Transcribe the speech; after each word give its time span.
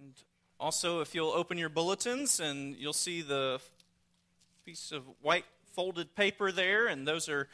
And 0.00 0.14
also, 0.58 1.02
if 1.02 1.14
you'll 1.14 1.32
open 1.32 1.58
your 1.58 1.68
bulletins, 1.68 2.40
and 2.40 2.74
you'll 2.76 2.94
see 2.94 3.20
the 3.20 3.60
piece 4.64 4.92
of 4.92 5.02
white 5.20 5.44
folded 5.74 6.14
paper 6.14 6.50
there, 6.50 6.86
and 6.86 7.06
those 7.06 7.28
are 7.28 7.48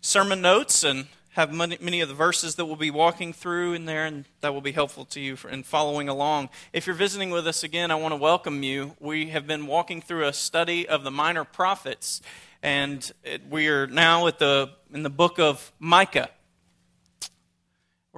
sermon 0.00 0.40
notes 0.40 0.82
and 0.82 1.08
have 1.30 1.52
many, 1.52 1.76
many 1.78 2.00
of 2.00 2.08
the 2.08 2.14
verses 2.14 2.54
that 2.54 2.64
we'll 2.64 2.76
be 2.76 2.90
walking 2.90 3.34
through 3.34 3.74
in 3.74 3.84
there, 3.84 4.06
and 4.06 4.24
that 4.40 4.54
will 4.54 4.62
be 4.62 4.72
helpful 4.72 5.04
to 5.06 5.20
you 5.20 5.36
in 5.50 5.62
following 5.62 6.08
along. 6.08 6.48
If 6.72 6.86
you're 6.86 6.96
visiting 6.96 7.28
with 7.28 7.46
us 7.46 7.64
again, 7.64 7.90
I 7.90 7.96
want 7.96 8.12
to 8.12 8.16
welcome 8.16 8.62
you. 8.62 8.96
We 8.98 9.26
have 9.26 9.46
been 9.46 9.66
walking 9.66 10.00
through 10.00 10.26
a 10.26 10.32
study 10.32 10.88
of 10.88 11.04
the 11.04 11.10
minor 11.10 11.44
prophets, 11.44 12.22
and 12.62 13.12
it, 13.24 13.42
we 13.50 13.68
are 13.68 13.86
now 13.86 14.26
at 14.26 14.38
the 14.38 14.70
in 14.90 15.02
the 15.02 15.10
book 15.10 15.38
of 15.38 15.70
Micah. 15.78 16.30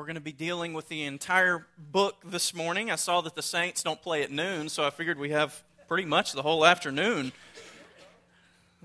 We're 0.02 0.06
going 0.06 0.14
to 0.16 0.20
be 0.20 0.32
dealing 0.32 0.72
with 0.72 0.88
the 0.88 1.04
entire 1.04 1.64
book 1.78 2.16
this 2.24 2.52
morning. 2.54 2.90
I 2.90 2.96
saw 2.96 3.20
that 3.20 3.36
the 3.36 3.40
Saints 3.42 3.84
don't 3.84 4.02
play 4.02 4.24
at 4.24 4.32
noon, 4.32 4.68
so 4.68 4.84
I 4.84 4.90
figured 4.90 5.16
we 5.16 5.30
have 5.30 5.62
pretty 5.86 6.06
much 6.06 6.32
the 6.32 6.42
whole 6.42 6.66
afternoon. 6.66 7.30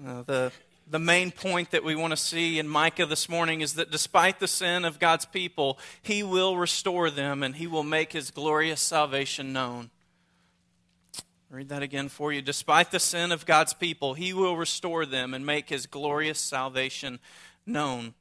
Uh, 0.05 0.21
the, 0.21 0.51
the 0.87 0.99
main 0.99 1.31
point 1.31 1.71
that 1.71 1.83
we 1.83 1.95
want 1.95 2.11
to 2.11 2.17
see 2.17 2.59
in 2.59 2.67
Micah 2.67 3.07
this 3.07 3.27
morning 3.27 3.61
is 3.61 3.73
that 3.73 3.89
despite 3.89 4.39
the 4.39 4.47
sin 4.47 4.85
of 4.85 4.99
God's 4.99 5.25
people, 5.25 5.79
He 6.03 6.21
will 6.21 6.55
restore 6.55 7.09
them 7.09 7.41
and 7.41 7.55
He 7.55 7.65
will 7.65 7.81
make 7.81 8.13
His 8.13 8.29
glorious 8.29 8.79
salvation 8.79 9.51
known. 9.51 9.89
read 11.49 11.69
that 11.69 11.81
again 11.81 12.09
for 12.09 12.31
you. 12.31 12.43
Despite 12.43 12.91
the 12.91 12.99
sin 12.99 13.31
of 13.31 13.47
God's 13.47 13.73
people, 13.73 14.13
He 14.13 14.33
will 14.33 14.55
restore 14.55 15.03
them 15.03 15.33
and 15.33 15.43
make 15.43 15.69
His 15.69 15.87
glorious 15.87 16.39
salvation 16.39 17.17
known 17.65 18.13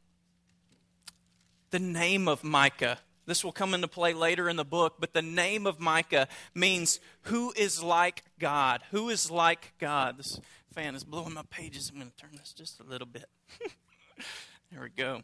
the 1.70 1.78
name 1.78 2.28
of 2.28 2.44
Micah. 2.44 2.98
This 3.26 3.44
will 3.44 3.52
come 3.52 3.74
into 3.74 3.88
play 3.88 4.14
later 4.14 4.48
in 4.48 4.56
the 4.56 4.64
book, 4.64 4.96
but 5.00 5.12
the 5.12 5.22
name 5.22 5.66
of 5.66 5.80
Micah 5.80 6.28
means 6.54 7.00
who 7.22 7.52
is 7.56 7.82
like 7.82 8.22
God. 8.38 8.82
Who 8.92 9.08
is 9.08 9.30
like 9.30 9.74
God? 9.78 10.18
This 10.18 10.40
fan 10.72 10.94
is 10.94 11.02
blowing 11.02 11.34
my 11.34 11.42
pages. 11.50 11.90
I'm 11.90 11.98
going 11.98 12.10
to 12.10 12.16
turn 12.16 12.30
this 12.38 12.52
just 12.52 12.78
a 12.80 12.84
little 12.84 13.06
bit. 13.06 13.26
there 14.70 14.82
we 14.82 14.90
go. 14.90 15.22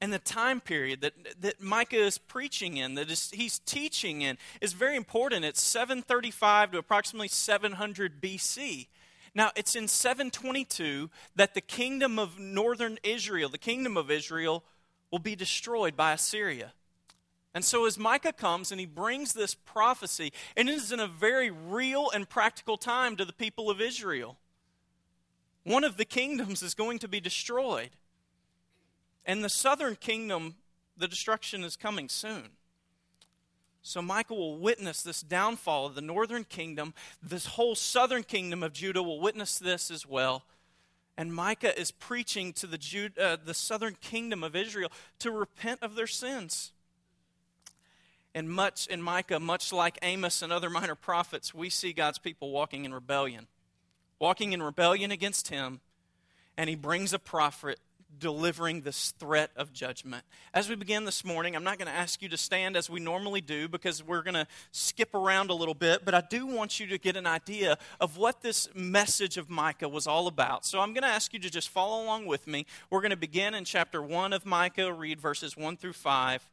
And 0.00 0.12
the 0.12 0.18
time 0.18 0.60
period 0.60 1.00
that, 1.02 1.14
that 1.40 1.62
Micah 1.62 2.04
is 2.04 2.18
preaching 2.18 2.76
in, 2.76 2.94
that 2.96 3.10
is, 3.10 3.30
he's 3.30 3.60
teaching 3.60 4.22
in, 4.22 4.36
is 4.60 4.72
very 4.72 4.96
important. 4.96 5.44
It's 5.44 5.62
735 5.62 6.72
to 6.72 6.78
approximately 6.78 7.28
700 7.28 8.20
BC. 8.20 8.88
Now, 9.34 9.50
it's 9.56 9.74
in 9.74 9.88
722 9.88 11.10
that 11.36 11.54
the 11.54 11.60
kingdom 11.60 12.18
of 12.18 12.38
northern 12.38 12.98
Israel, 13.02 13.48
the 13.48 13.58
kingdom 13.58 13.96
of 13.96 14.10
Israel, 14.10 14.64
will 15.14 15.20
be 15.20 15.36
destroyed 15.36 15.96
by 15.96 16.12
Assyria. 16.12 16.72
And 17.54 17.64
so, 17.64 17.86
as 17.86 17.96
Micah 17.96 18.32
comes 18.32 18.72
and 18.72 18.80
he 18.80 18.84
brings 18.84 19.32
this 19.32 19.54
prophecy, 19.54 20.32
and 20.56 20.68
it 20.68 20.74
is 20.74 20.90
in 20.90 20.98
a 20.98 21.06
very 21.06 21.52
real 21.52 22.10
and 22.12 22.28
practical 22.28 22.76
time 22.76 23.14
to 23.14 23.24
the 23.24 23.32
people 23.32 23.70
of 23.70 23.80
Israel. 23.80 24.38
One 25.62 25.84
of 25.84 25.98
the 25.98 26.04
kingdoms 26.04 26.64
is 26.64 26.74
going 26.74 26.98
to 26.98 27.06
be 27.06 27.20
destroyed. 27.20 27.90
And 29.24 29.44
the 29.44 29.48
southern 29.48 29.94
kingdom, 29.94 30.56
the 30.96 31.06
destruction 31.06 31.62
is 31.62 31.76
coming 31.76 32.08
soon. 32.08 32.48
So 33.82 34.02
Micah 34.02 34.34
will 34.34 34.58
witness 34.58 35.00
this 35.00 35.20
downfall 35.20 35.86
of 35.86 35.94
the 35.94 36.00
northern 36.00 36.42
kingdom. 36.42 36.92
This 37.22 37.46
whole 37.46 37.76
southern 37.76 38.24
kingdom 38.24 38.64
of 38.64 38.72
Judah 38.72 39.04
will 39.04 39.20
witness 39.20 39.60
this 39.60 39.92
as 39.92 40.04
well. 40.04 40.42
And 41.16 41.32
Micah 41.32 41.78
is 41.78 41.90
preaching 41.92 42.52
to 42.54 42.66
the, 42.66 42.78
Jude, 42.78 43.18
uh, 43.18 43.36
the 43.42 43.54
southern 43.54 43.96
kingdom 44.00 44.42
of 44.42 44.56
Israel 44.56 44.90
to 45.20 45.30
repent 45.30 45.82
of 45.82 45.94
their 45.94 46.08
sins. 46.08 46.72
And 48.34 48.50
much 48.50 48.88
in 48.88 49.00
Micah, 49.00 49.38
much 49.38 49.72
like 49.72 49.96
Amos 50.02 50.42
and 50.42 50.52
other 50.52 50.68
minor 50.68 50.96
prophets, 50.96 51.54
we 51.54 51.70
see 51.70 51.92
God's 51.92 52.18
people 52.18 52.50
walking 52.50 52.84
in 52.84 52.92
rebellion, 52.92 53.46
walking 54.18 54.52
in 54.52 54.62
rebellion 54.62 55.12
against 55.12 55.48
him. 55.48 55.80
And 56.56 56.68
he 56.68 56.76
brings 56.76 57.12
a 57.12 57.18
prophet 57.18 57.78
delivering 58.18 58.82
this 58.82 59.12
threat 59.18 59.50
of 59.56 59.72
judgment. 59.72 60.24
As 60.52 60.68
we 60.68 60.74
begin 60.74 61.04
this 61.04 61.24
morning, 61.24 61.54
I'm 61.56 61.64
not 61.64 61.78
going 61.78 61.88
to 61.88 61.94
ask 61.94 62.22
you 62.22 62.28
to 62.28 62.36
stand 62.36 62.76
as 62.76 62.88
we 62.88 63.00
normally 63.00 63.40
do 63.40 63.68
because 63.68 64.02
we're 64.02 64.22
going 64.22 64.34
to 64.34 64.46
skip 64.72 65.14
around 65.14 65.50
a 65.50 65.54
little 65.54 65.74
bit, 65.74 66.04
but 66.04 66.14
I 66.14 66.22
do 66.22 66.46
want 66.46 66.80
you 66.80 66.86
to 66.88 66.98
get 66.98 67.16
an 67.16 67.26
idea 67.26 67.78
of 68.00 68.16
what 68.16 68.42
this 68.42 68.68
message 68.74 69.36
of 69.36 69.50
Micah 69.50 69.88
was 69.88 70.06
all 70.06 70.26
about. 70.26 70.64
So 70.64 70.80
I'm 70.80 70.92
going 70.92 71.02
to 71.02 71.08
ask 71.08 71.32
you 71.32 71.38
to 71.40 71.50
just 71.50 71.68
follow 71.68 72.04
along 72.04 72.26
with 72.26 72.46
me. 72.46 72.66
We're 72.90 73.00
going 73.00 73.10
to 73.10 73.16
begin 73.16 73.54
in 73.54 73.64
chapter 73.64 74.02
1 74.02 74.32
of 74.32 74.46
Micah, 74.46 74.92
read 74.92 75.20
verses 75.20 75.56
1 75.56 75.76
through 75.76 75.94
5, 75.94 76.50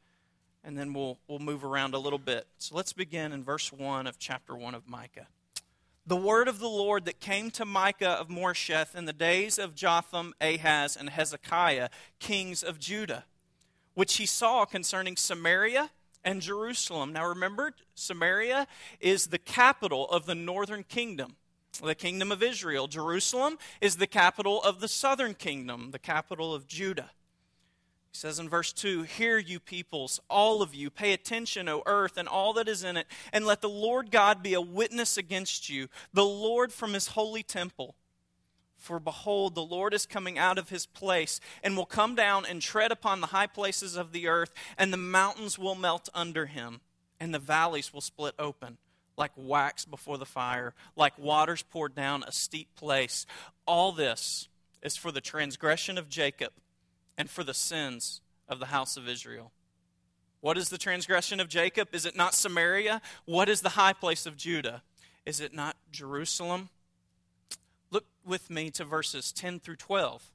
and 0.64 0.78
then 0.78 0.94
we'll, 0.94 1.18
we'll 1.28 1.40
move 1.40 1.64
around 1.64 1.94
a 1.94 2.00
little 2.00 2.20
bit. 2.20 2.48
So 2.58 2.76
let's 2.76 2.94
begin 2.94 3.32
in 3.32 3.44
verse 3.44 3.72
1 3.72 4.08
of 4.08 4.20
chapter 4.20 4.56
1 4.56 4.76
of 4.76 4.88
Micah 4.88 5.28
the 6.06 6.16
word 6.16 6.48
of 6.48 6.60
the 6.60 6.70
Lord 6.70 7.06
that 7.06 7.20
came 7.20 7.52
to 7.52 7.66
Micah 7.66 8.10
of 8.10 8.28
Moresheth 8.28 8.96
in 8.96 9.06
the 9.06 9.14
days 9.14 9.60
of 9.60 9.76
Jotham, 9.76 10.34
Ahaz, 10.42 10.98
and 10.98 11.10
Hezekiah, 11.10 11.90
kings 12.20 12.64
of 12.64 12.80
Judah, 12.80 13.26
which 13.94 14.16
he 14.16 14.26
saw 14.26 14.66
concerning 14.66 15.16
Samaria 15.16 15.92
and 16.24 16.42
Jerusalem. 16.42 17.14
Now 17.14 17.28
remember, 17.28 17.74
Samaria 17.94 18.68
is 19.00 19.28
the 19.28 19.38
capital 19.38 20.10
of 20.10 20.26
the 20.26 20.36
northern 20.36 20.84
kingdom, 20.84 21.36
the 21.84 21.96
kingdom 21.96 22.32
of 22.32 22.42
Israel. 22.42 22.88
Jerusalem 22.88 23.58
is 23.80 23.98
the 23.98 24.08
capital 24.08 24.62
of 24.64 24.80
the 24.80 24.88
southern 24.88 25.36
kingdom, 25.36 25.92
the 25.92 26.00
capital 26.00 26.54
of 26.54 26.68
Judah. 26.68 27.12
He 28.12 28.18
says 28.18 28.40
in 28.40 28.50
verse 28.50 28.74
2 28.74 29.04
Hear, 29.04 29.38
you 29.38 29.60
peoples, 29.60 30.20
all 30.30 30.62
of 30.62 30.76
you, 30.76 30.90
pay 30.90 31.14
attention, 31.14 31.70
O 31.70 31.82
earth, 31.86 32.18
and 32.18 32.28
all 32.28 32.54
that 32.54 32.68
is 32.68 32.84
in 32.84 32.98
it, 32.98 33.08
and 33.32 33.46
let 33.46 33.62
the 33.62 33.70
Lord 33.70 34.12
God 34.12 34.44
be 34.44 34.54
a 34.54 34.62
witness 34.62 35.18
against 35.18 35.70
you, 35.70 35.88
the 36.14 36.26
Lord 36.26 36.74
from 36.74 36.94
his 36.94 37.08
holy 37.08 37.42
temple. 37.42 37.96
For 38.76 39.00
behold, 39.00 39.56
the 39.56 39.64
Lord 39.64 39.94
is 39.94 40.06
coming 40.06 40.38
out 40.38 40.58
of 40.58 40.70
his 40.70 40.86
place, 40.86 41.40
and 41.64 41.78
will 41.78 41.86
come 41.86 42.16
down 42.16 42.46
and 42.46 42.62
tread 42.62 42.92
upon 42.92 43.22
the 43.22 43.28
high 43.28 43.48
places 43.48 43.96
of 43.96 44.12
the 44.12 44.28
earth, 44.28 44.52
and 44.78 44.92
the 44.92 44.98
mountains 44.98 45.58
will 45.58 45.76
melt 45.76 46.10
under 46.14 46.48
him, 46.48 46.82
and 47.18 47.34
the 47.34 47.40
valleys 47.40 47.94
will 47.94 48.02
split 48.02 48.36
open. 48.38 48.78
Like 49.18 49.32
wax 49.36 49.86
before 49.86 50.18
the 50.18 50.26
fire, 50.26 50.74
like 50.96 51.18
waters 51.18 51.64
poured 51.64 51.96
down 51.96 52.24
a 52.24 52.32
steep 52.32 52.76
place. 52.76 53.26
All 53.66 53.92
this 53.92 54.50
is 54.82 54.98
for 54.98 55.12
the 55.12 55.22
transgression 55.22 55.98
of 55.98 56.10
Jacob 56.10 56.52
and 57.18 57.30
for 57.30 57.44
the 57.44 57.54
sins 57.54 58.22
of 58.48 58.60
the 58.60 58.68
house 58.68 58.98
of 58.98 59.08
Israel. 59.08 59.52
What 60.42 60.58
is 60.58 60.70
the 60.70 60.78
transgression 60.78 61.40
of 61.40 61.50
Jacob? 61.50 61.90
Is 61.94 62.06
it 62.06 62.16
not 62.16 62.34
Samaria? 62.34 63.02
What 63.26 63.48
is 63.48 63.62
the 63.62 63.70
high 63.70 63.94
place 63.94 64.26
of 64.26 64.36
Judah? 64.36 64.82
Is 65.26 65.40
it 65.40 65.54
not 65.54 65.78
Jerusalem? 65.92 66.70
Look 67.92 68.06
with 68.26 68.50
me 68.50 68.72
to 68.72 68.84
verses 68.84 69.32
10 69.32 69.60
through 69.60 69.76
12 69.76 70.32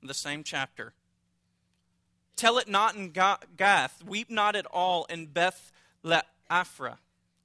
in 0.00 0.08
the 0.08 0.14
same 0.14 0.44
chapter. 0.44 0.94
Tell 2.36 2.58
it 2.58 2.68
not 2.68 2.96
in 2.96 3.12
Gath, 3.12 4.02
weep 4.04 4.30
not 4.30 4.56
at 4.56 4.66
all 4.66 5.04
in 5.04 5.26
Beth 5.26 5.70
Le'aphra. 6.02 6.98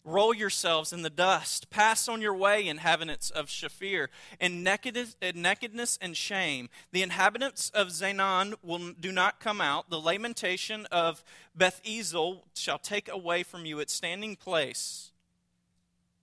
Roll 0.09 0.34
yourselves 0.34 0.92
in 0.92 1.03
the 1.03 1.09
dust. 1.12 1.70
Pass 1.70 2.08
on 2.08 2.20
your 2.20 2.34
way, 2.34 2.68
inhabitants 2.68 3.30
of 3.30 3.46
Shaphir, 3.46 4.08
in 4.40 4.64
nakedness, 4.64 6.00
and 6.02 6.18
shame. 6.18 6.70
The 6.92 7.03
inhabitants 7.03 7.70
of 7.70 7.90
Zaanan 7.90 8.56
will 8.64 8.94
do 9.00 9.12
not 9.12 9.40
come 9.40 9.62
out. 9.62 9.92
The 9.92 10.00
lamentation 10.00 10.88
of 10.88 11.24
Beth 11.56 11.80
Ezel 11.84 12.42
shall 12.56 12.80
take 12.80 13.08
away 13.08 13.44
from 13.44 13.66
you 13.68 13.80
its 13.80 13.94
standing 13.94 14.36
place. 14.36 15.12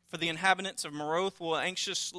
For 0.08 0.16
the 0.16 0.28
inhabitants 0.28 0.84
of 0.84 0.92
Maroth 0.92 1.38
will 1.38 1.56
anxious, 1.56 2.12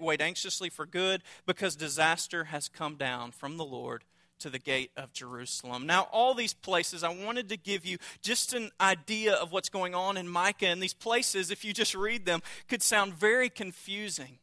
wait 0.00 0.20
anxiously 0.20 0.68
for 0.68 0.84
good, 0.84 1.22
because 1.46 1.76
disaster 1.76 2.44
has 2.44 2.68
come 2.68 2.96
down 2.96 3.30
from 3.30 3.56
the 3.56 3.64
Lord 3.64 4.02
to 4.44 4.50
the 4.50 4.58
gate 4.58 4.90
of 4.94 5.10
Jerusalem. 5.14 5.86
Now, 5.86 6.02
all 6.12 6.34
these 6.34 6.52
places, 6.52 7.02
I 7.02 7.08
wanted 7.08 7.48
to 7.48 7.56
give 7.56 7.86
you 7.86 7.96
just 8.20 8.52
an 8.52 8.72
idea 8.78 9.32
of 9.32 9.52
what's 9.52 9.70
going 9.70 9.94
on 9.94 10.18
in 10.18 10.28
Micah. 10.28 10.66
And 10.66 10.82
these 10.82 10.92
places, 10.92 11.50
if 11.50 11.64
you 11.64 11.72
just 11.72 11.94
read 11.94 12.26
them, 12.26 12.42
could 12.68 12.82
sound 12.82 13.14
very 13.14 13.48
confusing. 13.48 14.36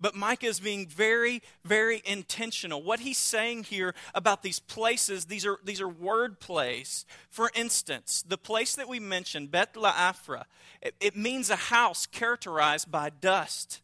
But 0.00 0.14
Micah 0.14 0.46
is 0.46 0.60
being 0.60 0.86
very, 0.86 1.42
very 1.64 2.00
intentional. 2.04 2.80
What 2.80 3.00
he's 3.00 3.18
saying 3.18 3.64
here 3.64 3.92
about 4.14 4.44
these 4.44 4.60
places, 4.60 5.24
these 5.24 5.44
are, 5.44 5.58
these 5.64 5.80
are 5.80 5.88
word 5.88 6.38
plays. 6.38 7.04
For 7.28 7.50
instance, 7.56 8.22
the 8.24 8.38
place 8.38 8.76
that 8.76 8.88
we 8.88 9.00
mentioned, 9.00 9.50
Beth 9.50 9.72
Le'aphra, 9.72 10.44
it, 10.80 10.94
it 11.00 11.16
means 11.16 11.50
a 11.50 11.56
house 11.56 12.06
characterized 12.06 12.88
by 12.88 13.10
dust. 13.10 13.80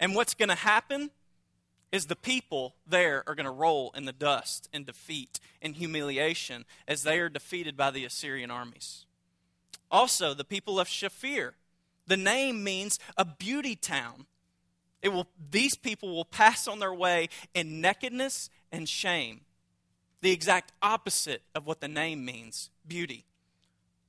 And 0.00 0.16
what's 0.16 0.34
going 0.34 0.48
to 0.48 0.56
happen? 0.56 1.10
Is 1.92 2.06
the 2.06 2.16
people 2.16 2.74
there 2.86 3.24
are 3.26 3.34
going 3.34 3.46
to 3.46 3.50
roll 3.50 3.92
in 3.96 4.04
the 4.04 4.12
dust 4.12 4.68
in 4.72 4.84
defeat 4.84 5.40
and 5.60 5.76
humiliation 5.76 6.64
as 6.86 7.02
they 7.02 7.18
are 7.18 7.28
defeated 7.28 7.76
by 7.76 7.90
the 7.90 8.04
Assyrian 8.04 8.50
armies. 8.50 9.06
Also, 9.90 10.34
the 10.34 10.44
people 10.44 10.78
of 10.78 10.88
Shaphir. 10.88 11.52
The 12.06 12.16
name 12.16 12.62
means 12.62 12.98
a 13.16 13.24
beauty 13.24 13.76
town. 13.76 14.26
It 15.02 15.10
will, 15.10 15.26
these 15.50 15.76
people 15.76 16.14
will 16.14 16.24
pass 16.24 16.68
on 16.68 16.78
their 16.78 16.94
way 16.94 17.28
in 17.54 17.80
nakedness 17.80 18.50
and 18.70 18.88
shame. 18.88 19.42
The 20.20 20.32
exact 20.32 20.72
opposite 20.82 21.42
of 21.54 21.66
what 21.66 21.80
the 21.80 21.88
name 21.88 22.24
means 22.24 22.70
beauty. 22.86 23.24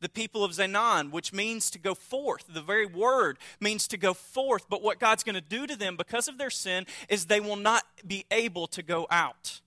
The 0.01 0.09
people 0.09 0.43
of 0.43 0.51
Zanan, 0.51 1.11
which 1.11 1.31
means 1.31 1.69
to 1.71 1.79
go 1.79 1.93
forth. 1.93 2.45
The 2.49 2.61
very 2.61 2.85
word 2.85 3.37
means 3.59 3.87
to 3.89 3.97
go 3.97 4.13
forth. 4.13 4.67
But 4.67 4.81
what 4.81 4.99
God's 4.99 5.23
going 5.23 5.35
to 5.35 5.41
do 5.41 5.65
to 5.67 5.75
them 5.75 5.95
because 5.95 6.27
of 6.27 6.37
their 6.37 6.49
sin 6.49 6.85
is 7.07 7.25
they 7.25 7.39
will 7.39 7.55
not 7.55 7.83
be 8.05 8.25
able 8.31 8.67
to 8.67 8.83
go 8.83 9.07
out, 9.09 9.61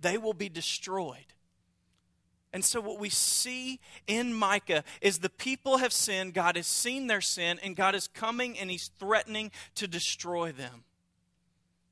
they 0.00 0.16
will 0.16 0.34
be 0.34 0.48
destroyed. 0.48 1.34
And 2.50 2.64
so, 2.64 2.80
what 2.80 2.98
we 2.98 3.10
see 3.10 3.78
in 4.06 4.32
Micah 4.32 4.82
is 5.02 5.18
the 5.18 5.28
people 5.28 5.78
have 5.78 5.92
sinned, 5.92 6.32
God 6.32 6.56
has 6.56 6.66
seen 6.66 7.06
their 7.06 7.20
sin, 7.20 7.60
and 7.62 7.76
God 7.76 7.94
is 7.94 8.08
coming 8.08 8.58
and 8.58 8.70
He's 8.70 8.90
threatening 8.98 9.50
to 9.74 9.86
destroy 9.86 10.50
them. 10.50 10.84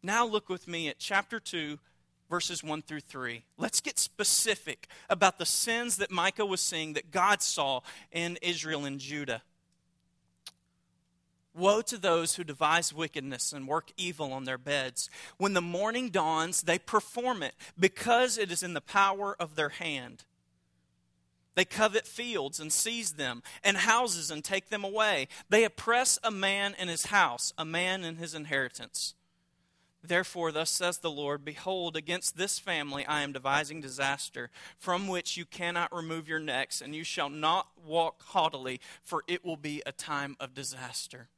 Now, 0.02 0.24
look 0.24 0.48
with 0.48 0.66
me 0.66 0.88
at 0.88 0.98
chapter 0.98 1.40
2, 1.40 1.78
verses 2.28 2.62
1 2.62 2.82
through 2.82 3.00
3. 3.00 3.44
Let's 3.56 3.80
get 3.80 3.98
specific 3.98 4.88
about 5.08 5.38
the 5.38 5.46
sins 5.46 5.96
that 5.96 6.10
Micah 6.10 6.46
was 6.46 6.60
seeing 6.60 6.92
that 6.94 7.10
God 7.10 7.42
saw 7.42 7.80
in 8.12 8.38
Israel 8.42 8.84
and 8.84 8.98
Judah. 8.98 9.42
Woe 11.54 11.80
to 11.82 11.96
those 11.96 12.34
who 12.34 12.44
devise 12.44 12.92
wickedness 12.92 13.52
and 13.52 13.66
work 13.66 13.90
evil 13.96 14.32
on 14.32 14.44
their 14.44 14.58
beds. 14.58 15.08
When 15.38 15.54
the 15.54 15.62
morning 15.62 16.10
dawns, 16.10 16.62
they 16.62 16.78
perform 16.78 17.42
it 17.42 17.54
because 17.78 18.36
it 18.36 18.52
is 18.52 18.62
in 18.62 18.74
the 18.74 18.80
power 18.82 19.34
of 19.40 19.56
their 19.56 19.70
hand. 19.70 20.24
They 21.56 21.64
covet 21.64 22.06
fields 22.06 22.60
and 22.60 22.70
seize 22.70 23.12
them, 23.12 23.42
and 23.64 23.78
houses 23.78 24.30
and 24.30 24.44
take 24.44 24.68
them 24.68 24.84
away. 24.84 25.26
They 25.48 25.64
oppress 25.64 26.18
a 26.22 26.30
man 26.30 26.76
in 26.78 26.88
his 26.88 27.06
house, 27.06 27.54
a 27.56 27.64
man 27.64 28.04
in 28.04 28.16
his 28.16 28.34
inheritance. 28.34 29.14
Therefore, 30.06 30.52
thus 30.52 30.70
says 30.70 30.98
the 30.98 31.10
Lord 31.10 31.44
Behold, 31.44 31.96
against 31.96 32.36
this 32.36 32.58
family 32.58 33.04
I 33.06 33.22
am 33.22 33.32
devising 33.32 33.80
disaster, 33.80 34.50
from 34.78 35.08
which 35.08 35.36
you 35.36 35.44
cannot 35.44 35.94
remove 35.94 36.28
your 36.28 36.38
necks, 36.38 36.80
and 36.80 36.94
you 36.94 37.04
shall 37.04 37.28
not 37.28 37.68
walk 37.84 38.22
haughtily, 38.26 38.80
for 39.02 39.24
it 39.26 39.44
will 39.44 39.56
be 39.56 39.82
a 39.84 39.92
time 39.92 40.36
of 40.40 40.54
disaster. 40.54 41.28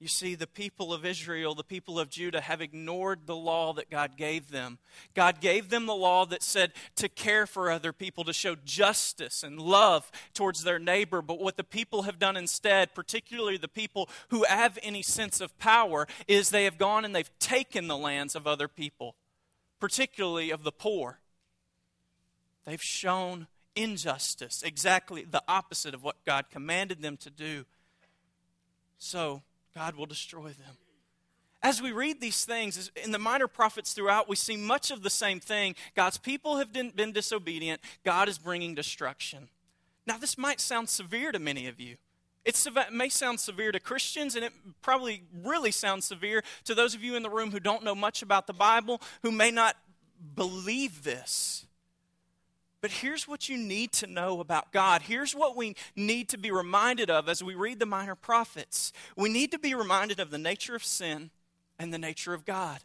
You 0.00 0.06
see, 0.06 0.36
the 0.36 0.46
people 0.46 0.92
of 0.92 1.04
Israel, 1.04 1.56
the 1.56 1.64
people 1.64 1.98
of 1.98 2.08
Judah, 2.08 2.40
have 2.40 2.60
ignored 2.60 3.26
the 3.26 3.34
law 3.34 3.72
that 3.72 3.90
God 3.90 4.16
gave 4.16 4.52
them. 4.52 4.78
God 5.12 5.40
gave 5.40 5.70
them 5.70 5.86
the 5.86 5.94
law 5.94 6.24
that 6.26 6.44
said 6.44 6.72
to 6.96 7.08
care 7.08 7.46
for 7.46 7.68
other 7.68 7.92
people, 7.92 8.22
to 8.24 8.32
show 8.32 8.54
justice 8.64 9.42
and 9.42 9.60
love 9.60 10.12
towards 10.34 10.62
their 10.62 10.78
neighbor. 10.78 11.20
But 11.20 11.40
what 11.40 11.56
the 11.56 11.64
people 11.64 12.02
have 12.02 12.20
done 12.20 12.36
instead, 12.36 12.94
particularly 12.94 13.56
the 13.56 13.66
people 13.66 14.08
who 14.28 14.44
have 14.44 14.78
any 14.84 15.02
sense 15.02 15.40
of 15.40 15.58
power, 15.58 16.06
is 16.28 16.50
they 16.50 16.64
have 16.64 16.78
gone 16.78 17.04
and 17.04 17.12
they've 17.12 17.36
taken 17.40 17.88
the 17.88 17.96
lands 17.96 18.36
of 18.36 18.46
other 18.46 18.68
people, 18.68 19.16
particularly 19.80 20.50
of 20.50 20.62
the 20.62 20.70
poor. 20.70 21.18
They've 22.64 22.80
shown 22.80 23.48
injustice, 23.74 24.62
exactly 24.62 25.24
the 25.28 25.42
opposite 25.48 25.92
of 25.92 26.04
what 26.04 26.24
God 26.24 26.50
commanded 26.50 27.02
them 27.02 27.16
to 27.16 27.30
do. 27.30 27.64
So, 28.98 29.42
God 29.78 29.94
will 29.94 30.06
destroy 30.06 30.48
them. 30.48 30.76
As 31.62 31.80
we 31.80 31.92
read 31.92 32.20
these 32.20 32.44
things, 32.44 32.90
in 32.96 33.12
the 33.12 33.18
minor 33.18 33.46
prophets 33.46 33.92
throughout, 33.92 34.28
we 34.28 34.34
see 34.34 34.56
much 34.56 34.90
of 34.90 35.04
the 35.04 35.10
same 35.10 35.38
thing. 35.38 35.76
God's 35.94 36.18
people 36.18 36.56
have 36.56 36.72
been 36.72 37.12
disobedient, 37.12 37.80
God 38.04 38.28
is 38.28 38.38
bringing 38.38 38.74
destruction. 38.74 39.48
Now, 40.04 40.18
this 40.18 40.36
might 40.36 40.60
sound 40.60 40.88
severe 40.88 41.30
to 41.30 41.38
many 41.38 41.68
of 41.68 41.78
you. 41.78 41.96
It 42.44 42.60
may 42.90 43.08
sound 43.08 43.38
severe 43.38 43.70
to 43.70 43.78
Christians, 43.78 44.34
and 44.34 44.44
it 44.44 44.52
probably 44.82 45.22
really 45.44 45.70
sounds 45.70 46.06
severe 46.06 46.42
to 46.64 46.74
those 46.74 46.96
of 46.96 47.04
you 47.04 47.14
in 47.14 47.22
the 47.22 47.30
room 47.30 47.52
who 47.52 47.60
don't 47.60 47.84
know 47.84 47.94
much 47.94 48.20
about 48.20 48.48
the 48.48 48.52
Bible, 48.52 49.00
who 49.22 49.30
may 49.30 49.52
not 49.52 49.76
believe 50.34 51.04
this. 51.04 51.66
But 52.80 52.90
here's 52.90 53.26
what 53.26 53.48
you 53.48 53.56
need 53.56 53.92
to 53.94 54.06
know 54.06 54.40
about 54.40 54.72
God. 54.72 55.02
Here's 55.02 55.34
what 55.34 55.56
we 55.56 55.74
need 55.96 56.28
to 56.28 56.38
be 56.38 56.52
reminded 56.52 57.10
of 57.10 57.28
as 57.28 57.42
we 57.42 57.54
read 57.54 57.80
the 57.80 57.86
minor 57.86 58.14
prophets. 58.14 58.92
We 59.16 59.28
need 59.28 59.50
to 59.50 59.58
be 59.58 59.74
reminded 59.74 60.20
of 60.20 60.30
the 60.30 60.38
nature 60.38 60.76
of 60.76 60.84
sin 60.84 61.30
and 61.78 61.92
the 61.92 61.98
nature 61.98 62.34
of 62.34 62.44
God. 62.44 62.80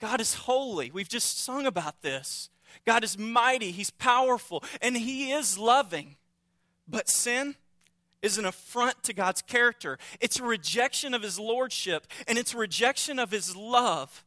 God 0.00 0.20
is 0.20 0.34
holy. 0.34 0.90
We've 0.90 1.08
just 1.08 1.40
sung 1.40 1.66
about 1.66 2.02
this. 2.02 2.50
God 2.86 3.02
is 3.02 3.18
mighty, 3.18 3.72
He's 3.72 3.90
powerful, 3.90 4.62
and 4.80 4.96
He 4.96 5.32
is 5.32 5.58
loving. 5.58 6.16
But 6.86 7.08
sin 7.08 7.56
is 8.22 8.38
an 8.38 8.44
affront 8.44 9.02
to 9.04 9.12
God's 9.12 9.42
character. 9.42 9.98
It's 10.20 10.38
a 10.38 10.44
rejection 10.44 11.14
of 11.14 11.22
His 11.22 11.38
lordship, 11.38 12.06
and 12.28 12.38
it's 12.38 12.54
a 12.54 12.58
rejection 12.58 13.18
of 13.18 13.30
His 13.30 13.56
love. 13.56 14.24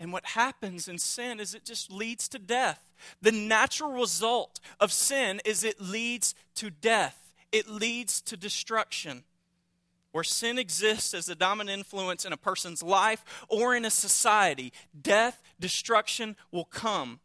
And 0.00 0.14
what 0.14 0.24
happens 0.24 0.88
in 0.88 0.98
sin 0.98 1.38
is 1.38 1.54
it 1.54 1.66
just 1.66 1.92
leads 1.92 2.26
to 2.30 2.38
death. 2.38 2.90
The 3.20 3.32
natural 3.32 3.92
result 3.92 4.58
of 4.80 4.92
sin 4.92 5.42
is 5.44 5.62
it 5.62 5.78
leads 5.78 6.34
to 6.56 6.70
death, 6.70 7.34
it 7.52 7.68
leads 7.68 8.22
to 8.22 8.36
destruction. 8.36 9.24
Where 10.12 10.24
sin 10.24 10.58
exists 10.58 11.14
as 11.14 11.28
a 11.28 11.36
dominant 11.36 11.78
influence 11.78 12.24
in 12.24 12.32
a 12.32 12.36
person's 12.36 12.82
life 12.82 13.24
or 13.48 13.76
in 13.76 13.84
a 13.84 13.90
society, 13.90 14.72
death, 15.00 15.40
destruction 15.60 16.34
will 16.50 16.64
come. 16.64 17.20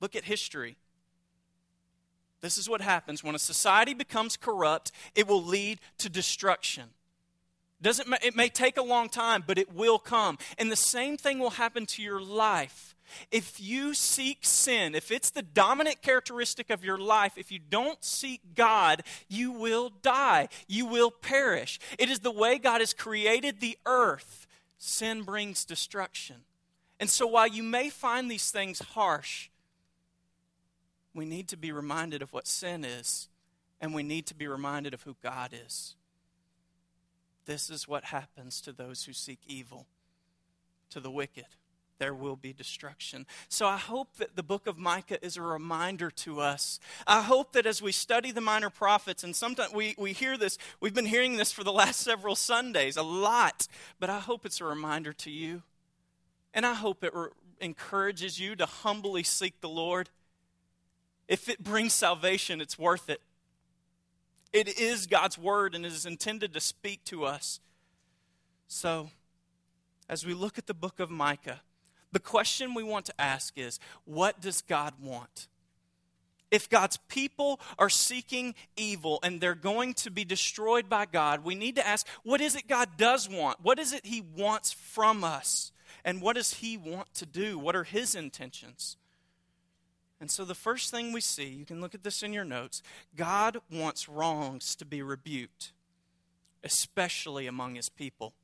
Look 0.00 0.16
at 0.16 0.24
history. 0.24 0.76
This 2.40 2.56
is 2.56 2.68
what 2.68 2.80
happens 2.80 3.22
when 3.22 3.34
a 3.34 3.38
society 3.38 3.92
becomes 3.92 4.36
corrupt, 4.36 4.92
it 5.14 5.26
will 5.26 5.42
lead 5.42 5.80
to 5.98 6.08
destruction. 6.08 6.90
Doesn't 7.80 8.12
it 8.22 8.34
may 8.34 8.48
take 8.48 8.76
a 8.76 8.82
long 8.82 9.08
time, 9.08 9.44
but 9.46 9.58
it 9.58 9.72
will 9.72 9.98
come. 9.98 10.38
And 10.58 10.70
the 10.70 10.76
same 10.76 11.16
thing 11.16 11.38
will 11.38 11.50
happen 11.50 11.86
to 11.86 12.02
your 12.02 12.20
life. 12.20 12.96
If 13.30 13.60
you 13.60 13.94
seek 13.94 14.38
sin, 14.42 14.94
if 14.94 15.10
it's 15.10 15.30
the 15.30 15.42
dominant 15.42 16.02
characteristic 16.02 16.70
of 16.70 16.84
your 16.84 16.98
life, 16.98 17.38
if 17.38 17.50
you 17.50 17.58
don't 17.58 18.04
seek 18.04 18.40
God, 18.54 19.02
you 19.28 19.50
will 19.50 19.90
die. 20.02 20.48
You 20.66 20.86
will 20.86 21.10
perish. 21.10 21.78
It 21.98 22.10
is 22.10 22.20
the 22.20 22.30
way 22.30 22.58
God 22.58 22.80
has 22.80 22.92
created 22.92 23.60
the 23.60 23.78
earth. 23.86 24.46
Sin 24.78 25.22
brings 25.22 25.64
destruction. 25.64 26.36
And 27.00 27.08
so 27.08 27.26
while 27.26 27.46
you 27.46 27.62
may 27.62 27.90
find 27.90 28.30
these 28.30 28.50
things 28.50 28.80
harsh, 28.80 29.48
we 31.14 31.24
need 31.24 31.48
to 31.48 31.56
be 31.56 31.72
reminded 31.72 32.22
of 32.22 32.32
what 32.32 32.46
sin 32.46 32.84
is, 32.84 33.28
and 33.80 33.94
we 33.94 34.02
need 34.02 34.26
to 34.26 34.34
be 34.34 34.46
reminded 34.46 34.94
of 34.94 35.02
who 35.02 35.16
God 35.22 35.52
is. 35.52 35.94
This 37.48 37.70
is 37.70 37.88
what 37.88 38.04
happens 38.04 38.60
to 38.60 38.72
those 38.72 39.04
who 39.04 39.14
seek 39.14 39.38
evil, 39.46 39.86
to 40.90 41.00
the 41.00 41.10
wicked. 41.10 41.46
There 41.98 42.12
will 42.12 42.36
be 42.36 42.52
destruction. 42.52 43.24
So 43.48 43.66
I 43.66 43.78
hope 43.78 44.18
that 44.18 44.36
the 44.36 44.42
book 44.42 44.66
of 44.66 44.76
Micah 44.76 45.24
is 45.24 45.38
a 45.38 45.42
reminder 45.42 46.10
to 46.10 46.40
us. 46.40 46.78
I 47.06 47.22
hope 47.22 47.54
that 47.54 47.64
as 47.64 47.80
we 47.80 47.90
study 47.90 48.32
the 48.32 48.42
minor 48.42 48.68
prophets, 48.68 49.24
and 49.24 49.34
sometimes 49.34 49.72
we, 49.72 49.94
we 49.96 50.12
hear 50.12 50.36
this, 50.36 50.58
we've 50.78 50.92
been 50.92 51.06
hearing 51.06 51.38
this 51.38 51.50
for 51.50 51.64
the 51.64 51.72
last 51.72 52.00
several 52.00 52.36
Sundays, 52.36 52.98
a 52.98 53.02
lot, 53.02 53.66
but 53.98 54.10
I 54.10 54.18
hope 54.18 54.44
it's 54.44 54.60
a 54.60 54.66
reminder 54.66 55.14
to 55.14 55.30
you. 55.30 55.62
And 56.52 56.66
I 56.66 56.74
hope 56.74 57.02
it 57.02 57.14
re- 57.14 57.30
encourages 57.62 58.38
you 58.38 58.56
to 58.56 58.66
humbly 58.66 59.22
seek 59.22 59.62
the 59.62 59.70
Lord. 59.70 60.10
If 61.28 61.48
it 61.48 61.64
brings 61.64 61.94
salvation, 61.94 62.60
it's 62.60 62.78
worth 62.78 63.08
it. 63.08 63.22
It 64.52 64.78
is 64.78 65.06
God's 65.06 65.36
word 65.36 65.74
and 65.74 65.84
is 65.84 66.06
intended 66.06 66.54
to 66.54 66.60
speak 66.60 67.04
to 67.04 67.24
us. 67.24 67.60
So, 68.66 69.10
as 70.08 70.24
we 70.24 70.34
look 70.34 70.58
at 70.58 70.66
the 70.66 70.74
book 70.74 71.00
of 71.00 71.10
Micah, 71.10 71.60
the 72.12 72.20
question 72.20 72.74
we 72.74 72.82
want 72.82 73.06
to 73.06 73.20
ask 73.20 73.58
is 73.58 73.78
what 74.04 74.40
does 74.40 74.62
God 74.62 74.94
want? 75.02 75.48
If 76.50 76.70
God's 76.70 76.96
people 77.08 77.60
are 77.78 77.90
seeking 77.90 78.54
evil 78.74 79.18
and 79.22 79.38
they're 79.38 79.54
going 79.54 79.92
to 79.94 80.10
be 80.10 80.24
destroyed 80.24 80.88
by 80.88 81.04
God, 81.04 81.44
we 81.44 81.54
need 81.54 81.76
to 81.76 81.86
ask 81.86 82.06
what 82.22 82.40
is 82.40 82.56
it 82.56 82.66
God 82.66 82.96
does 82.96 83.28
want? 83.28 83.60
What 83.62 83.78
is 83.78 83.92
it 83.92 84.06
He 84.06 84.22
wants 84.22 84.72
from 84.72 85.24
us? 85.24 85.72
And 86.04 86.22
what 86.22 86.36
does 86.36 86.54
He 86.54 86.78
want 86.78 87.12
to 87.14 87.26
do? 87.26 87.58
What 87.58 87.76
are 87.76 87.84
His 87.84 88.14
intentions? 88.14 88.96
And 90.20 90.30
so, 90.30 90.44
the 90.44 90.54
first 90.54 90.90
thing 90.90 91.12
we 91.12 91.20
see, 91.20 91.46
you 91.46 91.64
can 91.64 91.80
look 91.80 91.94
at 91.94 92.02
this 92.02 92.22
in 92.22 92.32
your 92.32 92.44
notes 92.44 92.82
God 93.14 93.58
wants 93.70 94.08
wrongs 94.08 94.74
to 94.76 94.84
be 94.84 95.02
rebuked, 95.02 95.72
especially 96.64 97.46
among 97.46 97.76
his 97.76 97.88
people. 97.88 98.34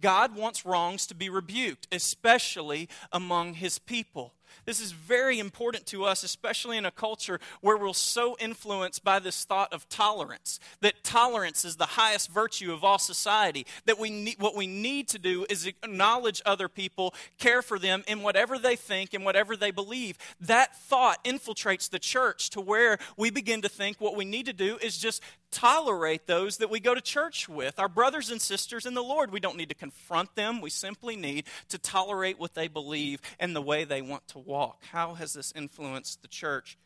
God 0.00 0.34
wants 0.34 0.64
wrongs 0.64 1.06
to 1.06 1.14
be 1.14 1.28
rebuked, 1.28 1.86
especially 1.92 2.88
among 3.12 3.54
his 3.54 3.78
people. 3.78 4.32
This 4.64 4.80
is 4.80 4.92
very 4.92 5.38
important 5.38 5.86
to 5.86 6.04
us, 6.04 6.22
especially 6.22 6.76
in 6.76 6.84
a 6.84 6.90
culture 6.90 7.40
where 7.60 7.76
we're 7.76 7.92
so 7.92 8.36
influenced 8.38 9.04
by 9.04 9.18
this 9.18 9.44
thought 9.44 9.72
of 9.72 9.88
tolerance. 9.88 10.60
That 10.80 11.02
tolerance 11.04 11.64
is 11.64 11.76
the 11.76 11.86
highest 11.86 12.30
virtue 12.30 12.72
of 12.72 12.84
all 12.84 12.98
society. 12.98 13.66
That 13.86 13.98
we 13.98 14.10
need, 14.10 14.36
what 14.38 14.56
we 14.56 14.66
need 14.66 15.08
to 15.08 15.18
do 15.18 15.46
is 15.48 15.66
acknowledge 15.66 16.42
other 16.44 16.68
people, 16.68 17.14
care 17.38 17.62
for 17.62 17.78
them 17.78 18.04
in 18.06 18.22
whatever 18.22 18.58
they 18.58 18.76
think 18.76 19.14
and 19.14 19.24
whatever 19.24 19.56
they 19.56 19.70
believe. 19.70 20.18
That 20.40 20.76
thought 20.76 21.24
infiltrates 21.24 21.88
the 21.90 21.98
church 21.98 22.50
to 22.50 22.60
where 22.60 22.98
we 23.16 23.30
begin 23.30 23.62
to 23.62 23.68
think 23.68 24.00
what 24.00 24.16
we 24.16 24.24
need 24.24 24.46
to 24.46 24.52
do 24.52 24.78
is 24.82 24.98
just 24.98 25.22
tolerate 25.50 26.26
those 26.26 26.58
that 26.58 26.70
we 26.70 26.80
go 26.80 26.94
to 26.94 27.00
church 27.00 27.48
with, 27.48 27.78
our 27.78 27.88
brothers 27.88 28.30
and 28.30 28.40
sisters 28.40 28.86
in 28.86 28.94
the 28.94 29.02
Lord. 29.02 29.30
We 29.30 29.40
don't 29.40 29.56
need 29.56 29.68
to 29.70 29.74
confront 29.74 30.34
them. 30.34 30.60
We 30.60 30.70
simply 30.70 31.16
need 31.16 31.44
to 31.68 31.78
tolerate 31.78 32.38
what 32.38 32.54
they 32.54 32.68
believe 32.68 33.20
and 33.38 33.54
the 33.54 33.62
way 33.62 33.84
they 33.84 34.02
want 34.02 34.26
to 34.28 34.38
walk? 34.38 34.84
How 34.92 35.14
has 35.14 35.32
this 35.32 35.52
influenced 35.56 36.22
the 36.22 36.28
church? 36.28 36.78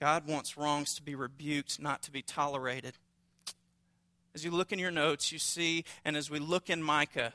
God 0.00 0.26
wants 0.26 0.56
wrongs 0.56 0.94
to 0.94 1.02
be 1.02 1.14
rebuked, 1.14 1.80
not 1.80 2.02
to 2.04 2.10
be 2.10 2.22
tolerated. 2.22 2.94
As 4.34 4.44
you 4.44 4.50
look 4.50 4.72
in 4.72 4.78
your 4.78 4.90
notes, 4.90 5.32
you 5.32 5.38
see, 5.38 5.84
and 6.04 6.16
as 6.16 6.30
we 6.30 6.38
look 6.38 6.70
in 6.70 6.82
Micah, 6.82 7.32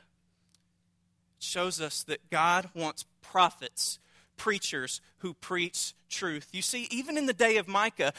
it 1.38 1.42
shows 1.42 1.80
us 1.80 2.02
that 2.04 2.30
God 2.30 2.70
wants 2.74 3.04
prophets, 3.20 3.98
preachers 4.36 5.00
who 5.18 5.34
preach 5.34 5.94
truth. 6.08 6.48
You 6.52 6.62
see, 6.62 6.88
even 6.90 7.18
in 7.18 7.26
the 7.26 7.32
day 7.32 7.58
of 7.58 7.68
Micah, 7.68 8.12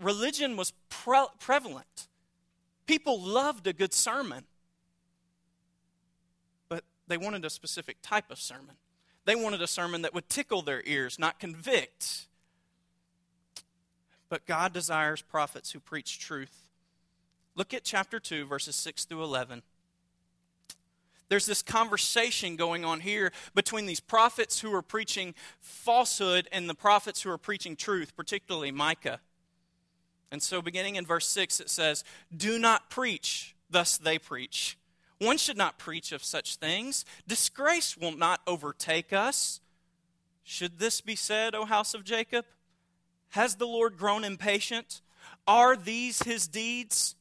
religion 0.00 0.56
was 0.56 0.72
pre- 0.88 1.26
prevalent. 1.38 2.08
People 2.86 3.20
loved 3.20 3.66
a 3.66 3.72
good 3.72 3.92
sermon, 3.92 4.44
but 6.68 6.84
they 7.08 7.16
wanted 7.16 7.44
a 7.44 7.50
specific 7.50 7.98
type 8.02 8.30
of 8.30 8.38
sermon. 8.38 8.76
They 9.24 9.34
wanted 9.34 9.60
a 9.60 9.66
sermon 9.66 10.02
that 10.02 10.14
would 10.14 10.28
tickle 10.28 10.62
their 10.62 10.82
ears, 10.86 11.18
not 11.18 11.40
convict. 11.40 12.26
But 14.28 14.46
God 14.46 14.72
desires 14.72 15.20
prophets 15.20 15.72
who 15.72 15.80
preach 15.80 16.20
truth. 16.20 16.68
Look 17.56 17.74
at 17.74 17.84
chapter 17.84 18.20
2, 18.20 18.46
verses 18.46 18.76
6 18.76 19.04
through 19.04 19.24
11. 19.24 19.62
There's 21.28 21.46
this 21.46 21.62
conversation 21.62 22.54
going 22.54 22.84
on 22.84 23.00
here 23.00 23.32
between 23.54 23.86
these 23.86 23.98
prophets 23.98 24.60
who 24.60 24.72
are 24.72 24.82
preaching 24.82 25.34
falsehood 25.60 26.48
and 26.52 26.68
the 26.68 26.74
prophets 26.74 27.22
who 27.22 27.30
are 27.30 27.38
preaching 27.38 27.74
truth, 27.74 28.14
particularly 28.16 28.70
Micah. 28.70 29.20
And 30.30 30.42
so, 30.42 30.60
beginning 30.60 30.96
in 30.96 31.06
verse 31.06 31.26
6, 31.28 31.60
it 31.60 31.70
says, 31.70 32.04
Do 32.36 32.58
not 32.58 32.90
preach, 32.90 33.54
thus 33.70 33.96
they 33.96 34.18
preach. 34.18 34.76
One 35.18 35.38
should 35.38 35.56
not 35.56 35.78
preach 35.78 36.12
of 36.12 36.24
such 36.24 36.56
things. 36.56 37.04
Disgrace 37.26 37.96
will 37.96 38.14
not 38.16 38.40
overtake 38.46 39.12
us. 39.12 39.60
Should 40.42 40.78
this 40.78 41.00
be 41.00 41.16
said, 41.16 41.54
O 41.54 41.64
house 41.64 41.94
of 41.94 42.04
Jacob? 42.04 42.44
Has 43.30 43.56
the 43.56 43.66
Lord 43.66 43.96
grown 43.96 44.24
impatient? 44.24 45.00
Are 45.46 45.76
these 45.76 46.22
his 46.22 46.46
deeds? 46.46 47.16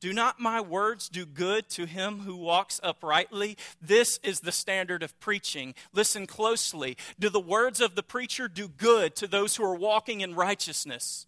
Do 0.00 0.12
not 0.12 0.38
my 0.38 0.60
words 0.60 1.08
do 1.08 1.24
good 1.24 1.70
to 1.70 1.86
him 1.86 2.20
who 2.20 2.36
walks 2.36 2.78
uprightly? 2.82 3.56
This 3.80 4.20
is 4.22 4.40
the 4.40 4.52
standard 4.52 5.02
of 5.02 5.18
preaching. 5.18 5.74
Listen 5.94 6.26
closely. 6.26 6.98
Do 7.18 7.30
the 7.30 7.40
words 7.40 7.80
of 7.80 7.94
the 7.94 8.02
preacher 8.02 8.46
do 8.46 8.68
good 8.68 9.16
to 9.16 9.26
those 9.26 9.56
who 9.56 9.64
are 9.64 9.74
walking 9.74 10.20
in 10.20 10.34
righteousness? 10.34 11.26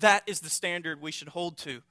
That 0.00 0.22
is 0.26 0.40
the 0.40 0.50
standard 0.50 1.00
we 1.00 1.12
should 1.12 1.28
hold 1.28 1.56
to. 1.58 1.82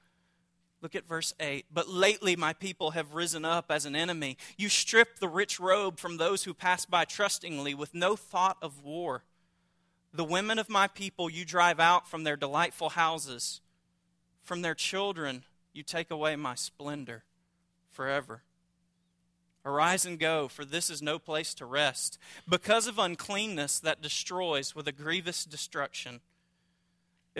Look 0.82 0.94
at 0.94 1.06
verse 1.06 1.34
8. 1.38 1.66
But 1.72 1.88
lately 1.88 2.36
my 2.36 2.52
people 2.52 2.92
have 2.92 3.14
risen 3.14 3.44
up 3.44 3.66
as 3.70 3.84
an 3.86 3.96
enemy. 3.96 4.36
You 4.56 4.68
strip 4.68 5.18
the 5.18 5.28
rich 5.28 5.60
robe 5.60 5.98
from 5.98 6.16
those 6.16 6.44
who 6.44 6.54
pass 6.54 6.86
by 6.86 7.04
trustingly 7.04 7.74
with 7.74 7.94
no 7.94 8.16
thought 8.16 8.56
of 8.62 8.82
war. 8.82 9.24
The 10.12 10.24
women 10.24 10.58
of 10.58 10.68
my 10.68 10.88
people 10.88 11.30
you 11.30 11.44
drive 11.44 11.78
out 11.78 12.08
from 12.08 12.24
their 12.24 12.36
delightful 12.36 12.90
houses, 12.90 13.60
from 14.42 14.62
their 14.62 14.74
children 14.74 15.44
you 15.72 15.82
take 15.82 16.10
away 16.10 16.34
my 16.34 16.56
splendor 16.56 17.24
forever. 17.90 18.42
Arise 19.64 20.06
and 20.06 20.18
go, 20.18 20.48
for 20.48 20.64
this 20.64 20.88
is 20.88 21.02
no 21.02 21.18
place 21.18 21.52
to 21.54 21.66
rest, 21.66 22.18
because 22.48 22.86
of 22.86 22.98
uncleanness 22.98 23.78
that 23.78 24.00
destroys 24.00 24.74
with 24.74 24.88
a 24.88 24.92
grievous 24.92 25.44
destruction. 25.44 26.20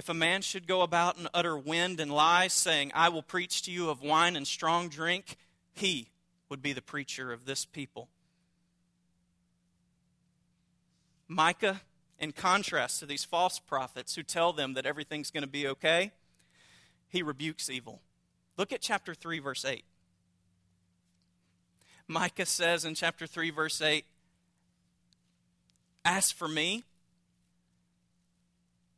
If 0.00 0.08
a 0.08 0.14
man 0.14 0.40
should 0.40 0.66
go 0.66 0.80
about 0.80 1.18
and 1.18 1.28
utter 1.34 1.58
wind 1.58 2.00
and 2.00 2.10
lies, 2.10 2.54
saying, 2.54 2.90
I 2.94 3.10
will 3.10 3.22
preach 3.22 3.60
to 3.64 3.70
you 3.70 3.90
of 3.90 4.00
wine 4.00 4.34
and 4.34 4.46
strong 4.46 4.88
drink, 4.88 5.36
he 5.74 6.08
would 6.48 6.62
be 6.62 6.72
the 6.72 6.80
preacher 6.80 7.30
of 7.34 7.44
this 7.44 7.66
people. 7.66 8.08
Micah, 11.28 11.82
in 12.18 12.32
contrast 12.32 13.00
to 13.00 13.04
these 13.04 13.24
false 13.24 13.58
prophets 13.58 14.14
who 14.14 14.22
tell 14.22 14.54
them 14.54 14.72
that 14.72 14.86
everything's 14.86 15.30
going 15.30 15.42
to 15.42 15.46
be 15.46 15.68
okay, 15.68 16.12
he 17.10 17.22
rebukes 17.22 17.68
evil. 17.68 18.00
Look 18.56 18.72
at 18.72 18.80
chapter 18.80 19.12
3, 19.12 19.38
verse 19.38 19.66
8. 19.66 19.84
Micah 22.08 22.46
says 22.46 22.86
in 22.86 22.94
chapter 22.94 23.26
3, 23.26 23.50
verse 23.50 23.82
8, 23.82 24.06
As 26.06 26.32
for 26.32 26.48
me, 26.48 26.84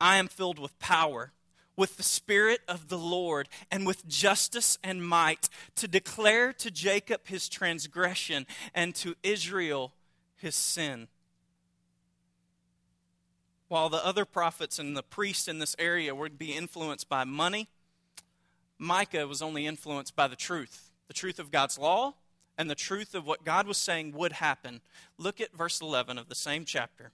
I 0.02 0.16
am 0.16 0.26
filled 0.26 0.58
with 0.58 0.76
power, 0.80 1.30
with 1.76 1.96
the 1.96 2.02
Spirit 2.02 2.62
of 2.66 2.88
the 2.88 2.98
Lord, 2.98 3.48
and 3.70 3.86
with 3.86 4.08
justice 4.08 4.76
and 4.82 5.06
might, 5.06 5.48
to 5.76 5.86
declare 5.86 6.52
to 6.54 6.72
Jacob 6.72 7.28
his 7.28 7.48
transgression 7.48 8.44
and 8.74 8.96
to 8.96 9.14
Israel 9.22 9.92
his 10.34 10.56
sin. 10.56 11.06
While 13.68 13.90
the 13.90 14.04
other 14.04 14.24
prophets 14.24 14.80
and 14.80 14.96
the 14.96 15.04
priests 15.04 15.46
in 15.46 15.60
this 15.60 15.76
area 15.78 16.16
would 16.16 16.36
be 16.36 16.52
influenced 16.52 17.08
by 17.08 17.22
money, 17.22 17.68
Micah 18.78 19.28
was 19.28 19.40
only 19.40 19.68
influenced 19.68 20.16
by 20.16 20.26
the 20.26 20.36
truth 20.36 20.90
the 21.06 21.14
truth 21.14 21.38
of 21.38 21.52
God's 21.52 21.78
law 21.78 22.14
and 22.58 22.68
the 22.68 22.74
truth 22.74 23.14
of 23.14 23.26
what 23.26 23.44
God 23.44 23.66
was 23.68 23.76
saying 23.76 24.12
would 24.12 24.32
happen. 24.32 24.80
Look 25.16 25.40
at 25.40 25.56
verse 25.56 25.80
11 25.80 26.18
of 26.18 26.28
the 26.28 26.34
same 26.34 26.64
chapter. 26.64 27.12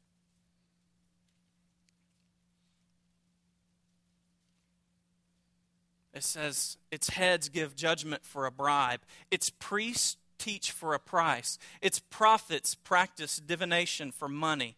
It 6.19 6.25
says, 6.25 6.77
Its 6.91 7.11
heads 7.11 7.49
give 7.49 7.75
judgment 7.75 8.25
for 8.25 8.45
a 8.45 8.51
bribe, 8.51 9.01
its 9.31 9.51
priests 9.51 10.17
teach 10.39 10.71
for 10.71 10.95
a 10.95 10.99
price, 11.01 11.59
its 11.81 11.99
prophets 11.99 12.75
practice 12.75 13.39
divination 13.39 14.13
for 14.13 14.29
money. 14.29 14.77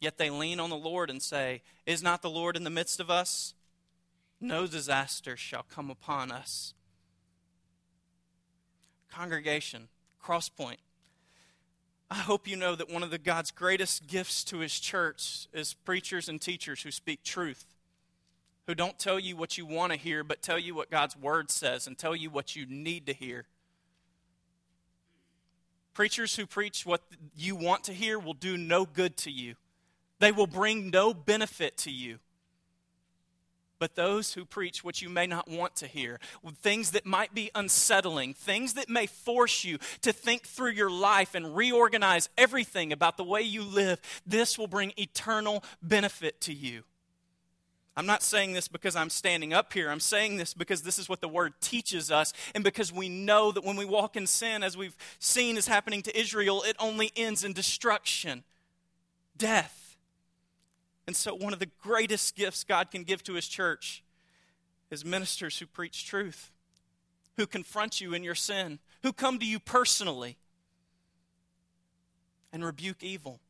Yet 0.00 0.16
they 0.16 0.30
lean 0.30 0.58
on 0.58 0.70
the 0.70 0.76
Lord 0.76 1.10
and 1.10 1.20
say, 1.20 1.62
Is 1.86 2.02
not 2.02 2.22
the 2.22 2.30
Lord 2.30 2.56
in 2.56 2.64
the 2.64 2.70
midst 2.70 3.00
of 3.00 3.10
us? 3.10 3.54
no 4.40 4.66
disaster 4.66 5.36
shall 5.36 5.62
come 5.62 5.90
upon 5.90 6.32
us. 6.32 6.72
Congregation, 9.10 9.88
Crosspoint, 10.24 10.78
I 12.10 12.16
hope 12.16 12.48
you 12.48 12.56
know 12.56 12.74
that 12.74 12.90
one 12.90 13.02
of 13.02 13.10
the 13.10 13.18
God's 13.18 13.50
greatest 13.50 14.06
gifts 14.06 14.42
to 14.44 14.58
his 14.58 14.80
church 14.80 15.46
is 15.52 15.74
preachers 15.74 16.28
and 16.28 16.40
teachers 16.40 16.82
who 16.82 16.90
speak 16.90 17.22
truth, 17.22 17.66
who 18.70 18.74
don't 18.76 18.98
tell 18.98 19.18
you 19.18 19.36
what 19.36 19.58
you 19.58 19.66
want 19.66 19.92
to 19.92 19.98
hear, 19.98 20.22
but 20.22 20.42
tell 20.42 20.58
you 20.58 20.76
what 20.76 20.90
God's 20.90 21.16
word 21.16 21.50
says 21.50 21.88
and 21.88 21.98
tell 21.98 22.14
you 22.14 22.30
what 22.30 22.54
you 22.54 22.66
need 22.66 23.06
to 23.06 23.12
hear. 23.12 23.46
Preachers 25.92 26.36
who 26.36 26.46
preach 26.46 26.86
what 26.86 27.02
you 27.36 27.56
want 27.56 27.82
to 27.84 27.92
hear 27.92 28.16
will 28.16 28.32
do 28.32 28.56
no 28.56 28.84
good 28.86 29.16
to 29.18 29.30
you. 29.30 29.56
They 30.20 30.30
will 30.30 30.46
bring 30.46 30.90
no 30.90 31.12
benefit 31.12 31.76
to 31.78 31.90
you 31.90 32.20
but 33.80 33.96
those 33.96 34.34
who 34.34 34.44
preach 34.44 34.84
what 34.84 35.00
you 35.02 35.08
may 35.08 35.26
not 35.26 35.48
want 35.48 35.74
to 35.76 35.86
hear, 35.86 36.20
things 36.60 36.90
that 36.90 37.06
might 37.06 37.34
be 37.34 37.50
unsettling, 37.54 38.34
things 38.34 38.74
that 38.74 38.90
may 38.90 39.06
force 39.06 39.64
you 39.64 39.78
to 40.02 40.12
think 40.12 40.42
through 40.42 40.72
your 40.72 40.90
life 40.90 41.34
and 41.34 41.56
reorganize 41.56 42.28
everything 42.36 42.92
about 42.92 43.16
the 43.16 43.24
way 43.24 43.40
you 43.40 43.62
live, 43.62 43.98
this 44.26 44.58
will 44.58 44.68
bring 44.68 44.92
eternal 44.98 45.64
benefit 45.82 46.42
to 46.42 46.52
you. 46.52 46.82
I'm 47.96 48.06
not 48.06 48.22
saying 48.22 48.52
this 48.52 48.68
because 48.68 48.94
I'm 48.94 49.10
standing 49.10 49.52
up 49.52 49.72
here. 49.72 49.90
I'm 49.90 50.00
saying 50.00 50.36
this 50.36 50.54
because 50.54 50.82
this 50.82 50.98
is 50.98 51.08
what 51.08 51.20
the 51.20 51.28
word 51.28 51.54
teaches 51.60 52.10
us, 52.10 52.32
and 52.54 52.62
because 52.62 52.92
we 52.92 53.08
know 53.08 53.50
that 53.52 53.64
when 53.64 53.76
we 53.76 53.84
walk 53.84 54.16
in 54.16 54.26
sin, 54.26 54.62
as 54.62 54.76
we've 54.76 54.96
seen 55.18 55.56
is 55.56 55.66
happening 55.66 56.02
to 56.02 56.18
Israel, 56.18 56.62
it 56.62 56.76
only 56.78 57.10
ends 57.16 57.44
in 57.44 57.52
destruction, 57.52 58.44
death. 59.36 59.96
And 61.06 61.16
so, 61.16 61.34
one 61.34 61.52
of 61.52 61.58
the 61.58 61.70
greatest 61.82 62.36
gifts 62.36 62.62
God 62.62 62.90
can 62.90 63.02
give 63.02 63.24
to 63.24 63.34
His 63.34 63.48
church 63.48 64.04
is 64.90 65.04
ministers 65.04 65.58
who 65.58 65.66
preach 65.66 66.06
truth, 66.06 66.50
who 67.36 67.46
confront 67.46 68.00
you 68.00 68.14
in 68.14 68.22
your 68.22 68.34
sin, 68.34 68.78
who 69.02 69.12
come 69.12 69.38
to 69.38 69.46
you 69.46 69.58
personally 69.58 70.36
and 72.52 72.64
rebuke 72.64 73.02
evil. 73.02 73.40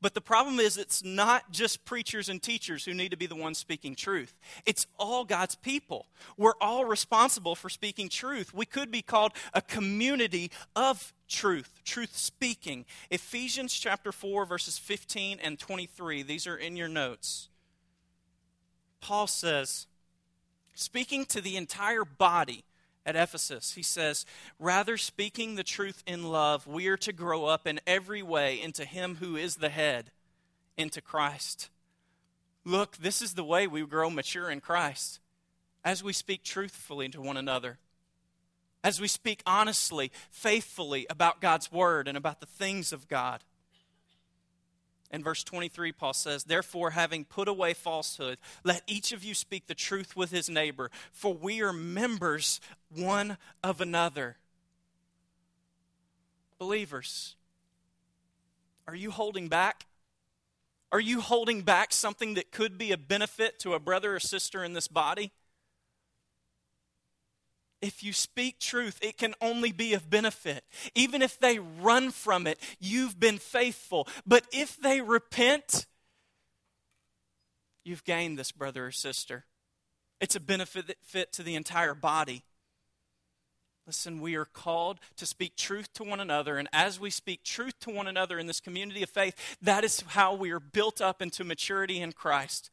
But 0.00 0.14
the 0.14 0.20
problem 0.20 0.60
is, 0.60 0.78
it's 0.78 1.02
not 1.02 1.50
just 1.50 1.84
preachers 1.84 2.28
and 2.28 2.40
teachers 2.40 2.84
who 2.84 2.94
need 2.94 3.10
to 3.10 3.16
be 3.16 3.26
the 3.26 3.34
ones 3.34 3.58
speaking 3.58 3.96
truth. 3.96 4.38
It's 4.64 4.86
all 4.96 5.24
God's 5.24 5.56
people. 5.56 6.06
We're 6.36 6.54
all 6.60 6.84
responsible 6.84 7.56
for 7.56 7.68
speaking 7.68 8.08
truth. 8.08 8.54
We 8.54 8.64
could 8.64 8.92
be 8.92 9.02
called 9.02 9.32
a 9.52 9.60
community 9.60 10.52
of 10.76 11.12
truth, 11.28 11.80
truth 11.84 12.16
speaking. 12.16 12.84
Ephesians 13.10 13.72
chapter 13.74 14.12
4, 14.12 14.46
verses 14.46 14.78
15 14.78 15.40
and 15.42 15.58
23. 15.58 16.22
These 16.22 16.46
are 16.46 16.56
in 16.56 16.76
your 16.76 16.88
notes. 16.88 17.48
Paul 19.00 19.26
says, 19.26 19.88
speaking 20.74 21.24
to 21.26 21.40
the 21.40 21.56
entire 21.56 22.04
body, 22.04 22.64
at 23.06 23.16
Ephesus. 23.16 23.72
He 23.72 23.82
says, 23.82 24.26
Rather, 24.58 24.96
speaking 24.96 25.54
the 25.54 25.64
truth 25.64 26.02
in 26.06 26.24
love, 26.24 26.66
we 26.66 26.88
are 26.88 26.96
to 26.98 27.12
grow 27.12 27.46
up 27.46 27.66
in 27.66 27.80
every 27.86 28.22
way 28.22 28.60
into 28.60 28.84
Him 28.84 29.16
who 29.16 29.36
is 29.36 29.56
the 29.56 29.68
head, 29.68 30.10
into 30.76 31.00
Christ. 31.00 31.70
Look, 32.64 32.98
this 32.98 33.22
is 33.22 33.34
the 33.34 33.44
way 33.44 33.66
we 33.66 33.84
grow 33.86 34.10
mature 34.10 34.50
in 34.50 34.60
Christ 34.60 35.20
as 35.84 36.02
we 36.02 36.12
speak 36.12 36.42
truthfully 36.42 37.08
to 37.08 37.20
one 37.20 37.36
another, 37.36 37.78
as 38.84 39.00
we 39.00 39.08
speak 39.08 39.42
honestly, 39.46 40.12
faithfully 40.30 41.06
about 41.08 41.40
God's 41.40 41.72
Word 41.72 42.08
and 42.08 42.16
about 42.16 42.40
the 42.40 42.46
things 42.46 42.92
of 42.92 43.08
God. 43.08 43.42
In 45.10 45.22
verse 45.22 45.42
23, 45.42 45.92
Paul 45.92 46.12
says, 46.12 46.44
Therefore, 46.44 46.90
having 46.90 47.24
put 47.24 47.48
away 47.48 47.72
falsehood, 47.72 48.38
let 48.62 48.82
each 48.86 49.12
of 49.12 49.24
you 49.24 49.34
speak 49.34 49.66
the 49.66 49.74
truth 49.74 50.14
with 50.14 50.30
his 50.30 50.50
neighbor, 50.50 50.90
for 51.12 51.32
we 51.32 51.62
are 51.62 51.72
members 51.72 52.60
one 52.94 53.38
of 53.62 53.80
another. 53.80 54.36
Believers, 56.58 57.36
are 58.86 58.94
you 58.94 59.10
holding 59.10 59.48
back? 59.48 59.86
Are 60.90 61.00
you 61.00 61.20
holding 61.20 61.62
back 61.62 61.92
something 61.92 62.34
that 62.34 62.50
could 62.50 62.76
be 62.76 62.92
a 62.92 62.98
benefit 62.98 63.58
to 63.60 63.74
a 63.74 63.78
brother 63.78 64.16
or 64.16 64.20
sister 64.20 64.64
in 64.64 64.72
this 64.72 64.88
body? 64.88 65.32
If 67.80 68.02
you 68.02 68.12
speak 68.12 68.58
truth, 68.58 68.98
it 69.00 69.16
can 69.16 69.34
only 69.40 69.70
be 69.70 69.94
of 69.94 70.10
benefit. 70.10 70.64
Even 70.94 71.22
if 71.22 71.38
they 71.38 71.58
run 71.58 72.10
from 72.10 72.46
it, 72.46 72.58
you've 72.80 73.20
been 73.20 73.38
faithful. 73.38 74.08
But 74.26 74.44
if 74.52 74.76
they 74.76 75.00
repent, 75.00 75.86
you've 77.84 78.04
gained 78.04 78.38
this 78.38 78.50
brother 78.50 78.86
or 78.86 78.90
sister. 78.90 79.44
It's 80.20 80.34
a 80.34 80.40
benefit 80.40 80.96
fit 81.02 81.32
to 81.34 81.42
the 81.44 81.54
entire 81.54 81.94
body. 81.94 82.42
Listen, 83.86 84.20
we 84.20 84.34
are 84.34 84.44
called 84.44 85.00
to 85.16 85.24
speak 85.24 85.56
truth 85.56 85.94
to 85.94 86.04
one 86.04 86.20
another, 86.20 86.58
and 86.58 86.68
as 86.74 87.00
we 87.00 87.08
speak 87.08 87.42
truth 87.42 87.78
to 87.80 87.90
one 87.90 88.06
another 88.06 88.38
in 88.38 88.46
this 88.46 88.60
community 88.60 89.02
of 89.02 89.08
faith, 89.08 89.56
that 89.62 89.82
is 89.82 90.02
how 90.08 90.34
we 90.34 90.50
are 90.50 90.60
built 90.60 91.00
up 91.00 91.22
into 91.22 91.42
maturity 91.42 91.98
in 91.98 92.12
Christ. 92.12 92.68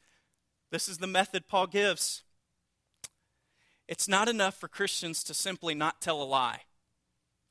This 0.71 0.89
is 0.89 0.97
the 0.97 1.07
method 1.07 1.47
Paul 1.47 1.67
gives. 1.67 2.24
It's 3.87 4.07
not 4.07 4.27
enough 4.27 4.55
for 4.55 4.67
Christians 4.67 5.23
to 5.25 5.33
simply 5.33 5.75
not 5.75 6.01
tell 6.01 6.21
a 6.21 6.23
lie. 6.23 6.61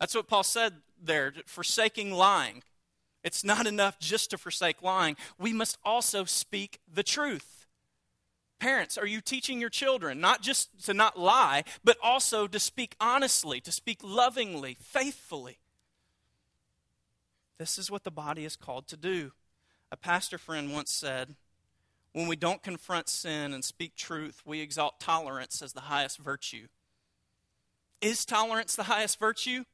That's 0.01 0.15
what 0.15 0.29
Paul 0.29 0.43
said 0.43 0.75
there, 1.01 1.33
forsaking 1.47 2.13
lying. 2.13 2.63
It's 3.23 3.45
not 3.45 3.67
enough 3.67 3.99
just 3.99 4.31
to 4.31 4.39
forsake 4.39 4.83
lying. 4.83 5.17
We 5.39 5.53
must 5.53 5.79
also 5.85 6.25
speak 6.25 6.81
the 6.93 7.03
truth. 7.03 7.67
Parents, 8.59 8.99
are 8.99 9.07
you 9.07 9.21
teaching 9.21 9.61
your 9.61 9.71
children 9.71 10.21
not 10.21 10.43
just 10.43 10.85
to 10.87 10.95
not 10.95 11.19
lie, 11.19 11.65
but 11.83 11.97
also 12.03 12.47
to 12.47 12.59
speak 12.59 12.97
honestly, 13.01 13.61
to 13.61 13.73
speak 13.73 14.01
lovingly, 14.03 14.77
faithfully? 14.81 15.59
This 17.59 17.79
is 17.79 17.91
what 17.91 18.05
the 18.05 18.11
body 18.11 18.45
is 18.45 18.57
called 18.57 18.89
to 18.89 18.97
do. 18.97 19.33
A 19.93 19.97
pastor 19.97 20.39
friend 20.39 20.73
once 20.73 20.91
said, 20.91 21.37
when 22.15 22.29
we 22.29 22.37
don't 22.37 22.63
confront 22.63 23.09
sin 23.09 23.53
and 23.53 23.65
speak 23.65 23.97
truth, 23.97 24.41
we 24.47 24.61
exalt 24.61 25.01
tolerance 25.01 25.61
as 25.61 25.73
the 25.73 25.81
highest 25.81 26.19
virtue. 26.19 26.69
Is 28.01 28.25
tolerance 28.25 28.77
the 28.77 28.85
highest 28.85 29.19
virtue? 29.19 29.65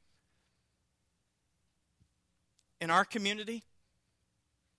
In 2.80 2.90
our 2.90 3.04
community? 3.04 3.62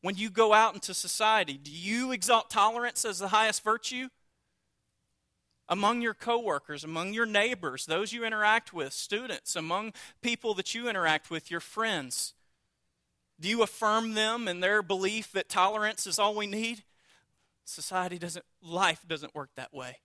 When 0.01 0.15
you 0.15 0.31
go 0.31 0.53
out 0.53 0.73
into 0.73 0.95
society, 0.95 1.53
do 1.53 1.69
you 1.69 2.11
exalt 2.11 2.49
tolerance 2.49 3.05
as 3.05 3.19
the 3.19 3.27
highest 3.27 3.63
virtue? 3.63 4.09
Among 5.69 6.01
your 6.01 6.15
coworkers, 6.15 6.83
among 6.83 7.13
your 7.13 7.27
neighbors, 7.27 7.85
those 7.85 8.11
you 8.11 8.25
interact 8.25 8.73
with, 8.73 8.91
students, 8.91 9.55
among 9.55 9.93
people 10.23 10.55
that 10.55 10.73
you 10.73 10.89
interact 10.89 11.29
with, 11.29 11.51
your 11.51 11.59
friends, 11.59 12.33
do 13.39 13.47
you 13.47 13.61
affirm 13.61 14.15
them 14.15 14.47
in 14.47 14.61
their 14.61 14.81
belief 14.81 15.31
that 15.33 15.47
tolerance 15.47 16.07
is 16.07 16.17
all 16.17 16.33
we 16.33 16.47
need? 16.47 16.83
Society 17.71 18.19
doesn't, 18.19 18.45
life 18.61 19.05
doesn't 19.07 19.33
work 19.33 19.49
that 19.55 19.73
way. 19.73 19.99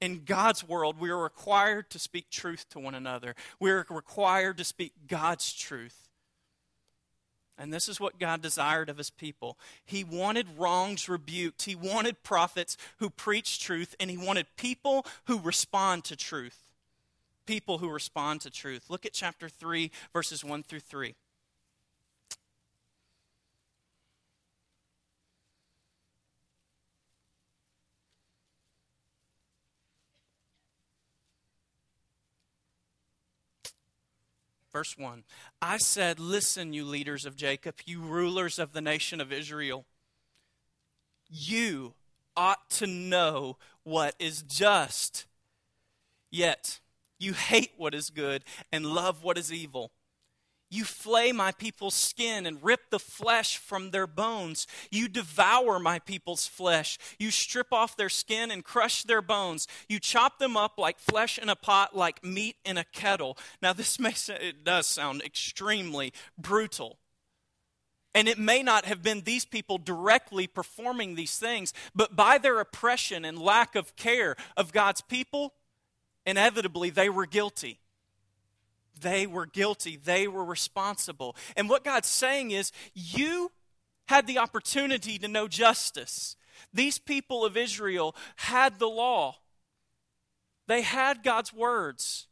In 0.00 0.24
God's 0.24 0.66
world, 0.66 1.00
we 1.00 1.08
are 1.08 1.22
required 1.22 1.88
to 1.90 1.98
speak 1.98 2.28
truth 2.30 2.68
to 2.70 2.78
one 2.78 2.94
another. 2.94 3.34
We 3.58 3.70
are 3.70 3.86
required 3.88 4.58
to 4.58 4.64
speak 4.64 4.92
God's 5.08 5.52
truth. 5.54 6.08
And 7.58 7.72
this 7.72 7.88
is 7.88 7.98
what 7.98 8.18
God 8.18 8.42
desired 8.42 8.90
of 8.90 8.98
his 8.98 9.08
people. 9.08 9.58
He 9.82 10.04
wanted 10.04 10.58
wrongs 10.58 11.08
rebuked. 11.08 11.62
He 11.62 11.74
wanted 11.74 12.22
prophets 12.22 12.76
who 12.98 13.08
preach 13.08 13.58
truth, 13.58 13.94
and 13.98 14.10
he 14.10 14.18
wanted 14.18 14.46
people 14.58 15.06
who 15.24 15.40
respond 15.40 16.04
to 16.04 16.16
truth. 16.16 16.58
People 17.46 17.78
who 17.78 17.88
respond 17.88 18.42
to 18.42 18.50
truth. 18.50 18.90
Look 18.90 19.06
at 19.06 19.14
chapter 19.14 19.48
3, 19.48 19.90
verses 20.12 20.44
1 20.44 20.64
through 20.64 20.80
3. 20.80 21.14
Verse 34.76 34.98
1 34.98 35.24
I 35.62 35.78
said, 35.78 36.20
Listen, 36.20 36.74
you 36.74 36.84
leaders 36.84 37.24
of 37.24 37.34
Jacob, 37.34 37.76
you 37.86 37.98
rulers 38.02 38.58
of 38.58 38.74
the 38.74 38.82
nation 38.82 39.22
of 39.22 39.32
Israel. 39.32 39.86
You 41.30 41.94
ought 42.36 42.68
to 42.72 42.86
know 42.86 43.56
what 43.84 44.14
is 44.18 44.42
just. 44.42 45.24
Yet 46.30 46.80
you 47.18 47.32
hate 47.32 47.70
what 47.78 47.94
is 47.94 48.10
good 48.10 48.44
and 48.70 48.84
love 48.84 49.24
what 49.24 49.38
is 49.38 49.50
evil. 49.50 49.92
You 50.76 50.84
flay 50.84 51.32
my 51.32 51.52
people's 51.52 51.94
skin 51.94 52.44
and 52.44 52.62
rip 52.62 52.90
the 52.90 52.98
flesh 52.98 53.56
from 53.56 53.92
their 53.92 54.06
bones. 54.06 54.66
You 54.90 55.08
devour 55.08 55.78
my 55.78 56.00
people's 56.00 56.46
flesh. 56.46 56.98
You 57.18 57.30
strip 57.30 57.72
off 57.72 57.96
their 57.96 58.10
skin 58.10 58.50
and 58.50 58.62
crush 58.62 59.02
their 59.02 59.22
bones. 59.22 59.66
You 59.88 59.98
chop 59.98 60.38
them 60.38 60.54
up 60.54 60.76
like 60.76 60.98
flesh 60.98 61.38
in 61.38 61.48
a 61.48 61.56
pot, 61.56 61.96
like 61.96 62.22
meat 62.22 62.56
in 62.62 62.76
a 62.76 62.84
kettle. 62.84 63.38
Now, 63.62 63.72
this 63.72 63.98
may 63.98 64.12
it 64.28 64.64
does 64.64 64.86
sound 64.86 65.22
extremely 65.22 66.12
brutal. 66.36 66.98
And 68.14 68.28
it 68.28 68.38
may 68.38 68.62
not 68.62 68.84
have 68.84 69.02
been 69.02 69.22
these 69.22 69.46
people 69.46 69.78
directly 69.78 70.46
performing 70.46 71.14
these 71.14 71.38
things, 71.38 71.72
but 71.94 72.14
by 72.14 72.36
their 72.36 72.60
oppression 72.60 73.24
and 73.24 73.38
lack 73.38 73.76
of 73.76 73.96
care 73.96 74.36
of 74.58 74.72
God's 74.74 75.00
people, 75.00 75.54
inevitably 76.26 76.90
they 76.90 77.08
were 77.08 77.24
guilty. 77.24 77.80
They 79.00 79.26
were 79.26 79.46
guilty. 79.46 79.96
They 79.96 80.26
were 80.26 80.44
responsible. 80.44 81.36
And 81.56 81.68
what 81.68 81.84
God's 81.84 82.08
saying 82.08 82.50
is, 82.50 82.72
you 82.94 83.52
had 84.08 84.26
the 84.26 84.38
opportunity 84.38 85.18
to 85.18 85.28
know 85.28 85.48
justice. 85.48 86.36
These 86.72 86.98
people 86.98 87.44
of 87.44 87.56
Israel 87.56 88.14
had 88.36 88.78
the 88.78 88.88
law, 88.88 89.36
they 90.66 90.82
had 90.82 91.22
God's 91.22 91.52
words. 91.52 92.26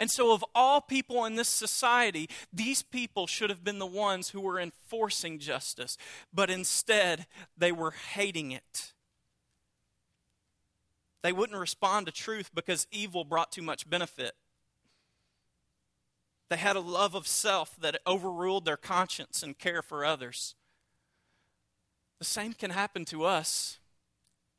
And 0.00 0.10
so, 0.10 0.32
of 0.32 0.42
all 0.54 0.80
people 0.80 1.26
in 1.26 1.34
this 1.34 1.50
society, 1.50 2.30
these 2.50 2.82
people 2.82 3.26
should 3.26 3.50
have 3.50 3.62
been 3.62 3.78
the 3.78 3.84
ones 3.84 4.30
who 4.30 4.40
were 4.40 4.58
enforcing 4.58 5.38
justice. 5.38 5.98
But 6.32 6.48
instead, 6.48 7.26
they 7.54 7.70
were 7.70 7.90
hating 7.90 8.50
it. 8.50 8.94
They 11.22 11.32
wouldn't 11.32 11.58
respond 11.58 12.06
to 12.06 12.12
truth 12.12 12.50
because 12.54 12.86
evil 12.90 13.24
brought 13.24 13.52
too 13.52 13.60
much 13.60 13.88
benefit. 13.90 14.32
They 16.50 16.56
had 16.56 16.74
a 16.74 16.80
love 16.80 17.14
of 17.14 17.28
self 17.28 17.76
that 17.76 18.00
overruled 18.04 18.64
their 18.64 18.76
conscience 18.76 19.42
and 19.44 19.56
care 19.56 19.82
for 19.82 20.04
others. 20.04 20.56
The 22.18 22.24
same 22.24 22.54
can 22.54 22.72
happen 22.72 23.04
to 23.06 23.24
us. 23.24 23.78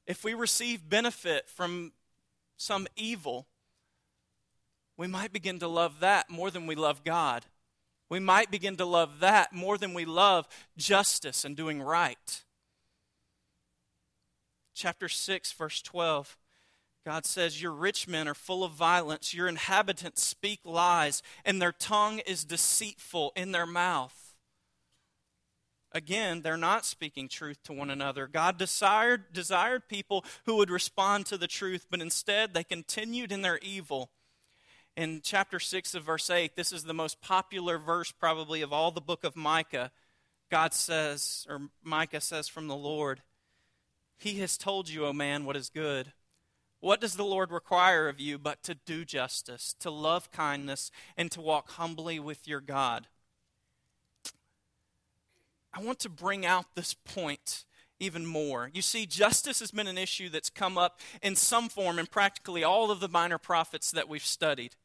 If 0.08 0.24
we 0.24 0.34
receive 0.34 0.90
benefit 0.90 1.50
from 1.50 1.92
some 2.58 2.88
evil, 2.96 3.46
we 4.98 5.08
might 5.08 5.34
begin 5.34 5.60
to 5.60 5.68
love 5.68 6.00
that 6.00 6.30
more 6.30 6.50
than 6.50 6.66
we 6.66 6.76
love 6.76 7.04
God. 7.04 7.46
We 8.10 8.20
might 8.20 8.50
begin 8.50 8.78
to 8.78 8.86
love 8.86 9.20
that 9.20 9.52
more 9.52 9.78
than 9.78 9.94
we 9.94 10.06
love 10.06 10.48
justice 10.78 11.44
and 11.44 11.58
doing 11.58 11.82
right. 11.82 12.44
Chapter 14.74 15.10
6, 15.10 15.52
verse 15.52 15.82
12. 15.82 16.38
God 17.06 17.26
says, 17.26 17.62
Your 17.62 17.72
rich 17.72 18.08
men 18.08 18.28
are 18.28 18.34
full 18.34 18.64
of 18.64 18.74
violence, 18.74 19.34
your 19.34 19.48
inhabitants 19.48 20.24
speak 20.24 20.60
lies, 20.64 21.24
and 21.44 21.62
their 21.62 21.72
tongue 21.72 22.20
is 22.20 22.44
deceitful 22.44 23.34
in 23.36 23.52
their 23.52 23.66
mouth. 23.66 24.36
Again, 25.94 26.42
they're 26.42 26.56
not 26.56 26.86
speaking 26.86 27.28
truth 27.28 27.62
to 27.64 27.74
one 27.74 27.90
another. 27.90 28.28
God 28.28 28.58
desired, 28.58 29.34
desired 29.34 29.90
people 29.90 30.24
who 30.46 30.56
would 30.56 30.70
respond 30.70 31.26
to 31.26 31.38
the 31.38 31.48
truth, 31.48 31.88
but 31.90 32.00
instead 32.00 32.54
they 32.54 32.64
continued 32.64 33.32
in 33.32 33.42
their 33.42 33.58
evil. 33.58 34.10
In 34.96 35.22
chapter 35.24 35.60
6 35.60 35.96
of 35.96 36.04
verse 36.04 36.30
8, 36.30 36.56
this 36.56 36.72
is 36.72 36.84
the 36.84 36.94
most 36.94 37.22
popular 37.22 37.78
verse 37.78 38.12
probably 38.12 38.62
of 38.62 38.72
all 38.72 38.92
the 38.92 39.02
book 39.02 39.24
of 39.24 39.36
Micah. 39.36 39.92
God 40.50 40.74
says, 40.74 41.46
or 41.50 41.62
Micah 41.84 42.22
says 42.22 42.48
from 42.48 42.68
the 42.68 42.76
Lord, 42.76 43.22
He 44.18 44.40
has 44.40 44.58
told 44.58 44.88
you, 44.88 45.06
O 45.06 45.14
man, 45.14 45.44
what 45.46 45.58
is 45.58 45.70
good. 45.70 46.14
What 46.82 47.00
does 47.00 47.14
the 47.14 47.24
Lord 47.24 47.52
require 47.52 48.10
of 48.10 48.20
you 48.20 48.38
but 48.38 48.64
to 48.64 48.74
do 48.74 49.06
justice, 49.06 49.76
to 49.80 49.92
love 49.92 50.32
kindness, 50.32 50.92
and 51.16 51.32
to 51.32 51.40
walk 51.40 51.70
humbly 51.72 52.20
with 52.20 52.48
your 52.48 52.60
God? 52.60 53.08
I 55.74 55.82
want 55.82 56.00
to 56.00 56.10
bring 56.10 56.46
out 56.46 56.76
this 56.76 56.94
point 56.94 57.66
even 58.00 58.26
more. 58.26 58.72
You 58.74 58.82
see, 58.82 59.06
justice 59.06 59.60
has 59.60 59.70
been 59.70 59.86
an 59.86 59.98
issue 59.98 60.28
that's 60.28 60.50
come 60.50 60.76
up 60.76 61.00
in 61.22 61.36
some 61.36 61.70
form 61.70 62.00
in 62.00 62.08
practically 62.08 62.64
all 62.64 62.90
of 62.90 63.00
the 63.00 63.08
minor 63.08 63.38
prophets 63.38 63.92
that 63.92 64.10
we've 64.10 64.26
studied. 64.26 64.76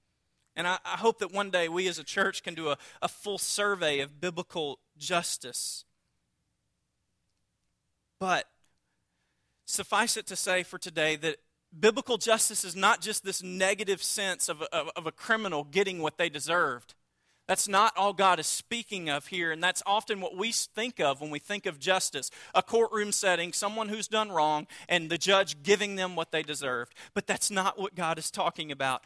And 0.54 0.66
I, 0.66 0.78
I 0.85 0.98
hope 0.98 1.18
that 1.20 1.32
one 1.32 1.50
day 1.50 1.66
we 1.68 1.88
as 1.88 1.98
a 1.98 2.04
church 2.04 2.42
can 2.42 2.54
do 2.54 2.68
a, 2.68 2.78
a 3.00 3.09
full 3.09 3.38
survey 3.38 4.00
of 4.00 4.20
biblical 4.20 4.80
justice. 4.98 5.87
But 8.20 8.44
suffice 9.64 10.18
it 10.18 10.26
to 10.26 10.37
say 10.37 10.62
for 10.62 10.78
today 10.78 11.16
that 11.16 11.37
biblical 11.79 12.18
justice 12.18 12.64
is 12.64 12.76
not 12.76 13.00
just 13.00 13.24
this 13.24 13.42
negative 13.42 14.02
sense 14.02 14.48
of, 14.48 14.62
of, 14.62 14.90
of, 14.96 15.07
a 15.07 15.12
criminal 15.12 15.64
getting 15.64 16.00
what 16.00 16.18
they 16.18 16.29
deserved. 16.29 16.94
That's 17.46 17.68
not 17.68 17.96
all 17.96 18.12
God 18.12 18.40
is 18.40 18.46
speaking 18.46 19.09
of 19.09 19.29
here, 19.29 19.52
and 19.52 19.62
that's 19.62 19.83
often 19.87 20.20
what 20.20 20.37
we 20.37 20.50
think 20.50 20.98
of 20.98 21.20
when 21.20 21.31
we 21.31 21.38
think 21.38 21.64
of 21.66 21.79
justice 21.79 22.31
a 22.55 22.62
courtroom 22.62 23.12
setting, 23.12 23.52
someone 23.52 23.88
who's 23.88 24.09
done 24.09 24.33
wrong, 24.33 24.66
and 24.88 25.11
the 25.11 25.18
judge 25.18 25.62
giving 25.62 25.94
them 25.94 26.16
what 26.16 26.33
they 26.33 26.42
deserved. 26.42 26.94
But 27.14 27.26
that's 27.26 27.50
not 27.50 27.79
what 27.79 27.94
God 27.94 28.18
is 28.18 28.31
talking 28.31 28.72
about. 28.72 29.02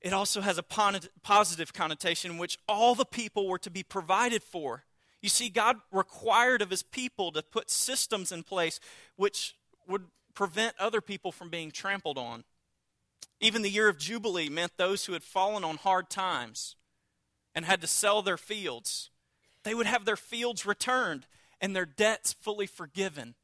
It 0.00 0.12
also 0.12 0.40
has 0.40 0.58
a 0.58 0.62
positive 0.62 1.72
connotation 1.72 2.32
in 2.32 2.38
which 2.38 2.58
all 2.68 2.94
the 2.94 3.04
people 3.04 3.48
were 3.48 3.58
to 3.58 3.70
be 3.70 3.82
provided 3.82 4.42
for. 4.42 4.84
You 5.20 5.28
see, 5.28 5.48
God 5.48 5.76
required 5.92 6.62
of 6.62 6.70
his 6.70 6.82
people 6.82 7.30
to 7.32 7.42
put 7.42 7.70
systems 7.70 8.32
in 8.32 8.42
place 8.42 8.80
which 9.14 9.54
would 9.86 10.06
prevent 10.34 10.74
other 10.78 11.00
people 11.00 11.32
from 11.32 11.48
being 11.48 11.70
trampled 11.70 12.18
on. 12.18 12.44
Even 13.40 13.62
the 13.62 13.70
year 13.70 13.88
of 13.88 13.98
Jubilee 13.98 14.48
meant 14.48 14.76
those 14.76 15.06
who 15.06 15.12
had 15.12 15.24
fallen 15.24 15.64
on 15.64 15.76
hard 15.76 16.08
times 16.08 16.76
and 17.54 17.64
had 17.64 17.80
to 17.80 17.86
sell 17.86 18.22
their 18.22 18.36
fields, 18.36 19.10
they 19.64 19.74
would 19.74 19.86
have 19.86 20.04
their 20.04 20.16
fields 20.16 20.64
returned 20.64 21.26
and 21.60 21.74
their 21.74 21.86
debts 21.86 22.32
fully 22.32 22.66
forgiven. 22.66 23.34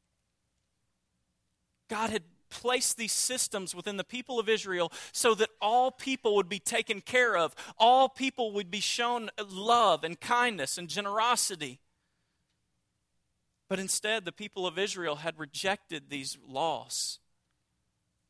God 1.89 2.09
had 2.09 2.23
placed 2.49 2.97
these 2.97 3.11
systems 3.11 3.75
within 3.75 3.97
the 3.97 4.03
people 4.03 4.39
of 4.39 4.49
Israel 4.49 4.91
so 5.11 5.35
that 5.35 5.49
all 5.61 5.91
people 5.91 6.35
would 6.35 6.49
be 6.49 6.59
taken 6.59 7.01
care 7.01 7.37
of, 7.37 7.55
all 7.77 8.09
people 8.09 8.51
would 8.53 8.71
be 8.71 8.79
shown 8.79 9.29
love 9.49 10.03
and 10.03 10.19
kindness 10.19 10.77
and 10.77 10.87
generosity. 10.87 11.79
But 13.69 13.79
instead, 13.79 14.25
the 14.25 14.31
people 14.31 14.65
of 14.65 14.79
Israel 14.79 15.17
had 15.17 15.39
rejected 15.39 16.09
these 16.09 16.37
laws. 16.45 17.19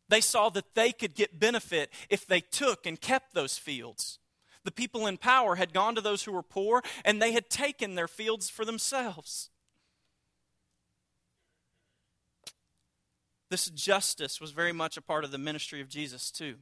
They 0.09 0.21
saw 0.21 0.49
that 0.49 0.75
they 0.75 0.91
could 0.91 1.15
get 1.15 1.39
benefit 1.39 1.91
if 2.09 2.27
they 2.27 2.41
took 2.41 2.85
and 2.85 2.99
kept 2.99 3.33
those 3.33 3.57
fields. 3.57 4.19
The 4.65 4.71
people 4.71 5.07
in 5.07 5.17
power 5.17 5.55
had 5.55 5.73
gone 5.73 5.95
to 5.95 6.01
those 6.01 6.23
who 6.23 6.33
were 6.33 6.43
poor 6.43 6.83
and 7.05 7.21
they 7.21 7.31
had 7.31 7.49
taken 7.49 7.95
their 7.95 8.07
fields 8.07 8.49
for 8.49 8.65
themselves. 8.65 9.49
This 13.49 13.69
justice 13.69 14.41
was 14.41 14.51
very 14.51 14.73
much 14.73 14.97
a 14.97 15.01
part 15.01 15.23
of 15.23 15.31
the 15.31 15.37
ministry 15.37 15.81
of 15.81 15.89
Jesus, 15.89 16.29
too. 16.29 16.57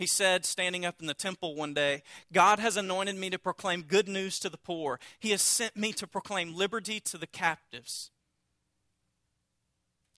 He 0.00 0.06
said, 0.06 0.46
standing 0.46 0.86
up 0.86 1.02
in 1.02 1.06
the 1.06 1.12
temple 1.12 1.54
one 1.54 1.74
day, 1.74 2.02
God 2.32 2.58
has 2.58 2.78
anointed 2.78 3.16
me 3.16 3.28
to 3.28 3.38
proclaim 3.38 3.82
good 3.82 4.08
news 4.08 4.38
to 4.38 4.48
the 4.48 4.56
poor. 4.56 4.98
He 5.18 5.28
has 5.32 5.42
sent 5.42 5.76
me 5.76 5.92
to 5.92 6.06
proclaim 6.06 6.56
liberty 6.56 7.00
to 7.00 7.18
the 7.18 7.26
captives. 7.26 8.10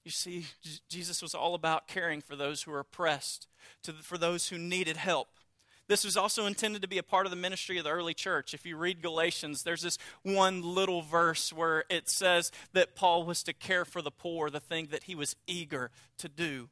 You 0.04 0.12
see, 0.12 0.46
Jesus 0.88 1.20
was 1.20 1.34
all 1.34 1.56
about 1.56 1.88
caring 1.88 2.20
for 2.20 2.36
those 2.36 2.62
who 2.62 2.70
were 2.70 2.78
oppressed, 2.78 3.48
to, 3.82 3.92
for 3.94 4.16
those 4.16 4.50
who 4.50 4.56
needed 4.56 4.98
help. 4.98 5.26
This 5.88 6.04
was 6.04 6.16
also 6.16 6.46
intended 6.46 6.82
to 6.82 6.88
be 6.88 6.98
a 6.98 7.02
part 7.02 7.26
of 7.26 7.30
the 7.30 7.36
ministry 7.36 7.76
of 7.76 7.82
the 7.82 7.90
early 7.90 8.14
church. 8.14 8.54
If 8.54 8.64
you 8.64 8.76
read 8.76 9.02
Galatians, 9.02 9.64
there's 9.64 9.82
this 9.82 9.98
one 10.22 10.62
little 10.62 11.02
verse 11.02 11.52
where 11.52 11.82
it 11.90 12.08
says 12.08 12.52
that 12.72 12.94
Paul 12.94 13.24
was 13.24 13.42
to 13.42 13.52
care 13.52 13.84
for 13.84 14.00
the 14.00 14.12
poor, 14.12 14.48
the 14.48 14.60
thing 14.60 14.90
that 14.92 15.04
he 15.04 15.16
was 15.16 15.34
eager 15.48 15.90
to 16.18 16.28
do. 16.28 16.68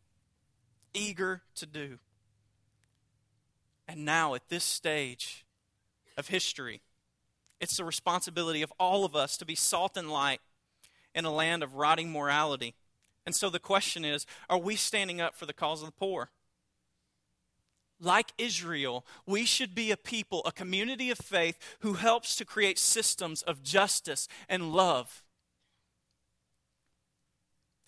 Eager 0.95 1.43
to 1.57 1.67
do. 1.67 1.99
And 3.91 4.05
now, 4.05 4.35
at 4.35 4.49
this 4.49 4.63
stage 4.63 5.45
of 6.17 6.29
history, 6.29 6.81
it's 7.61 7.77
the 7.77 7.85
responsibility 7.85 8.63
of 8.63 8.73
all 8.79 9.05
of 9.05 9.17
us 9.17 9.37
to 9.39 9.45
be 9.45 9.57
salt 9.57 9.97
and 9.97 10.09
light 10.09 10.41
in 11.13 11.25
a 11.25 11.33
land 11.33 11.65
of 11.65 11.75
rotting 11.75 12.13
morality. 12.13 12.77
And 13.27 13.35
so 13.35 13.51
the 13.51 13.59
question 13.59 14.05
is 14.05 14.27
are 14.49 14.59
we 14.59 14.77
standing 14.77 15.21
up 15.21 15.35
for 15.35 15.45
the 15.45 15.53
cause 15.53 15.81
of 15.83 15.87
the 15.87 15.93
poor? 15.93 16.31
like 18.03 18.33
Israel, 18.39 19.05
we 19.27 19.45
should 19.45 19.75
be 19.75 19.91
a 19.91 19.97
people, 19.97 20.41
a 20.47 20.53
community 20.53 21.11
of 21.11 21.19
faith 21.19 21.59
who 21.81 21.95
helps 21.95 22.35
to 22.37 22.47
create 22.47 22.79
systems 22.79 23.43
of 23.43 23.63
justice 23.63 24.27
and 24.49 24.73
love. 24.73 25.23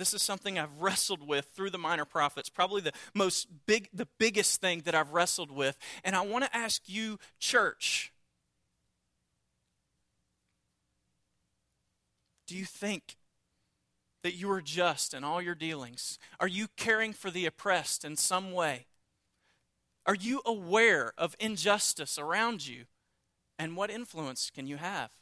This 0.03 0.15
is 0.15 0.23
something 0.23 0.59
I've 0.59 0.81
wrestled 0.81 1.25
with 1.29 1.45
through 1.55 1.71
the 1.71 1.79
minor 1.79 2.05
prophets, 2.05 2.51
probably 2.51 2.81
the 2.81 2.91
most 3.15 3.47
big 3.67 3.89
the 3.95 4.09
biggest 4.19 4.61
thing 4.61 4.83
that 4.85 4.97
I've 4.97 5.13
wrestled 5.13 5.53
with. 5.53 5.79
And 6.03 6.17
I 6.17 6.23
want 6.23 6.43
to 6.43 6.57
ask 6.57 6.89
you, 6.89 7.21
church, 7.39 8.13
do 12.49 12.57
you 12.57 12.65
think 12.65 13.17
that 14.25 14.35
you 14.35 14.51
are 14.51 14.61
just 14.61 15.15
in 15.15 15.23
all 15.23 15.41
your 15.41 15.55
dealings? 15.55 16.19
Are 16.41 16.49
you 16.49 16.67
caring 16.77 17.13
for 17.13 17.31
the 17.31 17.47
oppressed 17.47 18.05
in 18.05 18.17
some 18.17 18.51
way? 18.51 18.87
Are 20.05 20.17
you 20.17 20.43
aware 20.45 21.13
of 21.17 21.37
injustice 21.39 22.19
around 22.19 22.67
you? 22.67 22.87
And 23.57 23.77
what 23.77 23.89
influence 23.89 24.51
can 24.51 24.67
you 24.67 24.79
have? 24.79 25.13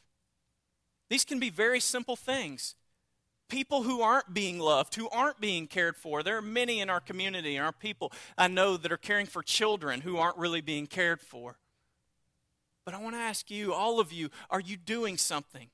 These 1.07 1.23
can 1.23 1.37
be 1.37 1.51
very 1.51 1.79
simple 1.79 2.15
things. 2.15 2.73
People 3.51 3.83
who 3.83 4.01
aren't 4.01 4.33
being 4.33 4.59
loved, 4.59 4.95
who 4.95 5.09
aren't 5.09 5.41
being 5.41 5.67
cared 5.67 5.97
for. 5.97 6.23
There 6.23 6.37
are 6.37 6.41
many 6.41 6.79
in 6.79 6.89
our 6.89 7.01
community, 7.01 7.59
our 7.59 7.73
people 7.73 8.13
I 8.37 8.47
know 8.47 8.77
that 8.77 8.93
are 8.93 8.97
caring 8.97 9.25
for 9.25 9.43
children 9.43 9.99
who 9.99 10.15
aren't 10.15 10.37
really 10.37 10.61
being 10.61 10.87
cared 10.87 11.19
for. 11.19 11.57
But 12.85 12.93
I 12.93 12.99
want 12.99 13.15
to 13.15 13.19
ask 13.19 13.51
you, 13.51 13.73
all 13.73 13.99
of 13.99 14.13
you, 14.13 14.29
are 14.49 14.61
you 14.61 14.77
doing 14.77 15.17
something? 15.17 15.67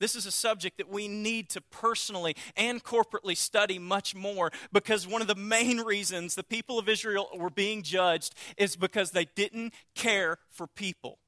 This 0.00 0.14
is 0.14 0.26
a 0.26 0.30
subject 0.30 0.76
that 0.76 0.90
we 0.90 1.08
need 1.08 1.48
to 1.50 1.62
personally 1.62 2.36
and 2.58 2.84
corporately 2.84 3.34
study 3.34 3.78
much 3.78 4.14
more 4.14 4.50
because 4.70 5.06
one 5.06 5.22
of 5.22 5.26
the 5.26 5.34
main 5.34 5.80
reasons 5.80 6.34
the 6.34 6.42
people 6.42 6.78
of 6.78 6.90
Israel 6.90 7.30
were 7.34 7.48
being 7.48 7.82
judged 7.82 8.34
is 8.58 8.76
because 8.76 9.12
they 9.12 9.24
didn't 9.34 9.72
care 9.94 10.36
for 10.50 10.66
people. 10.66 11.20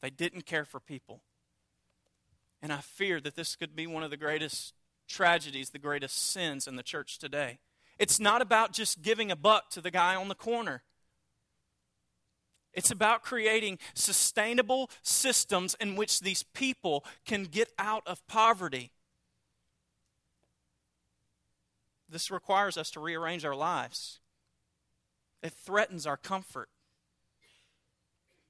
They 0.00 0.08
didn't 0.08 0.46
care 0.46 0.64
for 0.64 0.80
people. 0.80 1.20
And 2.62 2.72
I 2.72 2.78
fear 2.78 3.20
that 3.20 3.36
this 3.36 3.56
could 3.56 3.74
be 3.74 3.86
one 3.86 4.02
of 4.02 4.10
the 4.10 4.16
greatest 4.16 4.74
tragedies, 5.08 5.70
the 5.70 5.78
greatest 5.78 6.18
sins 6.18 6.66
in 6.66 6.76
the 6.76 6.82
church 6.82 7.18
today. 7.18 7.58
It's 7.98 8.20
not 8.20 8.42
about 8.42 8.72
just 8.72 9.02
giving 9.02 9.30
a 9.30 9.36
buck 9.36 9.70
to 9.70 9.80
the 9.80 9.90
guy 9.90 10.14
on 10.14 10.28
the 10.28 10.34
corner. 10.34 10.82
It's 12.72 12.90
about 12.90 13.22
creating 13.22 13.78
sustainable 13.94 14.90
systems 15.02 15.74
in 15.80 15.96
which 15.96 16.20
these 16.20 16.42
people 16.42 17.04
can 17.26 17.44
get 17.44 17.72
out 17.78 18.02
of 18.06 18.26
poverty. 18.26 18.92
This 22.08 22.30
requires 22.30 22.76
us 22.76 22.90
to 22.92 23.00
rearrange 23.00 23.44
our 23.44 23.54
lives. 23.54 24.20
It 25.42 25.52
threatens 25.52 26.06
our 26.06 26.16
comfort. 26.16 26.68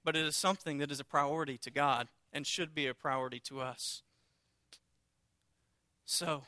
But 0.05 0.17
it 0.17 0.25
is 0.25 0.37
something 0.37 0.79
that 0.79 0.91
is 0.91 1.01
a 1.01 1.05
priority 1.05 1.59
to 1.59 1.71
God 1.71 2.09
and 2.33 2.47
should 2.47 2.75
be 2.75 2.87
a 2.87 2.95
priority 2.95 3.41
to 3.41 3.61
us. 3.61 4.03
So, 6.05 6.43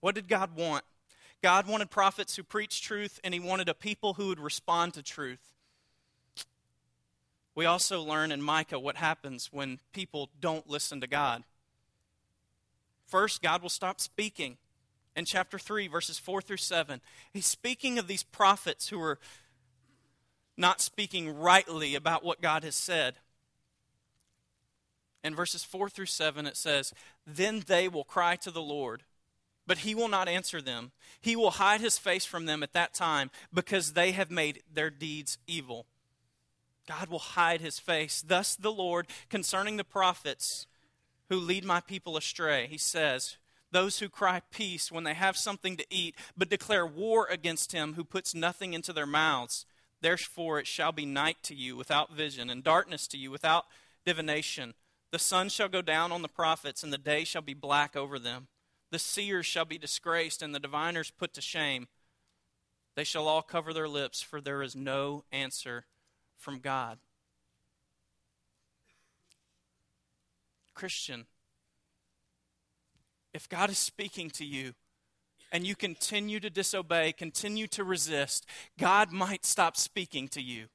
what 0.00 0.14
did 0.14 0.28
God 0.28 0.56
want? 0.56 0.84
God 1.42 1.66
wanted 1.66 1.90
prophets 1.90 2.36
who 2.36 2.42
preached 2.42 2.84
truth, 2.84 3.20
and 3.24 3.32
He 3.32 3.40
wanted 3.40 3.68
a 3.68 3.74
people 3.74 4.14
who 4.14 4.28
would 4.28 4.40
respond 4.40 4.94
to 4.94 5.02
truth. 5.02 5.54
We 7.54 7.66
also 7.66 8.02
learn 8.02 8.32
in 8.32 8.42
Micah 8.42 8.78
what 8.78 8.96
happens 8.96 9.48
when 9.52 9.80
people 9.92 10.30
don't 10.40 10.68
listen 10.68 11.00
to 11.00 11.06
God. 11.06 11.44
First, 13.06 13.42
God 13.42 13.62
will 13.62 13.68
stop 13.68 14.00
speaking. 14.00 14.56
In 15.16 15.24
chapter 15.24 15.58
3, 15.58 15.88
verses 15.88 16.18
4 16.18 16.40
through 16.40 16.58
7, 16.58 17.00
he's 17.32 17.46
speaking 17.46 17.98
of 17.98 18.06
these 18.06 18.22
prophets 18.22 18.88
who 18.88 19.02
are 19.02 19.18
not 20.56 20.80
speaking 20.80 21.36
rightly 21.36 21.94
about 21.94 22.24
what 22.24 22.40
God 22.40 22.62
has 22.62 22.76
said. 22.76 23.16
In 25.22 25.34
verses 25.34 25.64
4 25.64 25.88
through 25.88 26.06
7, 26.06 26.46
it 26.46 26.56
says, 26.56 26.94
Then 27.26 27.62
they 27.66 27.88
will 27.88 28.04
cry 28.04 28.36
to 28.36 28.50
the 28.50 28.62
Lord, 28.62 29.02
but 29.66 29.78
he 29.78 29.94
will 29.94 30.08
not 30.08 30.28
answer 30.28 30.62
them. 30.62 30.92
He 31.20 31.36
will 31.36 31.52
hide 31.52 31.80
his 31.80 31.98
face 31.98 32.24
from 32.24 32.46
them 32.46 32.62
at 32.62 32.72
that 32.72 32.94
time 32.94 33.30
because 33.52 33.92
they 33.92 34.12
have 34.12 34.30
made 34.30 34.62
their 34.72 34.90
deeds 34.90 35.38
evil. 35.46 35.86
God 36.88 37.08
will 37.08 37.18
hide 37.20 37.60
his 37.60 37.78
face. 37.78 38.24
Thus, 38.26 38.56
the 38.56 38.72
Lord, 38.72 39.06
concerning 39.28 39.76
the 39.76 39.84
prophets 39.84 40.66
who 41.28 41.36
lead 41.36 41.64
my 41.64 41.80
people 41.80 42.16
astray, 42.16 42.66
he 42.68 42.78
says, 42.78 43.36
Those 43.70 43.98
who 43.98 44.08
cry 44.08 44.42
peace 44.50 44.90
when 44.90 45.04
they 45.04 45.14
have 45.14 45.36
something 45.36 45.76
to 45.76 45.86
eat, 45.90 46.16
but 46.36 46.48
declare 46.48 46.86
war 46.86 47.28
against 47.30 47.72
him 47.72 47.94
who 47.94 48.04
puts 48.04 48.34
nothing 48.34 48.72
into 48.72 48.92
their 48.92 49.06
mouths. 49.06 49.66
Therefore, 50.00 50.58
it 50.58 50.66
shall 50.66 50.92
be 50.92 51.06
night 51.06 51.36
to 51.44 51.54
you 51.54 51.76
without 51.76 52.12
vision, 52.12 52.50
and 52.50 52.64
darkness 52.64 53.06
to 53.08 53.18
you 53.18 53.30
without 53.30 53.66
divination. 54.04 54.74
The 55.12 55.18
sun 55.18 55.48
shall 55.48 55.68
go 55.68 55.82
down 55.82 56.12
on 56.12 56.22
the 56.22 56.28
prophets, 56.28 56.82
and 56.82 56.92
the 56.92 56.98
day 56.98 57.24
shall 57.24 57.42
be 57.42 57.54
black 57.54 57.96
over 57.96 58.18
them. 58.18 58.48
The 58.90 58.98
seers 58.98 59.46
shall 59.46 59.64
be 59.64 59.78
disgraced, 59.78 60.42
and 60.42 60.54
the 60.54 60.60
diviners 60.60 61.10
put 61.10 61.34
to 61.34 61.40
shame. 61.40 61.88
They 62.96 63.04
shall 63.04 63.28
all 63.28 63.42
cover 63.42 63.72
their 63.72 63.88
lips, 63.88 64.22
for 64.22 64.40
there 64.40 64.62
is 64.62 64.76
no 64.76 65.24
answer 65.32 65.86
from 66.36 66.58
God. 66.58 66.98
Christian, 70.74 71.26
if 73.34 73.48
God 73.48 73.70
is 73.70 73.78
speaking 73.78 74.30
to 74.30 74.44
you 74.44 74.74
and 75.52 75.66
you 75.66 75.76
continue 75.76 76.40
to 76.40 76.50
disobey, 76.50 77.12
continue 77.12 77.66
to 77.68 77.84
resist, 77.84 78.46
God 78.78 79.12
might 79.12 79.44
stop 79.44 79.76
speaking 79.76 80.26
to 80.28 80.40
you. 80.40 80.66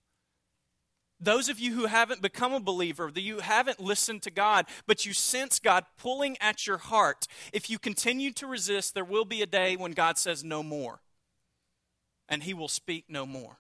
Those 1.19 1.47
of 1.47 1.59
you 1.59 1.73
who 1.73 1.85
haven't 1.85 2.21
become 2.21 2.53
a 2.53 2.59
believer, 2.59 3.09
that 3.09 3.21
you 3.21 3.39
haven't 3.39 3.79
listened 3.79 4.21
to 4.23 4.31
God, 4.31 4.65
but 4.85 5.05
you 5.05 5.13
sense 5.13 5.59
God 5.59 5.85
pulling 5.97 6.37
at 6.41 6.67
your 6.67 6.77
heart, 6.77 7.25
if 7.53 7.69
you 7.69 7.79
continue 7.79 8.31
to 8.33 8.47
resist, 8.47 8.93
there 8.93 9.05
will 9.05 9.25
be 9.25 9.41
a 9.41 9.47
day 9.47 9.75
when 9.77 9.93
God 9.93 10.17
says 10.17 10.43
no 10.43 10.61
more. 10.61 10.99
And 12.27 12.43
he 12.43 12.53
will 12.53 12.67
speak 12.67 13.05
no 13.07 13.25
more. 13.25 13.57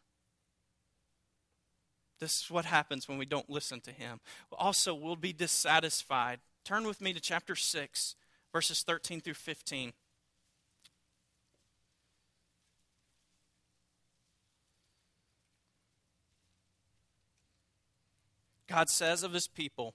This 2.19 2.43
is 2.43 2.51
what 2.51 2.65
happens 2.65 3.07
when 3.07 3.17
we 3.17 3.25
don't 3.25 3.49
listen 3.49 3.81
to 3.81 3.91
him. 3.91 4.19
Also, 4.51 4.93
we'll 4.93 5.15
be 5.15 5.33
dissatisfied. 5.33 6.39
Turn 6.63 6.85
with 6.87 7.01
me 7.01 7.13
to 7.13 7.19
chapter 7.19 7.55
6, 7.55 8.15
verses 8.51 8.83
13 8.83 9.21
through 9.21 9.33
15. 9.33 9.93
God 18.67 18.89
says 18.89 19.23
of 19.23 19.33
his 19.33 19.47
people, 19.47 19.93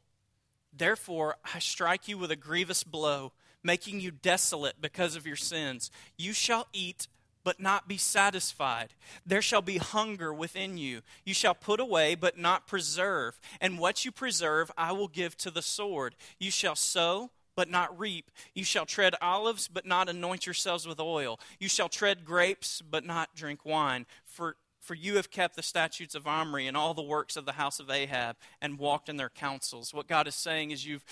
Therefore 0.72 1.37
I 1.54 1.59
strike 1.59 2.09
you 2.09 2.18
with 2.18 2.30
a 2.30 2.37
grievous 2.37 2.85
blow, 2.85 3.33
making 3.62 4.00
you 4.00 4.11
desolate 4.11 4.80
because 4.80 5.16
of 5.16 5.26
your 5.26 5.37
sins. 5.37 5.90
You 6.16 6.33
shall 6.33 6.68
eat, 6.72 7.09
but 7.42 7.61
not 7.61 7.88
be 7.88 7.96
satisfied. 7.96 8.94
There 9.26 9.42
shall 9.42 9.62
be 9.62 9.78
hunger 9.78 10.33
within 10.33 10.78
you. 10.78 11.00
You 11.24 11.35
shall 11.35 11.54
put 11.54 11.80
away, 11.80 12.14
but 12.14 12.38
not 12.38 12.66
preserve. 12.66 13.40
And 13.61 13.78
what 13.78 14.04
you 14.04 14.12
preserve 14.12 14.70
I 14.76 14.92
will 14.92 15.09
give 15.09 15.37
to 15.38 15.50
the 15.50 15.62
sword. 15.62 16.14
You 16.38 16.50
shall 16.50 16.76
sow, 16.76 17.30
but 17.56 17.68
not 17.68 17.98
reap. 17.98 18.30
You 18.54 18.64
shall 18.64 18.87
tread 18.87 19.14
olives, 19.20 19.68
but 19.68 19.87
not 19.87 20.09
anoint 20.09 20.46
yourselves 20.46 20.87
with 20.87 21.00
oil. 21.00 21.40
You 21.59 21.68
shall 21.68 21.88
tread 21.88 22.24
grapes, 22.24 22.83
but 22.83 23.04
not 23.04 23.35
drink 23.35 23.64
wine. 23.64 24.06
For 24.24 24.56
for 24.81 24.95
you 24.95 25.16
have 25.16 25.31
kept 25.31 25.57
the 25.57 25.62
statutes 25.62 26.14
of 26.14 26.27
Omri 26.27 26.66
and 26.66 26.77
all 26.77 26.95
the 26.95 27.03
works 27.03 27.37
of 27.37 27.45
the 27.45 27.53
house 27.53 27.79
of 27.79 27.90
Ahab 27.90 28.37
and 28.61 28.79
walked 28.79 29.09
in 29.09 29.16
their 29.16 29.29
counsels. 29.29 29.93
What 29.93 30.09
God 30.09 30.27
is 30.27 30.35
saying 30.35 30.71
is 30.71 30.87
you've 30.87 31.05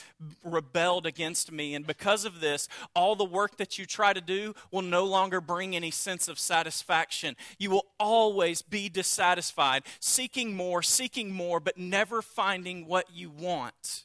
rebelled 0.42 1.06
against 1.06 1.52
me, 1.52 1.74
and 1.74 1.86
because 1.86 2.24
of 2.24 2.40
this, 2.40 2.68
all 2.94 3.14
the 3.14 3.24
work 3.24 3.58
that 3.58 3.78
you 3.78 3.84
try 3.86 4.12
to 4.12 4.20
do 4.20 4.54
will 4.70 4.82
no 4.82 5.04
longer 5.04 5.40
bring 5.40 5.76
any 5.76 5.90
sense 5.90 6.28
of 6.28 6.38
satisfaction. 6.38 7.36
You 7.58 7.70
will 7.70 7.86
always 8.00 8.62
be 8.62 8.88
dissatisfied, 8.88 9.82
seeking 10.00 10.54
more, 10.54 10.82
seeking 10.82 11.30
more, 11.30 11.60
but 11.60 11.76
never 11.76 12.22
finding 12.22 12.86
what 12.86 13.06
you 13.12 13.30
want 13.30 14.04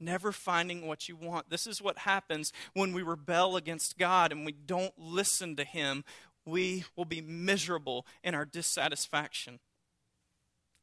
never 0.00 0.32
finding 0.32 0.86
what 0.86 1.08
you 1.08 1.16
want. 1.16 1.50
This 1.50 1.66
is 1.66 1.82
what 1.82 1.98
happens 1.98 2.52
when 2.74 2.92
we 2.92 3.02
rebel 3.02 3.56
against 3.56 3.98
God 3.98 4.32
and 4.32 4.44
we 4.44 4.52
don't 4.52 4.94
listen 4.96 5.56
to 5.56 5.64
Him 5.64 6.04
we 6.48 6.84
will 6.96 7.04
be 7.04 7.20
miserable 7.20 8.06
in 8.22 8.34
our 8.34 8.44
dissatisfaction. 8.44 9.58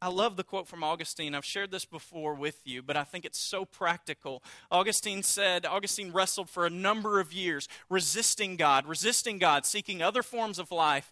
I 0.01 0.09
love 0.09 0.35
the 0.35 0.43
quote 0.43 0.67
from 0.67 0.83
Augustine. 0.83 1.33
I've 1.33 1.45
shared 1.45 1.71
this 1.71 1.85
before 1.85 2.35
with 2.35 2.59
you, 2.65 2.83
but 2.83 2.97
I 2.97 3.03
think 3.03 3.25
it's 3.25 3.39
so 3.39 3.65
practical. 3.65 4.43
Augustine 4.69 5.23
said, 5.23 5.65
Augustine 5.65 6.11
wrestled 6.11 6.49
for 6.49 6.65
a 6.65 6.69
number 6.69 7.19
of 7.19 7.33
years, 7.33 7.67
resisting 7.89 8.55
God, 8.55 8.85
resisting 8.85 9.39
God, 9.39 9.65
seeking 9.65 10.01
other 10.01 10.21
forms 10.21 10.59
of 10.59 10.69
life, 10.71 11.11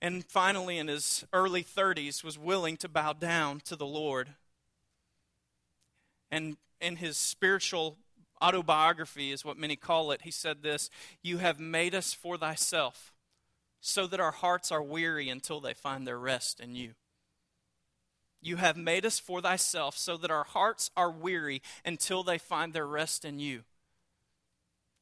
and 0.00 0.24
finally, 0.24 0.78
in 0.78 0.88
his 0.88 1.24
early 1.32 1.62
30s, 1.62 2.24
was 2.24 2.36
willing 2.36 2.76
to 2.78 2.88
bow 2.88 3.12
down 3.12 3.60
to 3.66 3.76
the 3.76 3.86
Lord. 3.86 4.30
And 6.28 6.56
in 6.80 6.96
his 6.96 7.16
spiritual 7.16 7.98
autobiography, 8.42 9.30
is 9.30 9.44
what 9.44 9.56
many 9.56 9.76
call 9.76 10.10
it, 10.10 10.22
he 10.22 10.30
said 10.32 10.62
this 10.62 10.90
You 11.22 11.38
have 11.38 11.60
made 11.60 11.94
us 11.94 12.12
for 12.12 12.36
thyself 12.36 13.12
so 13.82 14.06
that 14.06 14.20
our 14.20 14.30
hearts 14.30 14.70
are 14.70 14.82
weary 14.82 15.28
until 15.28 15.60
they 15.60 15.74
find 15.74 16.06
their 16.06 16.18
rest 16.18 16.60
in 16.60 16.76
you. 16.76 16.92
You 18.40 18.56
have 18.56 18.76
made 18.76 19.04
us 19.04 19.18
for 19.18 19.42
thyself 19.42 19.98
so 19.98 20.16
that 20.16 20.30
our 20.30 20.44
hearts 20.44 20.90
are 20.96 21.10
weary 21.10 21.60
until 21.84 22.22
they 22.22 22.38
find 22.38 22.72
their 22.72 22.86
rest 22.86 23.24
in 23.24 23.40
you. 23.40 23.62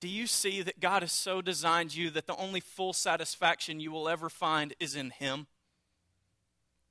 Do 0.01 0.09
you 0.09 0.27
see 0.27 0.63
that 0.63 0.81
God 0.81 1.03
has 1.03 1.13
so 1.13 1.43
designed 1.43 1.95
you 1.95 2.09
that 2.11 2.27
the 2.27 2.37
only 2.37 2.61
full 2.61 2.95
satisfaction 2.95 3.81
you 3.81 3.93
will 3.93 4.09
ever 4.09 4.31
find 4.31 4.75
is 4.81 4.97
in 4.97 5.11
Him? 5.11 5.47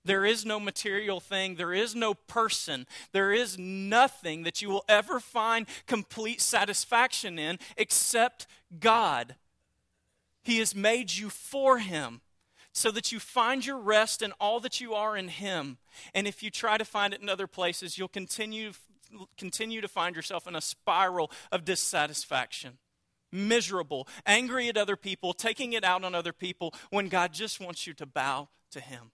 There 0.05 0.25
is 0.25 0.45
no 0.45 0.59
material 0.59 1.19
thing, 1.19 1.55
there 1.55 1.73
is 1.73 1.95
no 1.95 2.13
person, 2.13 2.85
there 3.13 3.31
is 3.31 3.57
nothing 3.57 4.43
that 4.43 4.61
you 4.61 4.69
will 4.69 4.85
ever 4.87 5.19
find 5.19 5.65
complete 5.87 6.39
satisfaction 6.39 7.39
in 7.39 7.57
except 7.77 8.45
God. 8.79 9.35
He 10.43 10.59
has 10.59 10.75
made 10.75 11.13
you 11.13 11.29
for 11.29 11.79
Him 11.79 12.21
so 12.71 12.91
that 12.91 13.11
you 13.11 13.19
find 13.19 13.65
your 13.65 13.77
rest 13.77 14.21
in 14.21 14.31
all 14.39 14.59
that 14.59 14.79
you 14.79 14.93
are 14.93 15.17
in 15.17 15.27
Him. 15.27 15.77
And 16.13 16.27
if 16.27 16.43
you 16.43 16.49
try 16.49 16.77
to 16.77 16.85
find 16.85 17.13
it 17.13 17.21
in 17.21 17.29
other 17.29 17.47
places, 17.47 17.97
you'll 17.97 18.07
continue, 18.07 18.71
continue 19.37 19.81
to 19.81 19.87
find 19.87 20.15
yourself 20.15 20.47
in 20.47 20.55
a 20.55 20.61
spiral 20.61 21.31
of 21.51 21.65
dissatisfaction. 21.65 22.77
Miserable, 23.31 24.07
angry 24.25 24.69
at 24.69 24.77
other 24.77 24.95
people, 24.95 25.33
taking 25.33 25.73
it 25.73 25.83
out 25.83 26.03
on 26.03 26.15
other 26.15 26.33
people 26.33 26.73
when 26.89 27.09
God 27.09 27.33
just 27.33 27.59
wants 27.59 27.85
you 27.85 27.93
to 27.93 28.05
bow 28.05 28.49
to 28.71 28.79
Him. 28.79 29.11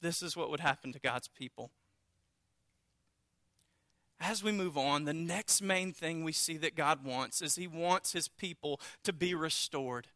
This 0.00 0.22
is 0.22 0.36
what 0.36 0.50
would 0.50 0.60
happen 0.60 0.92
to 0.92 0.98
God's 0.98 1.28
people. 1.28 1.70
As 4.20 4.42
we 4.42 4.50
move 4.52 4.78
on, 4.78 5.04
the 5.04 5.12
next 5.14 5.60
main 5.60 5.92
thing 5.92 6.24
we 6.24 6.32
see 6.32 6.56
that 6.58 6.74
God 6.74 7.04
wants 7.04 7.42
is 7.42 7.56
He 7.56 7.66
wants 7.66 8.12
His 8.12 8.28
people 8.28 8.80
to 9.04 9.12
be 9.12 9.34
restored. 9.34 10.08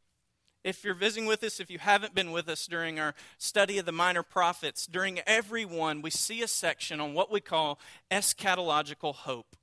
If 0.63 0.85
you're 0.85 0.95
visiting 0.95 1.27
with 1.27 1.43
us, 1.43 1.61
if 1.61 1.71
you 1.71 1.79
haven't 1.79 2.15
been 2.15 2.33
with 2.33 2.49
us 2.49 2.67
during 2.67 2.99
our 2.99 3.15
study 3.39 3.79
of 3.79 3.87
the 3.87 3.93
minor 3.93 4.23
prophets, 4.23 4.87
during 4.87 5.21
every 5.21 5.65
one, 5.65 6.03
we 6.03 6.11
see 6.11 6.43
a 6.43 6.49
section 6.49 7.01
on 7.01 7.15
what 7.15 7.31
we 7.31 7.41
call 7.41 7.79
eschatological 8.11 9.15
hope. 9.15 9.57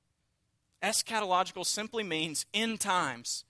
Eschatological 0.83 1.65
simply 1.65 2.03
means 2.03 2.45
end 2.53 2.79
times 2.79 3.43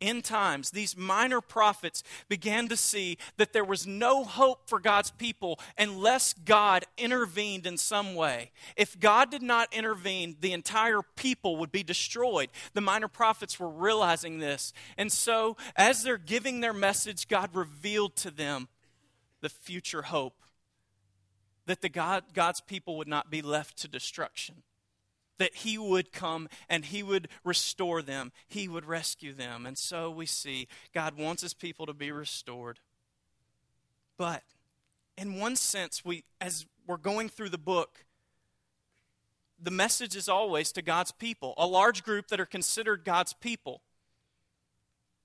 end 0.00 0.24
times, 0.24 0.70
these 0.70 0.96
minor 0.96 1.40
prophets 1.40 2.02
began 2.28 2.68
to 2.68 2.76
see 2.76 3.18
that 3.36 3.52
there 3.52 3.64
was 3.64 3.86
no 3.86 4.24
hope 4.24 4.68
for 4.68 4.80
God's 4.80 5.10
people 5.10 5.58
unless 5.76 6.32
God 6.32 6.84
intervened 6.96 7.66
in 7.66 7.76
some 7.76 8.14
way. 8.14 8.52
If 8.76 8.98
God 8.98 9.30
did 9.30 9.42
not 9.42 9.72
intervene, 9.72 10.36
the 10.40 10.52
entire 10.52 11.00
people 11.16 11.56
would 11.56 11.72
be 11.72 11.82
destroyed. 11.82 12.50
The 12.74 12.80
minor 12.80 13.08
prophets 13.08 13.58
were 13.58 13.68
realizing 13.68 14.38
this. 14.38 14.72
And 14.96 15.10
so, 15.10 15.56
as 15.76 16.02
they're 16.02 16.18
giving 16.18 16.60
their 16.60 16.72
message, 16.72 17.28
God 17.28 17.54
revealed 17.54 18.16
to 18.16 18.30
them 18.30 18.68
the 19.40 19.48
future 19.48 20.02
hope 20.02 20.42
that 21.66 21.82
the 21.82 21.88
God, 21.88 22.24
God's 22.32 22.60
people 22.60 22.96
would 22.96 23.08
not 23.08 23.30
be 23.30 23.42
left 23.42 23.78
to 23.78 23.88
destruction 23.88 24.62
that 25.38 25.54
he 25.56 25.78
would 25.78 26.12
come 26.12 26.48
and 26.68 26.84
he 26.84 27.02
would 27.02 27.28
restore 27.44 28.02
them, 28.02 28.32
he 28.46 28.68
would 28.68 28.84
rescue 28.84 29.32
them. 29.32 29.66
And 29.66 29.78
so 29.78 30.10
we 30.10 30.26
see 30.26 30.68
God 30.92 31.16
wants 31.16 31.42
his 31.42 31.54
people 31.54 31.86
to 31.86 31.94
be 31.94 32.12
restored. 32.12 32.80
But 34.16 34.42
in 35.16 35.38
one 35.38 35.56
sense, 35.56 36.04
we 36.04 36.24
as 36.40 36.66
we're 36.86 36.96
going 36.96 37.28
through 37.28 37.50
the 37.50 37.58
book, 37.58 38.04
the 39.60 39.70
message 39.70 40.16
is 40.16 40.28
always 40.28 40.72
to 40.72 40.82
God's 40.82 41.12
people, 41.12 41.54
a 41.56 41.66
large 41.66 42.04
group 42.04 42.28
that 42.28 42.40
are 42.40 42.46
considered 42.46 43.04
God's 43.04 43.32
people. 43.32 43.82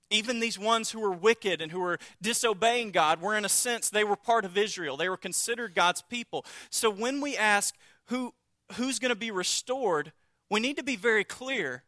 Even 0.10 0.40
these 0.40 0.60
ones 0.60 0.92
who 0.92 1.00
were 1.00 1.12
wicked 1.12 1.62
and 1.62 1.72
who 1.72 1.80
were 1.80 1.98
disobeying 2.22 2.92
God 2.92 3.22
were, 3.22 3.36
in 3.36 3.46
a 3.46 3.50
sense, 3.50 3.90
they 3.90 4.04
were 4.04 4.16
part 4.16 4.46
of 4.46 4.58
Israel. 4.58 4.98
They 4.98 5.10
were 5.10 5.18
considered 5.18 5.74
God's 5.74 6.02
people. 6.04 6.46
So 6.70 6.90
when 6.90 7.20
we 7.20 7.36
ask, 7.36 7.76
who, 8.06 8.34
who's 8.74 9.00
going 9.00 9.10
to 9.10 9.16
be 9.16 9.32
restored, 9.32 10.12
we 10.50 10.60
need 10.60 10.78
to 10.78 10.84
be 10.84 10.96
very 10.96 11.24
clear. 11.24 11.84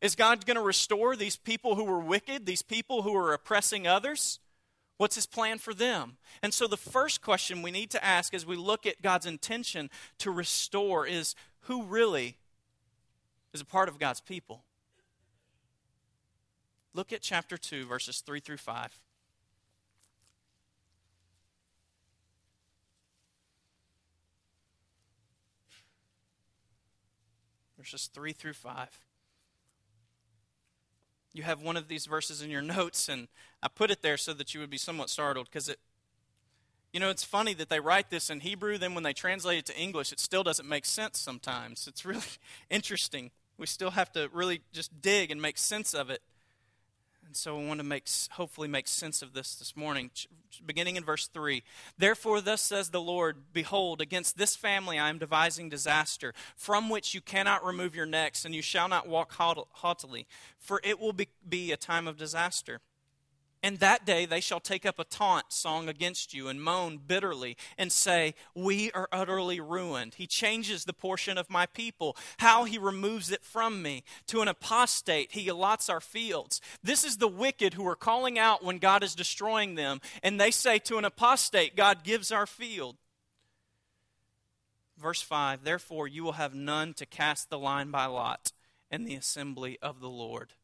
Is 0.00 0.14
God 0.14 0.46
going 0.46 0.56
to 0.56 0.62
restore 0.62 1.16
these 1.16 1.36
people 1.36 1.74
who 1.74 1.84
were 1.84 2.00
wicked, 2.00 2.46
these 2.46 2.62
people 2.62 3.02
who 3.02 3.14
are 3.16 3.32
oppressing 3.32 3.86
others? 3.86 4.38
What's 4.96 5.14
his 5.14 5.26
plan 5.26 5.58
for 5.58 5.72
them? 5.72 6.16
And 6.42 6.52
so 6.52 6.66
the 6.66 6.76
first 6.76 7.22
question 7.22 7.62
we 7.62 7.70
need 7.70 7.90
to 7.90 8.04
ask 8.04 8.34
as 8.34 8.46
we 8.46 8.56
look 8.56 8.86
at 8.86 9.02
God's 9.02 9.26
intention 9.26 9.90
to 10.18 10.30
restore 10.30 11.06
is 11.06 11.34
who 11.60 11.82
really 11.84 12.36
is 13.52 13.60
a 13.60 13.64
part 13.66 13.88
of 13.88 13.98
God's 13.98 14.20
people? 14.20 14.64
Look 16.94 17.12
at 17.12 17.22
chapter 17.22 17.56
2, 17.56 17.86
verses 17.86 18.20
3 18.20 18.40
through 18.40 18.58
5. 18.58 19.00
Verses 27.80 28.10
3 28.12 28.34
through 28.34 28.52
5. 28.52 29.00
You 31.32 31.44
have 31.44 31.62
one 31.62 31.78
of 31.78 31.88
these 31.88 32.04
verses 32.04 32.42
in 32.42 32.50
your 32.50 32.60
notes, 32.76 33.08
and 33.08 33.28
I 33.62 33.68
put 33.68 33.90
it 33.90 34.02
there 34.02 34.18
so 34.18 34.34
that 34.34 34.52
you 34.52 34.60
would 34.60 34.68
be 34.68 34.76
somewhat 34.76 35.08
startled 35.08 35.46
because 35.46 35.70
it, 35.70 35.78
you 36.92 37.00
know, 37.00 37.08
it's 37.08 37.24
funny 37.24 37.54
that 37.54 37.70
they 37.70 37.80
write 37.80 38.10
this 38.10 38.28
in 38.28 38.40
Hebrew, 38.40 38.76
then 38.76 38.94
when 38.94 39.02
they 39.02 39.14
translate 39.14 39.58
it 39.58 39.66
to 39.66 39.78
English, 39.78 40.12
it 40.12 40.20
still 40.20 40.42
doesn't 40.42 40.68
make 40.68 40.84
sense 40.84 41.18
sometimes. 41.18 41.86
It's 41.86 42.04
really 42.04 42.20
interesting. 42.70 43.30
We 43.56 43.66
still 43.66 43.92
have 43.92 44.12
to 44.12 44.28
really 44.30 44.60
just 44.72 45.00
dig 45.00 45.30
and 45.30 45.40
make 45.40 45.56
sense 45.56 45.94
of 45.94 46.10
it. 46.10 46.20
And 47.30 47.36
so 47.36 47.60
I 47.60 47.64
want 47.64 47.78
to 47.78 47.84
make, 47.84 48.08
hopefully 48.32 48.66
make 48.66 48.88
sense 48.88 49.22
of 49.22 49.34
this 49.34 49.54
this 49.54 49.76
morning. 49.76 50.10
Beginning 50.66 50.96
in 50.96 51.04
verse 51.04 51.28
3 51.28 51.62
Therefore, 51.96 52.40
thus 52.40 52.60
says 52.60 52.88
the 52.88 53.00
Lord 53.00 53.36
Behold, 53.52 54.00
against 54.00 54.36
this 54.36 54.56
family 54.56 54.98
I 54.98 55.08
am 55.08 55.18
devising 55.18 55.68
disaster, 55.68 56.34
from 56.56 56.90
which 56.90 57.14
you 57.14 57.20
cannot 57.20 57.64
remove 57.64 57.94
your 57.94 58.04
necks, 58.04 58.44
and 58.44 58.52
you 58.52 58.62
shall 58.62 58.88
not 58.88 59.06
walk 59.06 59.34
haughtily, 59.34 60.26
for 60.58 60.80
it 60.82 60.98
will 60.98 61.12
be, 61.12 61.28
be 61.48 61.70
a 61.70 61.76
time 61.76 62.08
of 62.08 62.16
disaster. 62.16 62.80
And 63.62 63.78
that 63.78 64.06
day 64.06 64.24
they 64.24 64.40
shall 64.40 64.60
take 64.60 64.86
up 64.86 64.98
a 64.98 65.04
taunt 65.04 65.52
song 65.52 65.88
against 65.88 66.32
you 66.32 66.48
and 66.48 66.62
moan 66.62 66.98
bitterly 67.06 67.58
and 67.76 67.92
say, 67.92 68.34
We 68.54 68.90
are 68.92 69.08
utterly 69.12 69.60
ruined. 69.60 70.14
He 70.14 70.26
changes 70.26 70.84
the 70.84 70.94
portion 70.94 71.36
of 71.36 71.50
my 71.50 71.66
people, 71.66 72.16
how 72.38 72.64
he 72.64 72.78
removes 72.78 73.30
it 73.30 73.44
from 73.44 73.82
me. 73.82 74.02
To 74.28 74.40
an 74.40 74.48
apostate 74.48 75.32
he 75.32 75.48
allots 75.48 75.90
our 75.90 76.00
fields. 76.00 76.62
This 76.82 77.04
is 77.04 77.18
the 77.18 77.28
wicked 77.28 77.74
who 77.74 77.86
are 77.86 77.96
calling 77.96 78.38
out 78.38 78.64
when 78.64 78.78
God 78.78 79.02
is 79.02 79.14
destroying 79.14 79.74
them. 79.74 80.00
And 80.22 80.40
they 80.40 80.50
say 80.50 80.78
to 80.80 80.96
an 80.96 81.04
apostate, 81.04 81.76
God 81.76 82.02
gives 82.02 82.32
our 82.32 82.46
field. 82.46 82.96
Verse 84.96 85.20
5 85.20 85.64
Therefore 85.64 86.08
you 86.08 86.24
will 86.24 86.32
have 86.32 86.54
none 86.54 86.94
to 86.94 87.04
cast 87.04 87.50
the 87.50 87.58
line 87.58 87.90
by 87.90 88.06
lot 88.06 88.52
in 88.90 89.04
the 89.04 89.16
assembly 89.16 89.78
of 89.82 90.00
the 90.00 90.08
Lord. 90.08 90.54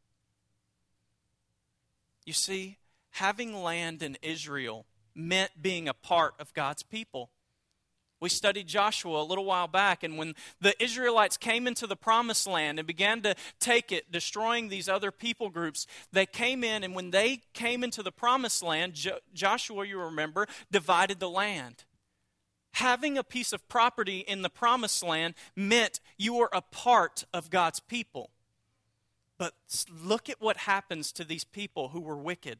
You 2.24 2.32
see, 2.32 2.78
having 3.16 3.62
land 3.62 4.02
in 4.02 4.16
Israel 4.20 4.84
meant 5.14 5.62
being 5.62 5.88
a 5.88 5.94
part 5.94 6.34
of 6.38 6.52
God's 6.52 6.82
people. 6.82 7.30
We 8.20 8.28
studied 8.28 8.66
Joshua 8.66 9.22
a 9.22 9.24
little 9.24 9.46
while 9.46 9.68
back, 9.68 10.02
and 10.02 10.18
when 10.18 10.34
the 10.60 10.74
Israelites 10.82 11.38
came 11.38 11.66
into 11.66 11.86
the 11.86 11.96
promised 11.96 12.46
land 12.46 12.78
and 12.78 12.86
began 12.86 13.22
to 13.22 13.34
take 13.58 13.90
it, 13.90 14.12
destroying 14.12 14.68
these 14.68 14.88
other 14.88 15.10
people 15.10 15.48
groups, 15.48 15.86
they 16.12 16.26
came 16.26 16.62
in, 16.62 16.84
and 16.84 16.94
when 16.94 17.10
they 17.10 17.40
came 17.54 17.82
into 17.82 18.02
the 18.02 18.12
promised 18.12 18.62
land, 18.62 18.92
jo- 18.94 19.18
Joshua, 19.32 19.86
you 19.86 19.98
remember, 19.98 20.46
divided 20.70 21.18
the 21.18 21.30
land. 21.30 21.84
Having 22.74 23.16
a 23.16 23.24
piece 23.24 23.54
of 23.54 23.66
property 23.66 24.18
in 24.20 24.42
the 24.42 24.50
promised 24.50 25.02
land 25.02 25.34
meant 25.54 26.00
you 26.18 26.34
were 26.34 26.50
a 26.52 26.60
part 26.60 27.24
of 27.32 27.48
God's 27.48 27.80
people. 27.80 28.30
But 29.38 29.54
look 29.90 30.28
at 30.28 30.40
what 30.40 30.58
happens 30.58 31.12
to 31.12 31.24
these 31.24 31.44
people 31.44 31.88
who 31.88 32.00
were 32.00 32.16
wicked 32.16 32.58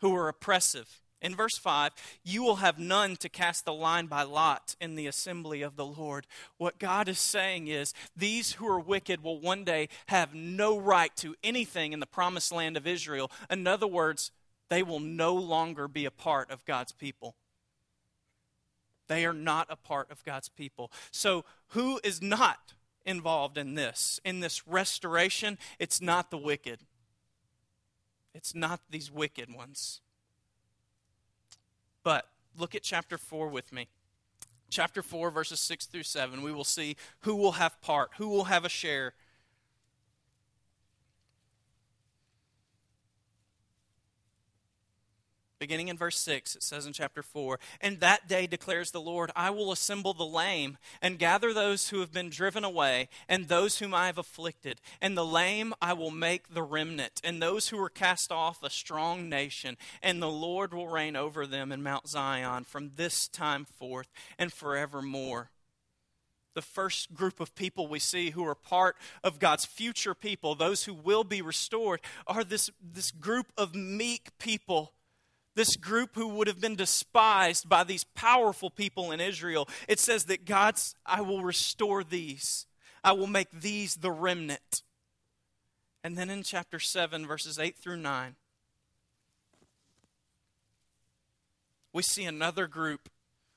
who 0.00 0.14
are 0.14 0.28
oppressive. 0.28 1.00
In 1.22 1.34
verse 1.34 1.56
5, 1.56 1.92
you 2.24 2.42
will 2.42 2.56
have 2.56 2.78
none 2.78 3.16
to 3.16 3.28
cast 3.28 3.64
the 3.64 3.72
line 3.72 4.06
by 4.06 4.22
lot 4.22 4.76
in 4.80 4.94
the 4.94 5.06
assembly 5.06 5.62
of 5.62 5.76
the 5.76 5.86
Lord. 5.86 6.26
What 6.58 6.78
God 6.78 7.08
is 7.08 7.18
saying 7.18 7.68
is, 7.68 7.94
these 8.14 8.52
who 8.52 8.68
are 8.68 8.78
wicked 8.78 9.22
will 9.22 9.40
one 9.40 9.64
day 9.64 9.88
have 10.08 10.34
no 10.34 10.78
right 10.78 11.14
to 11.16 11.34
anything 11.42 11.92
in 11.92 12.00
the 12.00 12.06
promised 12.06 12.52
land 12.52 12.76
of 12.76 12.86
Israel. 12.86 13.30
In 13.50 13.66
other 13.66 13.86
words, 13.86 14.30
they 14.68 14.82
will 14.82 15.00
no 15.00 15.34
longer 15.34 15.88
be 15.88 16.04
a 16.04 16.10
part 16.10 16.50
of 16.50 16.64
God's 16.66 16.92
people. 16.92 17.34
They 19.08 19.24
are 19.24 19.32
not 19.32 19.68
a 19.70 19.76
part 19.76 20.10
of 20.10 20.24
God's 20.24 20.48
people. 20.48 20.90
So, 21.10 21.44
who 21.68 22.00
is 22.04 22.20
not 22.20 22.74
involved 23.04 23.56
in 23.56 23.74
this? 23.74 24.20
In 24.24 24.40
this 24.40 24.66
restoration, 24.66 25.58
it's 25.78 26.00
not 26.00 26.30
the 26.30 26.38
wicked. 26.38 26.80
It's 28.36 28.54
not 28.54 28.80
these 28.90 29.10
wicked 29.10 29.52
ones. 29.52 30.02
But 32.04 32.28
look 32.56 32.74
at 32.74 32.82
chapter 32.82 33.16
4 33.16 33.48
with 33.48 33.72
me. 33.72 33.88
Chapter 34.68 35.02
4, 35.02 35.30
verses 35.30 35.58
6 35.58 35.86
through 35.86 36.02
7, 36.02 36.42
we 36.42 36.52
will 36.52 36.62
see 36.62 36.96
who 37.20 37.34
will 37.34 37.52
have 37.52 37.80
part, 37.80 38.10
who 38.18 38.28
will 38.28 38.44
have 38.44 38.66
a 38.66 38.68
share 38.68 39.14
Beginning 45.58 45.88
in 45.88 45.96
verse 45.96 46.18
6, 46.18 46.56
it 46.56 46.62
says 46.62 46.84
in 46.84 46.92
chapter 46.92 47.22
4 47.22 47.58
And 47.80 48.00
that 48.00 48.28
day 48.28 48.46
declares 48.46 48.90
the 48.90 49.00
Lord, 49.00 49.30
I 49.34 49.48
will 49.48 49.72
assemble 49.72 50.12
the 50.12 50.26
lame 50.26 50.76
and 51.00 51.18
gather 51.18 51.54
those 51.54 51.88
who 51.88 52.00
have 52.00 52.12
been 52.12 52.28
driven 52.28 52.62
away 52.62 53.08
and 53.26 53.48
those 53.48 53.78
whom 53.78 53.94
I 53.94 54.06
have 54.06 54.18
afflicted. 54.18 54.82
And 55.00 55.16
the 55.16 55.24
lame 55.24 55.72
I 55.80 55.94
will 55.94 56.10
make 56.10 56.52
the 56.52 56.62
remnant, 56.62 57.22
and 57.24 57.40
those 57.40 57.68
who 57.68 57.78
were 57.78 57.88
cast 57.88 58.30
off 58.30 58.62
a 58.62 58.68
strong 58.68 59.30
nation. 59.30 59.78
And 60.02 60.20
the 60.20 60.28
Lord 60.28 60.74
will 60.74 60.88
reign 60.88 61.16
over 61.16 61.46
them 61.46 61.72
in 61.72 61.82
Mount 61.82 62.08
Zion 62.08 62.64
from 62.64 62.92
this 62.96 63.26
time 63.26 63.64
forth 63.64 64.12
and 64.38 64.52
forevermore 64.52 65.50
the 66.54 66.62
first 66.62 67.12
group 67.12 67.38
of 67.38 67.54
people 67.54 67.86
we 67.86 67.98
see 67.98 68.30
who 68.30 68.42
are 68.46 68.54
part 68.54 68.96
of 69.22 69.38
God's 69.38 69.66
future 69.66 70.14
people, 70.14 70.54
those 70.54 70.84
who 70.84 70.94
will 70.94 71.22
be 71.22 71.42
restored, 71.42 72.00
are 72.26 72.42
this, 72.42 72.70
this 72.82 73.10
group 73.10 73.52
of 73.58 73.74
meek 73.74 74.30
people 74.38 74.94
this 75.56 75.74
group 75.74 76.10
who 76.14 76.28
would 76.28 76.46
have 76.46 76.60
been 76.60 76.76
despised 76.76 77.68
by 77.68 77.82
these 77.82 78.04
powerful 78.04 78.70
people 78.70 79.10
in 79.10 79.20
Israel, 79.20 79.68
it 79.88 79.98
says 79.98 80.26
that 80.26 80.44
God's, 80.44 80.94
I 81.04 81.22
will 81.22 81.42
restore 81.42 82.04
these. 82.04 82.66
I 83.02 83.12
will 83.12 83.26
make 83.26 83.50
these 83.50 83.96
the 83.96 84.12
remnant. 84.12 84.82
And 86.04 86.16
then 86.16 86.30
in 86.30 86.42
chapter 86.42 86.78
7, 86.78 87.26
verses 87.26 87.58
8 87.58 87.76
through 87.76 87.96
9, 87.96 88.36
we 91.92 92.02
see 92.02 92.24
another 92.24 92.66
group. 92.66 93.08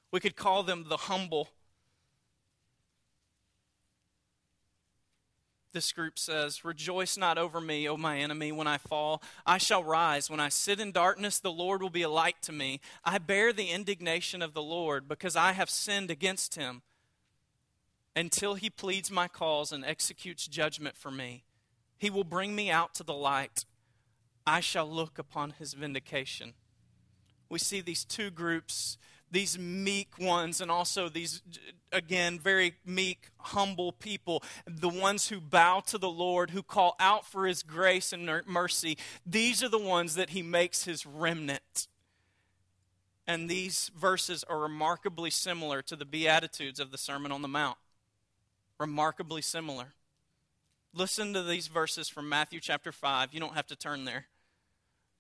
We 0.10 0.22
could 0.22 0.38
call 0.38 0.64
them 0.64 0.86
the 0.88 0.98
humble. 0.98 1.50
This 5.72 5.92
group 5.92 6.18
says, 6.18 6.66
Rejoice 6.66 7.18
not 7.18 7.38
over 7.38 7.62
me, 7.62 7.88
O 7.88 7.98
my 7.98 8.18
enemy, 8.18 8.52
when 8.52 8.68
I 8.68 8.78
fall. 8.78 9.22
I 9.46 9.58
shall 9.58 9.84
rise. 9.84 10.30
When 10.30 10.40
I 10.40 10.50
sit 10.50 10.80
in 10.80 10.92
darkness, 10.92 11.40
the 11.40 11.52
Lord 11.52 11.82
will 11.82 11.90
be 11.90 12.02
a 12.02 12.10
light 12.10 12.42
to 12.44 12.52
me. 12.52 12.82
I 13.04 13.18
bear 13.18 13.54
the 13.54 13.70
indignation 13.70 14.42
of 14.42 14.54
the 14.54 14.62
Lord 14.62 15.08
because 15.08 15.36
I 15.36 15.54
have 15.54 15.70
sinned 15.70 16.12
against 16.12 16.56
him 16.56 16.82
until 18.16 18.56
he 18.56 18.70
pleads 18.70 19.12
my 19.12 19.28
cause 19.28 19.72
and 19.72 19.86
executes 19.86 20.48
judgment 20.48 20.98
for 20.98 21.12
me. 21.12 21.44
He 21.98 22.10
will 22.10 22.24
bring 22.24 22.56
me 22.56 22.70
out 22.70 22.94
to 22.96 23.04
the 23.04 23.14
light. 23.14 23.66
I 24.48 24.62
shall 24.62 24.90
look 24.90 25.20
upon 25.20 25.52
his 25.52 25.74
vindication. 25.74 26.54
We 27.50 27.60
see 27.60 27.82
these 27.82 28.06
two 28.06 28.30
groups 28.30 28.98
these 29.32 29.58
meek 29.58 30.18
ones 30.20 30.62
and 30.62 30.72
also 30.72 31.10
these, 31.10 31.42
again, 31.92 32.40
very 32.40 32.76
meek, 32.86 33.30
humble 33.38 33.92
people, 33.92 34.44
the 34.66 34.90
ones 34.90 35.30
who 35.30 35.40
bow 35.40 35.82
to 35.88 35.98
the 35.98 36.10
Lord, 36.10 36.52
who 36.52 36.64
call 36.64 36.96
out 37.00 37.26
for 37.26 37.46
his 37.46 37.64
grace 37.64 38.12
and 38.14 38.30
mercy, 38.48 38.98
these 39.26 39.64
are 39.64 39.70
the 39.70 39.78
ones 39.78 40.16
that 40.16 40.32
he 40.32 40.42
makes 40.42 40.84
his 40.86 41.06
remnant. 41.06 41.88
And 43.28 43.48
these 43.48 43.92
verses 43.96 44.44
are 44.50 44.58
remarkably 44.58 45.30
similar 45.30 45.84
to 45.84 45.96
the 45.96 46.06
Beatitudes 46.06 46.80
of 46.80 46.92
the 46.92 46.98
Sermon 46.98 47.32
on 47.32 47.44
the 47.44 47.48
Mount. 47.48 47.78
Remarkably 48.80 49.44
similar. 49.44 49.94
Listen 50.96 51.34
to 51.34 51.44
these 51.44 51.68
verses 51.68 52.10
from 52.10 52.28
Matthew 52.28 52.60
chapter 52.60 52.92
5. 52.92 53.32
You 53.32 53.40
don't 53.40 53.54
have 53.54 53.68
to 53.68 53.76
turn 53.76 54.06
there. 54.06 54.26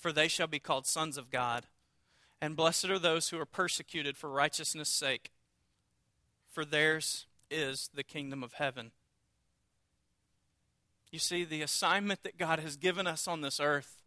for 0.00 0.12
they 0.12 0.26
shall 0.28 0.46
be 0.46 0.58
called 0.58 0.86
sons 0.86 1.18
of 1.18 1.30
God. 1.30 1.66
And 2.40 2.56
blessed 2.56 2.86
are 2.86 2.98
those 2.98 3.28
who 3.28 3.38
are 3.38 3.46
persecuted 3.46 4.16
for 4.16 4.30
righteousness' 4.30 4.88
sake, 4.88 5.30
for 6.50 6.64
theirs 6.64 7.26
is 7.50 7.90
the 7.94 8.02
kingdom 8.02 8.42
of 8.42 8.54
heaven. 8.54 8.92
You 11.12 11.18
see, 11.18 11.44
the 11.44 11.60
assignment 11.60 12.22
that 12.22 12.38
God 12.38 12.60
has 12.60 12.76
given 12.76 13.06
us 13.06 13.28
on 13.28 13.42
this 13.42 13.60
earth 13.60 14.00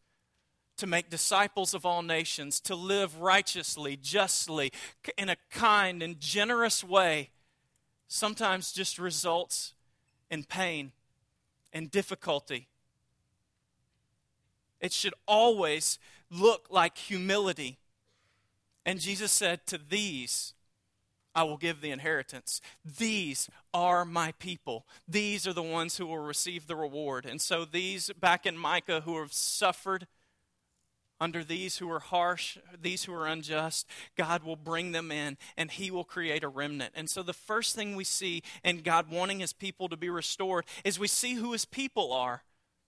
to 0.77 0.87
make 0.87 1.11
disciples 1.11 1.75
of 1.75 1.85
all 1.85 2.01
nations, 2.01 2.59
to 2.61 2.73
live 2.73 3.21
righteously, 3.21 3.95
justly, 3.95 4.71
in 5.15 5.29
a 5.29 5.37
kind 5.51 6.01
and 6.01 6.19
generous 6.19 6.83
way, 6.83 7.29
sometimes 8.07 8.71
just 8.71 8.97
results 8.97 9.73
in 10.31 10.43
pain 10.43 10.91
and 11.71 11.91
difficulty 11.91 12.67
it 14.83 14.91
should 14.91 15.13
always 15.27 15.97
look 16.29 16.67
like 16.69 16.97
humility. 16.97 17.79
And 18.85 18.99
Jesus 18.99 19.31
said, 19.31 19.65
To 19.67 19.77
these 19.79 20.53
I 21.33 21.43
will 21.43 21.57
give 21.57 21.81
the 21.81 21.89
inheritance. 21.89 22.61
These 22.85 23.49
are 23.73 24.05
my 24.05 24.33
people. 24.33 24.85
These 25.07 25.47
are 25.47 25.53
the 25.53 25.63
ones 25.63 25.97
who 25.97 26.05
will 26.05 26.19
receive 26.19 26.67
the 26.67 26.75
reward. 26.75 27.25
And 27.25 27.41
so, 27.41 27.65
these 27.65 28.11
back 28.19 28.45
in 28.45 28.57
Micah 28.57 29.01
who 29.01 29.17
have 29.19 29.33
suffered 29.33 30.05
under 31.19 31.43
these 31.43 31.77
who 31.77 31.89
are 31.89 32.01
harsh, 32.01 32.57
these 32.79 33.05
who 33.05 33.13
are 33.13 33.25
unjust, 33.25 33.87
God 34.17 34.43
will 34.43 34.57
bring 34.57 34.91
them 34.91 35.11
in 35.11 35.37
and 35.55 35.71
He 35.71 35.89
will 35.89 36.03
create 36.03 36.43
a 36.43 36.49
remnant. 36.49 36.93
And 36.93 37.09
so, 37.09 37.23
the 37.23 37.33
first 37.33 37.73
thing 37.73 37.95
we 37.95 38.03
see 38.03 38.43
in 38.65 38.81
God 38.81 39.09
wanting 39.09 39.39
His 39.39 39.53
people 39.53 39.87
to 39.87 39.97
be 39.97 40.09
restored 40.09 40.65
is 40.83 40.99
we 40.99 41.07
see 41.07 41.35
who 41.35 41.53
His 41.53 41.63
people 41.63 42.11
are 42.11 42.43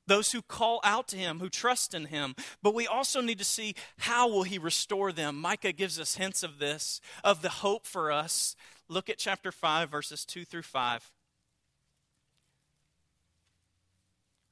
those 0.07 0.31
who 0.31 0.41
call 0.41 0.79
out 0.83 1.07
to 1.09 1.17
him, 1.17 1.39
who 1.39 1.49
trust 1.49 1.93
in 1.93 2.05
him. 2.05 2.35
But 2.61 2.73
we 2.75 2.87
also 2.87 3.21
need 3.21 3.39
to 3.39 3.45
see 3.45 3.75
how 3.97 4.27
will 4.29 4.43
he 4.43 4.57
restore 4.57 5.11
them. 5.11 5.39
Micah 5.39 5.71
gives 5.71 5.99
us 5.99 6.15
hints 6.15 6.43
of 6.43 6.59
this, 6.59 7.01
of 7.23 7.41
the 7.41 7.49
hope 7.49 7.85
for 7.85 8.11
us. 8.11 8.55
Look 8.87 9.09
at 9.09 9.17
chapter 9.17 9.51
5 9.51 9.89
verses 9.89 10.25
2 10.25 10.45
through 10.45 10.61
5. 10.61 11.11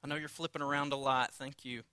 I 0.04 0.08
know 0.08 0.16
you're 0.16 0.28
flipping 0.28 0.62
around 0.62 0.92
a 0.92 0.98
lot. 0.98 1.34
Thank 1.34 1.64
you. 1.64 1.84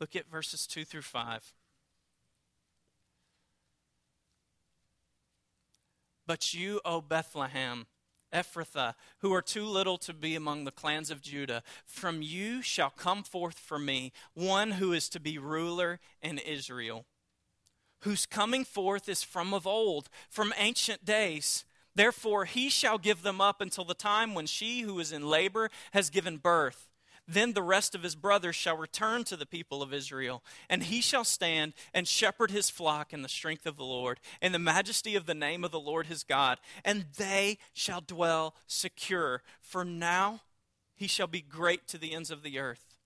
Look 0.00 0.16
at 0.16 0.28
verses 0.28 0.66
2 0.66 0.84
through 0.84 1.02
5. 1.02 1.52
But 6.26 6.54
you, 6.54 6.80
O 6.84 7.00
Bethlehem, 7.00 7.86
Ephrathah, 8.32 8.94
who 9.18 9.32
are 9.32 9.42
too 9.42 9.64
little 9.64 9.98
to 9.98 10.12
be 10.12 10.34
among 10.34 10.64
the 10.64 10.70
clans 10.70 11.10
of 11.10 11.20
Judah, 11.20 11.62
from 11.84 12.22
you 12.22 12.62
shall 12.62 12.90
come 12.90 13.22
forth 13.22 13.58
for 13.58 13.78
me 13.78 14.12
one 14.34 14.72
who 14.72 14.92
is 14.92 15.08
to 15.10 15.20
be 15.20 15.38
ruler 15.38 16.00
in 16.20 16.38
Israel, 16.38 17.06
whose 18.00 18.26
coming 18.26 18.64
forth 18.64 19.08
is 19.08 19.22
from 19.22 19.52
of 19.52 19.66
old, 19.66 20.08
from 20.30 20.54
ancient 20.56 21.04
days. 21.04 21.64
Therefore 21.94 22.46
he 22.46 22.68
shall 22.68 22.98
give 22.98 23.22
them 23.22 23.40
up 23.40 23.60
until 23.60 23.84
the 23.84 23.94
time 23.94 24.34
when 24.34 24.46
she 24.46 24.80
who 24.80 24.98
is 24.98 25.12
in 25.12 25.28
labor 25.28 25.70
has 25.92 26.10
given 26.10 26.38
birth 26.38 26.88
then 27.32 27.52
the 27.52 27.62
rest 27.62 27.94
of 27.94 28.02
his 28.02 28.14
brothers 28.14 28.56
shall 28.56 28.76
return 28.76 29.24
to 29.24 29.36
the 29.36 29.46
people 29.46 29.82
of 29.82 29.92
Israel, 29.92 30.42
and 30.68 30.84
he 30.84 31.00
shall 31.00 31.24
stand 31.24 31.74
and 31.92 32.06
shepherd 32.06 32.50
his 32.50 32.70
flock 32.70 33.12
in 33.12 33.22
the 33.22 33.28
strength 33.28 33.66
of 33.66 33.76
the 33.76 33.84
Lord, 33.84 34.20
in 34.40 34.52
the 34.52 34.58
majesty 34.58 35.16
of 35.16 35.26
the 35.26 35.34
name 35.34 35.64
of 35.64 35.70
the 35.70 35.80
Lord 35.80 36.06
his 36.06 36.24
God, 36.24 36.58
and 36.84 37.06
they 37.16 37.58
shall 37.72 38.00
dwell 38.00 38.54
secure. 38.66 39.42
For 39.60 39.84
now 39.84 40.42
he 40.94 41.06
shall 41.06 41.26
be 41.26 41.40
great 41.42 41.86
to 41.88 41.98
the 41.98 42.14
ends 42.14 42.30
of 42.30 42.42
the 42.42 42.58
earth, 42.58 42.96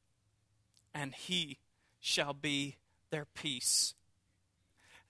and 0.94 1.14
he 1.14 1.58
shall 2.00 2.34
be 2.34 2.76
their 3.10 3.24
peace 3.24 3.94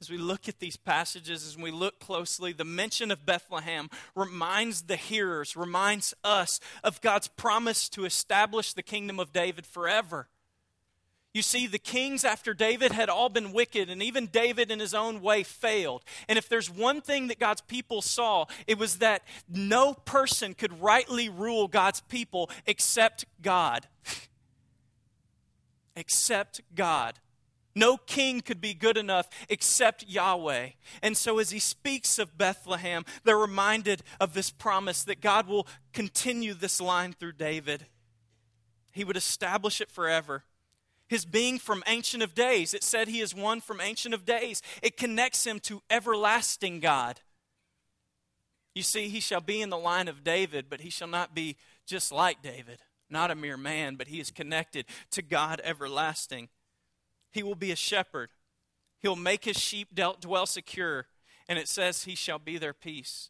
as 0.01 0.11
we 0.11 0.19
look 0.19 0.49
at 0.49 0.59
these 0.59 0.77
passages, 0.77 1.47
as 1.47 1.57
we 1.57 1.71
look 1.71 1.99
closely, 1.99 2.53
the 2.53 2.65
mention 2.65 3.11
of 3.11 3.25
Bethlehem 3.25 3.89
reminds 4.15 4.83
the 4.83 4.97
hearers, 4.97 5.57
reminds 5.57 6.13
us 6.23 6.61
of 6.85 7.01
God's 7.01 7.29
promise 7.29 7.89
to 7.91 8.05
establish 8.05 8.73
the 8.73 8.83
kingdom 8.83 9.19
of 9.19 9.33
David 9.33 9.67
forever. 9.67 10.29
You 11.33 11.43
see, 11.43 11.67
the 11.67 11.79
kings 11.79 12.25
after 12.25 12.55
David 12.55 12.93
had 12.93 13.09
all 13.09 13.29
been 13.29 13.53
wicked, 13.53 13.91
and 13.91 14.03
even 14.03 14.27
David 14.27 14.71
in 14.71 14.81
his 14.81 14.95
own 14.95 15.21
way 15.21 15.43
failed. 15.43 16.03
And 16.29 16.39
if 16.39 16.49
there's 16.49 16.71
one 16.71 17.01
thing 17.03 17.29
that 17.29 17.39
God's 17.39 17.61
people 17.63 18.01
saw, 18.01 18.47
it 18.67 18.79
was 18.79 18.99
that 18.99 19.23
no 19.49 19.93
person 19.93 20.55
could 20.55 20.81
rightly 20.81 21.29
rule 21.29 21.69
God's 21.69 22.01
people 22.01 22.51
except 22.67 23.27
God. 23.43 23.87
except 25.97 26.63
God. 26.75 27.19
No 27.77 27.99
king 27.99 28.41
could 28.41 28.61
be 28.63 28.73
good 28.73 28.97
enough 28.97 29.29
except 29.51 30.09
Yahweh. 30.09 30.71
And 31.03 31.15
so, 31.15 31.39
as 31.39 31.51
he 31.51 31.59
speaks 31.59 32.19
of 32.19 32.39
Bethlehem, 32.39 33.05
they're 33.23 33.37
reminded 33.37 34.03
of 34.19 34.33
this 34.33 34.51
promise 34.51 35.05
that 35.05 35.21
God 35.21 35.47
will 35.47 35.69
continue 35.93 36.55
this 36.55 36.81
line 36.81 37.13
through 37.13 37.33
David. 37.33 37.85
He 38.93 39.05
would 39.05 39.17
establish 39.17 39.83
it 39.83 39.91
forever. 39.91 40.45
His 41.07 41.27
being 41.27 41.59
from 41.59 41.85
Ancient 41.87 42.23
of 42.23 42.35
Days, 42.35 42.73
it 42.73 42.83
said 42.83 43.09
he 43.09 43.21
is 43.21 43.35
one 43.35 43.61
from 43.61 43.83
Ancient 43.83 44.15
of 44.15 44.25
Days. 44.25 44.63
It 44.83 44.97
connects 44.97 45.47
him 45.47 45.61
to 45.61 45.83
everlasting 45.91 46.81
God. 46.81 47.21
You 48.75 48.83
see, 48.83 49.09
he 49.09 49.21
shall 49.21 49.43
be 49.43 49.61
in 49.61 49.69
the 49.69 49.77
line 49.77 50.09
of 50.09 50.25
David, 50.25 50.67
but 50.71 50.81
he 50.81 50.89
shall 50.89 51.09
not 51.09 51.35
be 51.35 51.57
just 51.87 52.11
like 52.11 52.43
David, 52.43 52.81
not 53.11 53.31
a 53.31 53.35
mere 53.35 53.59
man, 53.59 53.97
but 53.97 54.09
he 54.09 54.19
is 54.19 54.31
connected 54.31 54.87
to 55.11 55.21
God 55.21 55.61
everlasting. 55.63 56.49
He 57.37 57.43
will 57.43 57.55
be 57.55 57.71
a 57.71 57.77
shepherd. 57.77 58.31
He'll 59.03 59.15
make 59.15 59.45
his 59.45 59.59
sheep 59.59 59.89
dwell 59.95 60.47
secure. 60.47 61.05
And 61.51 61.59
it 61.59 61.69
says 61.69 62.05
he 62.05 62.15
shall 62.15 62.39
be 62.39 62.57
their 62.57 62.73
peace. 62.73 63.29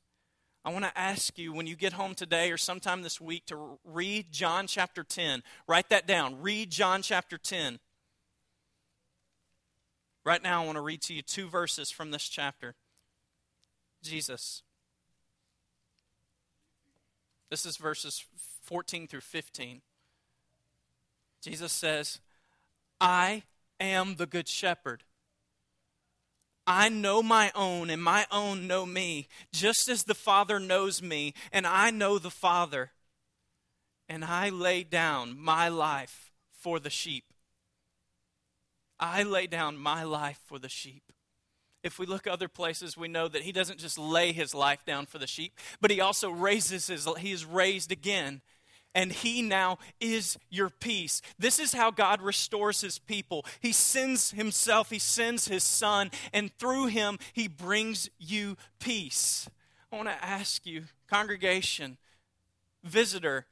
I 0.64 0.70
want 0.70 0.84
to 0.84 0.96
ask 0.96 1.36
you 1.36 1.52
when 1.52 1.66
you 1.66 1.74
get 1.74 1.94
home 1.94 2.14
today 2.14 2.52
or 2.52 2.56
sometime 2.56 3.02
this 3.02 3.20
week 3.20 3.46
to 3.46 3.80
read 3.84 4.30
John 4.30 4.68
chapter 4.68 5.02
10. 5.02 5.42
Write 5.66 5.88
that 5.88 6.06
down. 6.06 6.40
Read 6.40 6.70
John 6.70 7.02
chapter 7.02 7.36
10. 7.36 7.80
Right 10.24 10.42
now, 10.42 10.62
I 10.62 10.66
want 10.66 10.76
to 10.76 10.82
read 10.82 11.02
to 11.02 11.12
you 11.12 11.22
two 11.22 11.48
verses 11.48 11.90
from 11.90 12.12
this 12.12 12.28
chapter. 12.28 12.76
Jesus. 14.04 14.62
This 17.50 17.66
is 17.66 17.76
verses 17.76 18.24
14 18.62 19.08
through 19.08 19.20
15. 19.22 19.82
Jesus 21.42 21.72
says, 21.72 22.20
I 23.00 23.42
am 23.80 24.16
the 24.16 24.26
good 24.26 24.48
shepherd. 24.48 25.04
I 26.66 26.88
know 26.88 27.22
my 27.22 27.52
own, 27.54 27.90
and 27.90 28.02
my 28.02 28.26
own 28.30 28.66
know 28.66 28.84
me, 28.84 29.28
just 29.52 29.88
as 29.88 30.04
the 30.04 30.14
Father 30.14 30.58
knows 30.58 31.00
me, 31.00 31.32
and 31.52 31.66
I 31.66 31.90
know 31.90 32.18
the 32.18 32.30
Father. 32.30 32.90
And 34.08 34.24
I 34.24 34.48
lay 34.48 34.82
down 34.82 35.38
my 35.38 35.68
life 35.68 36.32
for 36.52 36.80
the 36.80 36.90
sheep. 36.90 37.24
I 38.98 39.22
lay 39.22 39.46
down 39.46 39.76
my 39.76 40.02
life 40.02 40.40
for 40.46 40.58
the 40.58 40.68
sheep. 40.68 41.02
If 41.84 41.98
we 41.98 42.06
look 42.06 42.26
other 42.26 42.48
places, 42.48 42.96
we 42.96 43.06
know 43.06 43.28
that 43.28 43.42
he 43.42 43.52
doesn't 43.52 43.78
just 43.78 43.98
lay 43.98 44.32
his 44.32 44.54
life 44.54 44.84
down 44.84 45.06
for 45.06 45.18
the 45.18 45.26
sheep, 45.26 45.56
but 45.80 45.92
he 45.92 46.00
also 46.00 46.30
raises 46.30 46.88
his, 46.88 47.08
he 47.18 47.30
is 47.30 47.44
raised 47.44 47.92
again 47.92 48.42
and 48.96 49.12
he 49.12 49.42
now 49.42 49.78
is 50.00 50.38
your 50.48 50.70
peace. 50.70 51.20
This 51.38 51.58
is 51.60 51.74
how 51.74 51.90
God 51.90 52.22
restores 52.22 52.80
his 52.80 52.98
people. 52.98 53.44
He 53.60 53.70
sends 53.70 54.30
himself, 54.30 54.88
he 54.88 54.98
sends 54.98 55.46
his 55.46 55.62
son, 55.62 56.10
and 56.32 56.50
through 56.58 56.86
him, 56.86 57.18
he 57.34 57.46
brings 57.46 58.08
you 58.18 58.56
peace. 58.80 59.48
I 59.92 59.96
want 59.96 60.08
to 60.08 60.24
ask 60.24 60.64
you, 60.66 60.84
congregation, 61.08 61.98
visitor, 62.82 63.44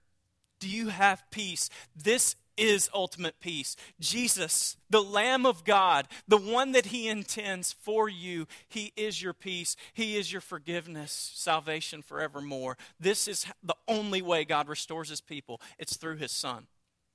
do 0.60 0.68
you 0.68 0.88
have 0.88 1.22
peace? 1.30 1.68
This 1.94 2.36
is 2.56 2.90
ultimate 2.94 3.40
peace. 3.40 3.76
Jesus, 4.00 4.76
the 4.90 5.02
Lamb 5.02 5.46
of 5.46 5.64
God, 5.64 6.08
the 6.28 6.36
one 6.36 6.72
that 6.72 6.86
He 6.86 7.08
intends 7.08 7.72
for 7.72 8.08
you, 8.08 8.46
He 8.68 8.92
is 8.96 9.22
your 9.22 9.32
peace. 9.32 9.76
He 9.92 10.16
is 10.16 10.32
your 10.32 10.40
forgiveness, 10.40 11.32
salvation 11.34 12.02
forevermore. 12.02 12.76
This 12.98 13.28
is 13.28 13.46
the 13.62 13.76
only 13.88 14.22
way 14.22 14.44
God 14.44 14.68
restores 14.68 15.08
His 15.08 15.20
people. 15.20 15.60
It's 15.78 15.96
through 15.96 16.16
His 16.16 16.32
Son. 16.32 16.66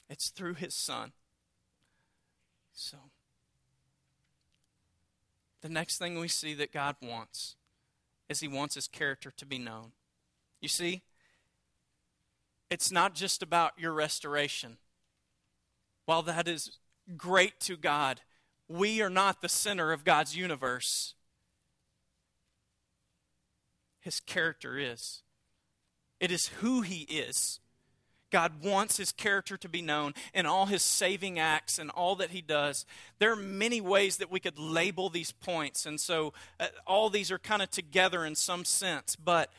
It's 0.09 0.29
through 0.29 0.55
His 0.55 0.73
Son. 0.73 1.13
So, 2.73 2.97
the 5.61 5.69
next 5.69 5.97
thing 5.97 6.19
we 6.19 6.29
see 6.29 6.53
that 6.53 6.71
God 6.71 6.95
wants 7.01 7.55
is 8.29 8.39
He 8.39 8.47
wants 8.47 8.75
His 8.75 8.87
character 8.87 9.31
to 9.35 9.45
be 9.45 9.59
known. 9.59 9.91
You 10.61 10.69
see, 10.69 11.01
it's 12.69 12.91
not 12.91 13.15
just 13.15 13.41
about 13.41 13.73
your 13.77 13.93
restoration 13.93 14.77
while 16.09 16.23
that 16.23 16.47
is 16.47 16.79
great 17.17 17.59
to 17.59 17.77
God, 17.77 18.21
we 18.67 18.99
are 18.99 19.11
not 19.11 19.43
the 19.43 19.47
center 19.47 19.91
of 19.91 20.03
God's 20.03 20.35
universe. 20.35 21.13
His 23.99 24.19
character 24.19 24.79
is. 24.79 25.21
It 26.19 26.31
is 26.31 26.47
who 26.61 26.81
He 26.81 27.01
is. 27.01 27.59
God 28.31 28.63
wants 28.63 28.97
His 28.97 29.11
character 29.11 29.55
to 29.57 29.69
be 29.69 29.83
known 29.83 30.15
in 30.33 30.47
all 30.47 30.65
His 30.65 30.81
saving 30.81 31.37
acts 31.37 31.77
and 31.77 31.91
all 31.91 32.15
that 32.15 32.31
He 32.31 32.41
does. 32.41 32.87
There 33.19 33.31
are 33.31 33.35
many 33.35 33.79
ways 33.79 34.17
that 34.17 34.31
we 34.31 34.39
could 34.39 34.57
label 34.57 35.09
these 35.09 35.31
points, 35.31 35.85
and 35.85 36.01
so 36.01 36.33
uh, 36.59 36.69
all 36.87 37.11
these 37.11 37.29
are 37.29 37.37
kind 37.37 37.61
of 37.61 37.69
together 37.69 38.25
in 38.25 38.33
some 38.33 38.65
sense, 38.65 39.15
but 39.15 39.53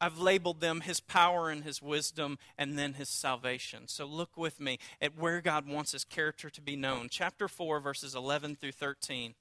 I've 0.00 0.18
labeled 0.18 0.60
them 0.60 0.82
his 0.82 1.00
power 1.00 1.48
and 1.48 1.64
his 1.64 1.80
wisdom 1.80 2.38
and 2.58 2.78
then 2.78 2.94
his 2.94 3.08
salvation. 3.08 3.88
So 3.88 4.04
look 4.04 4.36
with 4.36 4.60
me 4.60 4.78
at 5.00 5.18
where 5.18 5.40
God 5.40 5.66
wants 5.66 5.92
his 5.92 6.04
character 6.04 6.50
to 6.50 6.60
be 6.60 6.76
known. 6.76 7.08
Chapter 7.10 7.48
4, 7.48 7.80
verses 7.80 8.14
11 8.14 8.56
through 8.56 8.72
13. 8.72 9.34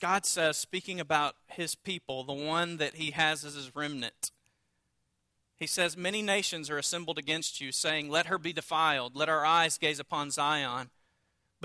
God 0.00 0.26
says, 0.26 0.56
speaking 0.56 1.00
about 1.00 1.36
his 1.48 1.74
people, 1.74 2.22
the 2.24 2.32
one 2.32 2.76
that 2.76 2.96
he 2.96 3.12
has 3.12 3.44
as 3.44 3.54
his 3.54 3.74
remnant, 3.74 4.30
He 5.58 5.66
says, 5.66 5.96
Many 5.96 6.20
nations 6.20 6.68
are 6.68 6.76
assembled 6.76 7.18
against 7.18 7.62
you, 7.62 7.72
saying, 7.72 8.10
Let 8.10 8.26
her 8.26 8.38
be 8.38 8.52
defiled, 8.52 9.16
let 9.16 9.30
our 9.30 9.44
eyes 9.44 9.78
gaze 9.78 9.98
upon 9.98 10.30
Zion. 10.30 10.90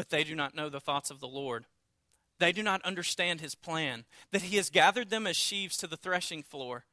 But 0.02 0.10
they 0.10 0.24
do 0.24 0.34
not 0.34 0.56
know 0.56 0.68
the 0.68 0.80
thoughts 0.80 1.12
of 1.12 1.20
the 1.20 1.28
Lord. 1.28 1.68
They 2.40 2.52
do 2.52 2.64
not 2.64 2.82
understand 2.82 3.40
his 3.40 3.54
plan, 3.54 4.06
that 4.32 4.42
he 4.42 4.58
has 4.58 4.72
gathered 4.72 5.12
them 5.12 5.28
as 5.28 5.38
sheaves 5.38 5.78
to 5.78 5.86
the 5.86 5.96
threshing 5.96 6.42
floor. 6.42 6.86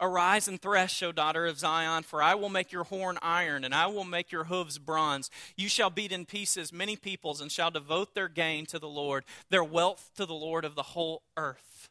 Arise 0.00 0.46
and 0.46 0.62
thresh, 0.62 1.02
O 1.02 1.10
daughter 1.10 1.46
of 1.46 1.58
Zion, 1.58 2.04
for 2.04 2.22
I 2.22 2.36
will 2.36 2.48
make 2.48 2.70
your 2.70 2.84
horn 2.84 3.18
iron, 3.22 3.64
and 3.64 3.74
I 3.74 3.88
will 3.88 4.04
make 4.04 4.30
your 4.30 4.44
hooves 4.44 4.78
bronze. 4.78 5.30
You 5.56 5.68
shall 5.68 5.90
beat 5.90 6.12
in 6.12 6.26
pieces 6.26 6.72
many 6.72 6.94
peoples, 6.94 7.40
and 7.40 7.50
shall 7.50 7.72
devote 7.72 8.14
their 8.14 8.28
gain 8.28 8.66
to 8.66 8.78
the 8.78 8.86
Lord, 8.86 9.24
their 9.50 9.64
wealth 9.64 10.12
to 10.14 10.24
the 10.24 10.32
Lord 10.32 10.64
of 10.64 10.76
the 10.76 10.84
whole 10.84 11.22
earth. 11.36 11.88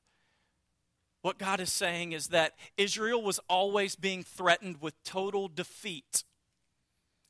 What 1.23 1.37
God 1.37 1.59
is 1.59 1.73
saying 1.73 2.13
is 2.13 2.29
that 2.29 2.53
Israel 2.77 3.21
was 3.21 3.41
always 3.49 3.97
being 3.97 4.23
threatened 4.23 4.79
with 4.79 5.03
total 5.03 5.49
defeat. 5.49 6.23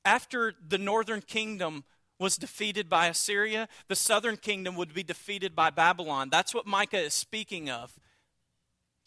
After 0.06 0.54
the 0.70 0.78
northern 0.78 1.22
kingdom 1.22 1.84
was 2.20 2.38
defeated 2.38 2.90
by 2.90 3.08
Assyria, 3.08 3.68
the 3.88 3.96
southern 3.96 4.38
kingdom 4.38 4.76
would 4.76 4.94
be 4.94 5.04
defeated 5.04 5.56
by 5.56 5.70
Babylon. 5.70 6.30
That's 6.30 6.54
what 6.54 6.66
Micah 6.66 7.00
is 7.00 7.14
speaking 7.14 7.70
of. 7.70 8.00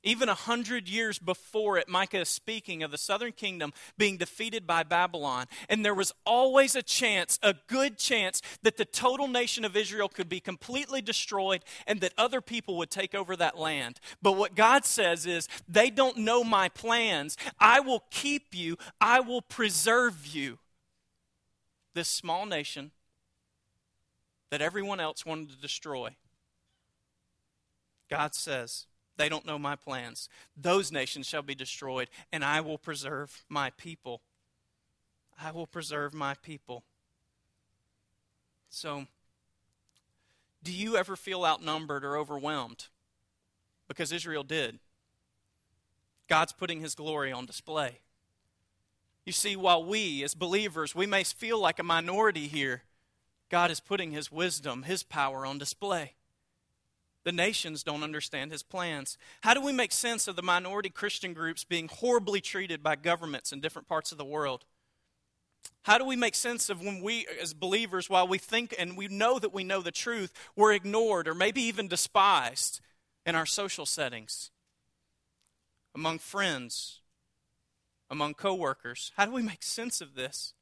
Even 0.03 0.31
a 0.31 0.35
hundred 0.35 0.89
years 0.89 1.19
before 1.19 1.77
it, 1.77 1.87
Micah 1.87 2.21
is 2.21 2.29
speaking 2.31 2.83
of 2.83 2.91
the 2.91 2.97
southern 2.97 3.33
kingdom 3.33 3.73
being 3.99 4.17
defeated 4.17 4.67
by 4.67 4.83
Babylon. 4.83 5.47
And 5.69 5.85
there 5.85 5.95
was 5.95 6.13
always 6.25 6.75
a 6.75 6.83
chance, 6.83 7.39
a 7.43 7.55
good 7.67 7.99
chance, 7.99 8.41
that 8.63 8.79
the 8.79 8.87
total 8.87 9.29
nation 9.29 9.63
of 9.63 9.77
Israel 9.77 10.09
could 10.09 10.29
be 10.29 10.41
completely 10.41 11.03
destroyed 11.03 11.63
and 11.87 12.01
that 12.01 12.15
other 12.17 12.41
people 12.41 12.79
would 12.79 12.91
take 12.91 13.15
over 13.15 13.37
that 13.37 13.59
land. 13.59 14.01
But 14.23 14.39
what 14.39 14.55
God 14.55 14.87
says 14.87 15.27
is, 15.27 15.49
they 15.69 15.91
don't 15.91 16.17
know 16.17 16.45
my 16.45 16.71
plans. 16.71 17.37
I 17.59 17.81
will 17.81 18.05
keep 18.11 18.55
you, 18.55 18.79
I 19.03 19.21
will 19.21 19.43
preserve 19.43 20.27
you. 20.27 20.59
This 21.95 22.09
small 22.09 22.47
nation 22.47 22.93
that 24.51 24.61
everyone 24.61 25.01
else 25.01 25.25
wanted 25.25 25.51
to 25.51 25.57
destroy. 25.57 26.17
God 28.09 28.35
says, 28.35 28.87
they 29.17 29.29
don't 29.29 29.47
know 29.47 29.59
my 29.59 29.77
plans. 29.77 30.29
Those 30.57 30.91
nations 30.91 31.27
shall 31.27 31.43
be 31.43 31.55
destroyed, 31.55 32.09
and 32.33 32.45
I 32.45 32.61
will 32.61 32.79
preserve 32.79 33.45
my 33.49 33.71
people. 33.71 34.23
I 35.43 35.51
will 35.51 35.67
preserve 35.67 36.15
my 36.15 36.35
people. 36.35 36.85
So, 38.71 39.07
do 40.63 40.73
you 40.73 40.97
ever 40.97 41.17
feel 41.17 41.45
outnumbered 41.45 42.05
or 42.05 42.17
overwhelmed? 42.17 42.87
Because 43.89 44.13
Israel 44.13 44.43
did. 44.43 44.79
God's 46.29 46.53
putting 46.53 46.81
his 46.81 46.95
glory 46.95 47.33
on 47.33 47.45
display. 47.45 47.99
You 49.27 49.33
see, 49.33 49.55
while 49.55 49.85
we, 49.85 50.25
as 50.25 50.35
believers, 50.35 50.95
we 50.95 51.07
may 51.07 51.25
feel 51.25 51.59
like 51.61 51.79
a 51.79 51.83
minority 51.83 52.49
here, 52.49 52.83
God 53.51 53.71
is 53.71 53.81
putting 53.81 54.13
his 54.13 54.33
wisdom, 54.33 54.85
his 54.85 55.03
power 55.03 55.45
on 55.45 55.59
display. 55.59 56.15
The 57.25 57.33
nations 57.33 57.83
don't 57.83 58.03
understand 58.03 58.51
his 58.51 58.63
plans. 58.63 59.19
How 59.43 59.53
do 59.53 59.61
we 59.61 59.73
make 59.73 59.93
sense 59.93 60.27
of 60.27 60.37
the 60.37 60.43
minority 60.43 60.89
Christian 60.89 61.35
groups 61.35 61.65
being 61.65 61.89
horribly 61.89 62.41
treated 62.41 62.83
by 62.83 62.97
governments 62.97 63.53
in 63.53 63.61
different 63.61 63.89
parts 63.89 64.13
of 64.13 64.19
the 64.19 64.25
world? 64.25 64.65
How 65.83 65.99
do 65.99 66.05
we 66.05 66.17
make 66.17 66.35
sense 66.35 66.71
of 66.71 66.81
when 66.81 67.03
we, 67.03 67.27
as 67.43 67.53
believers, 67.53 68.09
while 68.09 68.27
we 68.27 68.39
think 68.39 68.75
and 68.79 68.97
we 68.97 69.09
know 69.09 69.39
that 69.39 69.53
we 69.53 69.65
know 69.65 69.83
the 69.83 69.91
truth, 69.91 70.33
we're 70.57 70.73
ignored 70.73 71.29
or 71.29 71.35
maybe 71.35 71.61
even 71.63 71.89
despised 71.89 72.81
in 73.27 73.35
our 73.35 73.47
social 73.47 73.85
settings, 73.85 74.51
among 75.95 76.19
friends, 76.19 77.01
among 78.09 78.35
coworkers? 78.35 79.13
How 79.17 79.27
do 79.27 79.33
we 79.33 79.43
make 79.43 79.63
sense 79.63 80.01
of 80.01 80.15
this? 80.15 80.55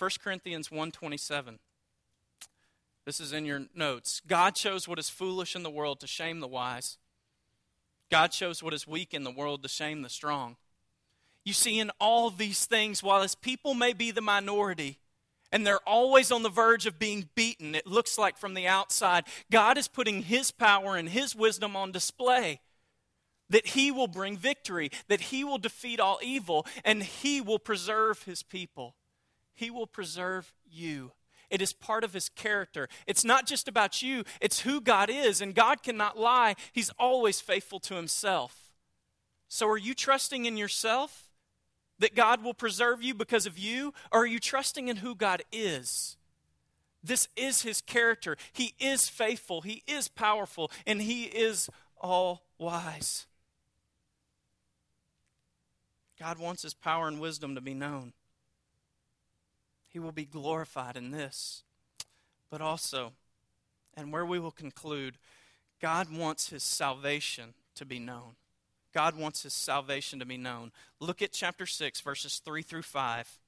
1 0.00 0.10
Corinthians 0.24 0.70
127. 0.70 1.58
This 3.04 3.20
is 3.20 3.34
in 3.34 3.44
your 3.44 3.64
notes. 3.74 4.22
God 4.26 4.54
chose 4.54 4.88
what 4.88 4.98
is 4.98 5.10
foolish 5.10 5.54
in 5.54 5.62
the 5.62 5.68
world 5.68 6.00
to 6.00 6.06
shame 6.06 6.40
the 6.40 6.48
wise. 6.48 6.96
God 8.10 8.28
chose 8.28 8.62
what 8.62 8.72
is 8.72 8.86
weak 8.86 9.12
in 9.12 9.24
the 9.24 9.30
world 9.30 9.62
to 9.62 9.68
shame 9.68 10.00
the 10.00 10.08
strong. 10.08 10.56
You 11.44 11.52
see, 11.52 11.78
in 11.78 11.90
all 12.00 12.30
these 12.30 12.64
things, 12.64 13.02
while 13.02 13.20
his 13.20 13.34
people 13.34 13.74
may 13.74 13.92
be 13.92 14.10
the 14.10 14.22
minority, 14.22 15.00
and 15.52 15.66
they're 15.66 15.86
always 15.86 16.32
on 16.32 16.44
the 16.44 16.48
verge 16.48 16.86
of 16.86 16.98
being 16.98 17.28
beaten, 17.34 17.74
it 17.74 17.86
looks 17.86 18.16
like 18.16 18.38
from 18.38 18.54
the 18.54 18.66
outside, 18.66 19.24
God 19.50 19.76
is 19.76 19.86
putting 19.86 20.22
his 20.22 20.50
power 20.50 20.96
and 20.96 21.10
his 21.10 21.36
wisdom 21.36 21.76
on 21.76 21.92
display. 21.92 22.60
That 23.50 23.66
he 23.68 23.90
will 23.90 24.08
bring 24.08 24.38
victory, 24.38 24.90
that 25.08 25.20
he 25.20 25.44
will 25.44 25.58
defeat 25.58 26.00
all 26.00 26.20
evil, 26.22 26.66
and 26.86 27.02
he 27.02 27.42
will 27.42 27.58
preserve 27.58 28.22
his 28.22 28.42
people. 28.42 28.94
He 29.60 29.70
will 29.70 29.86
preserve 29.86 30.54
you. 30.66 31.12
It 31.50 31.60
is 31.60 31.74
part 31.74 32.02
of 32.02 32.14
his 32.14 32.30
character. 32.30 32.88
It's 33.06 33.26
not 33.26 33.46
just 33.46 33.68
about 33.68 34.00
you, 34.00 34.24
it's 34.40 34.60
who 34.60 34.80
God 34.80 35.10
is. 35.10 35.42
And 35.42 35.54
God 35.54 35.82
cannot 35.82 36.18
lie, 36.18 36.56
he's 36.72 36.88
always 36.98 37.42
faithful 37.42 37.78
to 37.80 37.94
himself. 37.94 38.72
So 39.48 39.68
are 39.68 39.76
you 39.76 39.92
trusting 39.92 40.46
in 40.46 40.56
yourself 40.56 41.30
that 41.98 42.14
God 42.14 42.42
will 42.42 42.54
preserve 42.54 43.02
you 43.02 43.12
because 43.12 43.44
of 43.44 43.58
you? 43.58 43.92
Or 44.10 44.22
are 44.22 44.26
you 44.26 44.38
trusting 44.38 44.88
in 44.88 44.96
who 44.96 45.14
God 45.14 45.42
is? 45.52 46.16
This 47.04 47.28
is 47.36 47.60
his 47.60 47.82
character. 47.82 48.38
He 48.54 48.72
is 48.80 49.10
faithful, 49.10 49.60
he 49.60 49.82
is 49.86 50.08
powerful, 50.08 50.70
and 50.86 51.02
he 51.02 51.24
is 51.24 51.68
all 52.00 52.46
wise. 52.58 53.26
God 56.18 56.38
wants 56.38 56.62
his 56.62 56.72
power 56.72 57.08
and 57.08 57.20
wisdom 57.20 57.54
to 57.56 57.60
be 57.60 57.74
known. 57.74 58.14
He 59.90 59.98
will 59.98 60.12
be 60.12 60.24
glorified 60.24 60.96
in 60.96 61.10
this. 61.10 61.64
But 62.48 62.60
also, 62.60 63.12
and 63.94 64.12
where 64.12 64.24
we 64.24 64.38
will 64.38 64.50
conclude, 64.50 65.18
God 65.80 66.10
wants 66.10 66.50
his 66.50 66.62
salvation 66.62 67.54
to 67.74 67.84
be 67.84 67.98
known. 67.98 68.36
God 68.94 69.16
wants 69.16 69.42
his 69.42 69.52
salvation 69.52 70.18
to 70.20 70.24
be 70.24 70.36
known. 70.36 70.72
Look 71.00 71.22
at 71.22 71.32
chapter 71.32 71.66
6, 71.66 72.00
verses 72.00 72.40
3 72.44 72.62
through 72.62 72.82
5. 72.82 73.38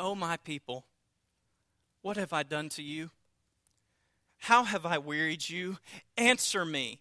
O 0.00 0.10
oh, 0.10 0.14
my 0.14 0.36
people, 0.36 0.84
what 2.02 2.16
have 2.16 2.32
I 2.32 2.42
done 2.42 2.68
to 2.70 2.82
you? 2.82 3.10
How 4.44 4.64
have 4.64 4.84
I 4.84 4.98
wearied 4.98 5.48
you? 5.48 5.78
Answer 6.18 6.66
me. 6.66 7.00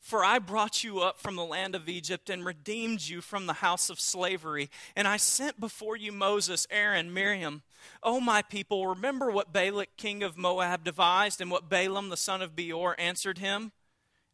For 0.00 0.24
I 0.24 0.38
brought 0.38 0.82
you 0.82 1.00
up 1.00 1.18
from 1.18 1.36
the 1.36 1.44
land 1.44 1.74
of 1.74 1.90
Egypt 1.90 2.30
and 2.30 2.42
redeemed 2.42 3.02
you 3.02 3.20
from 3.20 3.44
the 3.44 3.52
house 3.52 3.90
of 3.90 4.00
slavery. 4.00 4.70
And 4.96 5.06
I 5.06 5.18
sent 5.18 5.60
before 5.60 5.94
you 5.94 6.10
Moses, 6.10 6.66
Aaron, 6.70 7.12
Miriam. 7.12 7.60
O 8.02 8.18
my 8.18 8.40
people, 8.40 8.86
remember 8.86 9.30
what 9.30 9.52
Balak, 9.52 9.98
king 9.98 10.22
of 10.22 10.38
Moab, 10.38 10.82
devised, 10.82 11.42
and 11.42 11.50
what 11.50 11.68
Balaam, 11.68 12.08
the 12.08 12.16
son 12.16 12.40
of 12.40 12.56
Beor, 12.56 12.94
answered 12.98 13.36
him, 13.36 13.72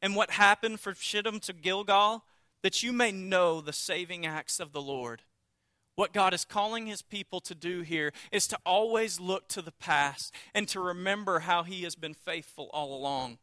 and 0.01 0.15
what 0.15 0.31
happened 0.31 0.79
from 0.79 0.95
Shittim 0.95 1.41
to 1.41 1.53
Gilgal, 1.53 2.23
that 2.63 2.81
you 2.81 2.93
may 2.93 3.11
know 3.11 3.61
the 3.61 3.73
saving 3.73 4.25
acts 4.25 4.61
of 4.61 4.71
the 4.71 4.81
Lord. 4.81 5.23
What 5.97 6.13
God 6.13 6.35
is 6.35 6.45
calling 6.45 6.87
his 6.87 7.03
people 7.03 7.41
to 7.41 7.55
do 7.55 7.81
here 7.81 8.13
is 8.31 8.47
to 8.49 8.59
always 8.65 9.19
look 9.19 9.49
to 9.49 9.63
the 9.63 9.73
past 9.73 10.33
and 10.55 10.69
to 10.69 10.79
remember 10.79 11.41
how 11.41 11.63
he 11.63 11.83
has 11.83 11.97
been 11.97 12.15
faithful 12.15 12.71
all 12.73 12.95
along. 12.95 13.39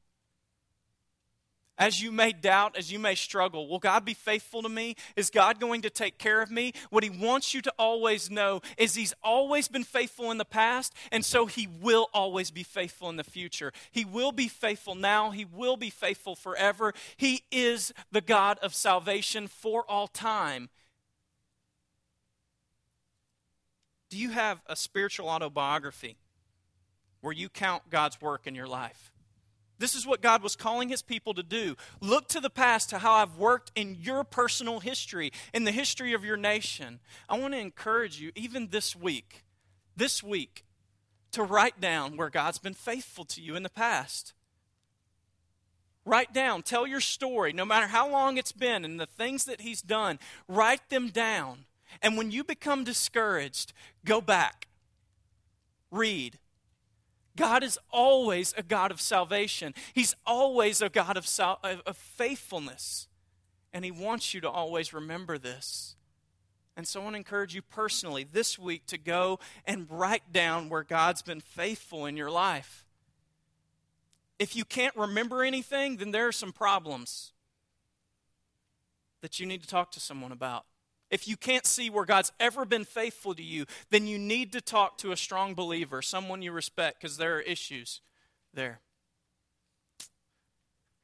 As 1.79 1.99
you 1.99 2.11
may 2.11 2.31
doubt, 2.31 2.77
as 2.77 2.91
you 2.91 2.99
may 2.99 3.15
struggle, 3.15 3.67
will 3.67 3.79
God 3.79 4.05
be 4.05 4.13
faithful 4.13 4.61
to 4.61 4.69
me? 4.69 4.95
Is 5.15 5.31
God 5.31 5.59
going 5.59 5.81
to 5.81 5.89
take 5.89 6.19
care 6.19 6.39
of 6.39 6.51
me? 6.51 6.73
What 6.91 7.03
He 7.03 7.09
wants 7.09 7.55
you 7.55 7.63
to 7.63 7.73
always 7.79 8.29
know 8.29 8.61
is 8.77 8.93
He's 8.93 9.15
always 9.23 9.67
been 9.67 9.83
faithful 9.83 10.29
in 10.29 10.37
the 10.37 10.45
past, 10.45 10.93
and 11.11 11.25
so 11.25 11.47
He 11.47 11.67
will 11.67 12.09
always 12.13 12.51
be 12.51 12.61
faithful 12.61 13.09
in 13.09 13.15
the 13.15 13.23
future. 13.23 13.73
He 13.91 14.05
will 14.05 14.31
be 14.31 14.47
faithful 14.47 14.93
now, 14.93 15.31
He 15.31 15.45
will 15.45 15.75
be 15.75 15.89
faithful 15.89 16.35
forever. 16.35 16.93
He 17.17 17.41
is 17.51 17.91
the 18.11 18.21
God 18.21 18.59
of 18.59 18.75
salvation 18.75 19.47
for 19.47 19.83
all 19.89 20.07
time. 20.07 20.69
Do 24.13 24.19
you 24.19 24.29
have 24.29 24.61
a 24.67 24.75
spiritual 24.75 25.27
autobiography 25.27 26.17
where 27.21 27.33
you 27.33 27.49
count 27.49 27.89
God's 27.89 28.21
work 28.21 28.45
in 28.45 28.53
your 28.53 28.67
life? 28.67 29.11
This 29.79 29.95
is 29.95 30.05
what 30.05 30.21
God 30.21 30.43
was 30.43 30.55
calling 30.55 30.87
his 30.87 31.01
people 31.01 31.33
to 31.33 31.41
do. 31.41 31.75
Look 31.99 32.27
to 32.27 32.39
the 32.39 32.51
past 32.51 32.91
to 32.91 32.99
how 32.99 33.13
I've 33.13 33.37
worked 33.37 33.71
in 33.73 33.97
your 33.99 34.23
personal 34.23 34.81
history, 34.81 35.31
in 35.51 35.63
the 35.63 35.71
history 35.71 36.13
of 36.13 36.23
your 36.23 36.37
nation. 36.37 36.99
I 37.27 37.39
want 37.39 37.55
to 37.55 37.59
encourage 37.59 38.21
you, 38.21 38.31
even 38.35 38.67
this 38.67 38.95
week, 38.95 39.45
this 39.97 40.21
week, 40.21 40.63
to 41.31 41.41
write 41.41 41.81
down 41.81 42.15
where 42.15 42.29
God's 42.29 42.59
been 42.59 42.75
faithful 42.75 43.25
to 43.25 43.41
you 43.41 43.55
in 43.55 43.63
the 43.63 43.67
past. 43.67 44.33
Write 46.05 46.35
down, 46.35 46.61
tell 46.61 46.85
your 46.85 47.01
story, 47.01 47.51
no 47.51 47.65
matter 47.65 47.87
how 47.87 48.07
long 48.07 48.37
it's 48.37 48.51
been 48.51 48.85
and 48.85 48.99
the 48.99 49.07
things 49.07 49.45
that 49.45 49.61
He's 49.61 49.81
done. 49.81 50.19
Write 50.47 50.87
them 50.91 51.07
down 51.07 51.65
and 52.01 52.17
when 52.17 52.31
you 52.31 52.43
become 52.43 52.83
discouraged, 52.83 53.73
go 54.05 54.21
back. 54.21 54.67
read. 55.91 56.39
God 57.35 57.63
is 57.63 57.79
always 57.91 58.53
a 58.57 58.63
God 58.63 58.91
of 58.91 59.01
salvation. 59.01 59.73
He's 59.93 60.15
always 60.25 60.81
a 60.81 60.89
God 60.89 61.17
of, 61.17 61.27
sal- 61.27 61.59
of 61.63 61.97
faithfulness. 61.97 63.07
And 63.71 63.83
He 63.83 63.91
wants 63.91 64.33
you 64.33 64.41
to 64.41 64.49
always 64.49 64.93
remember 64.93 65.37
this. 65.37 65.95
And 66.75 66.87
so 66.87 66.99
I 66.99 67.03
want 67.03 67.13
to 67.13 67.17
encourage 67.17 67.53
you 67.53 67.61
personally 67.61 68.23
this 68.23 68.57
week 68.57 68.85
to 68.87 68.97
go 68.97 69.39
and 69.65 69.87
write 69.89 70.31
down 70.31 70.69
where 70.69 70.83
God's 70.83 71.21
been 71.21 71.41
faithful 71.41 72.05
in 72.05 72.17
your 72.17 72.31
life. 72.31 72.85
If 74.39 74.55
you 74.55 74.65
can't 74.65 74.95
remember 74.95 75.43
anything, 75.43 75.97
then 75.97 76.11
there 76.11 76.27
are 76.27 76.31
some 76.31 76.51
problems 76.51 77.31
that 79.21 79.39
you 79.39 79.45
need 79.45 79.61
to 79.61 79.67
talk 79.67 79.91
to 79.91 79.99
someone 79.99 80.31
about. 80.31 80.65
If 81.13 81.27
you 81.27 81.37
can't 81.37 81.67
see 81.67 81.91
where 81.91 82.05
God's 82.05 82.31
ever 82.39 82.65
been 82.65 82.85
faithful 82.85 83.35
to 83.35 83.43
you, 83.43 83.67
then 83.91 84.07
you 84.07 84.17
need 84.17 84.51
to 84.53 84.61
talk 84.61 84.97
to 84.97 85.11
a 85.11 85.15
strong 85.15 85.53
believer, 85.53 86.01
someone 86.01 86.41
you 86.41 86.51
respect, 86.51 86.99
because 86.99 87.17
there 87.17 87.37
are 87.37 87.41
issues 87.41 88.01
there. 88.51 88.79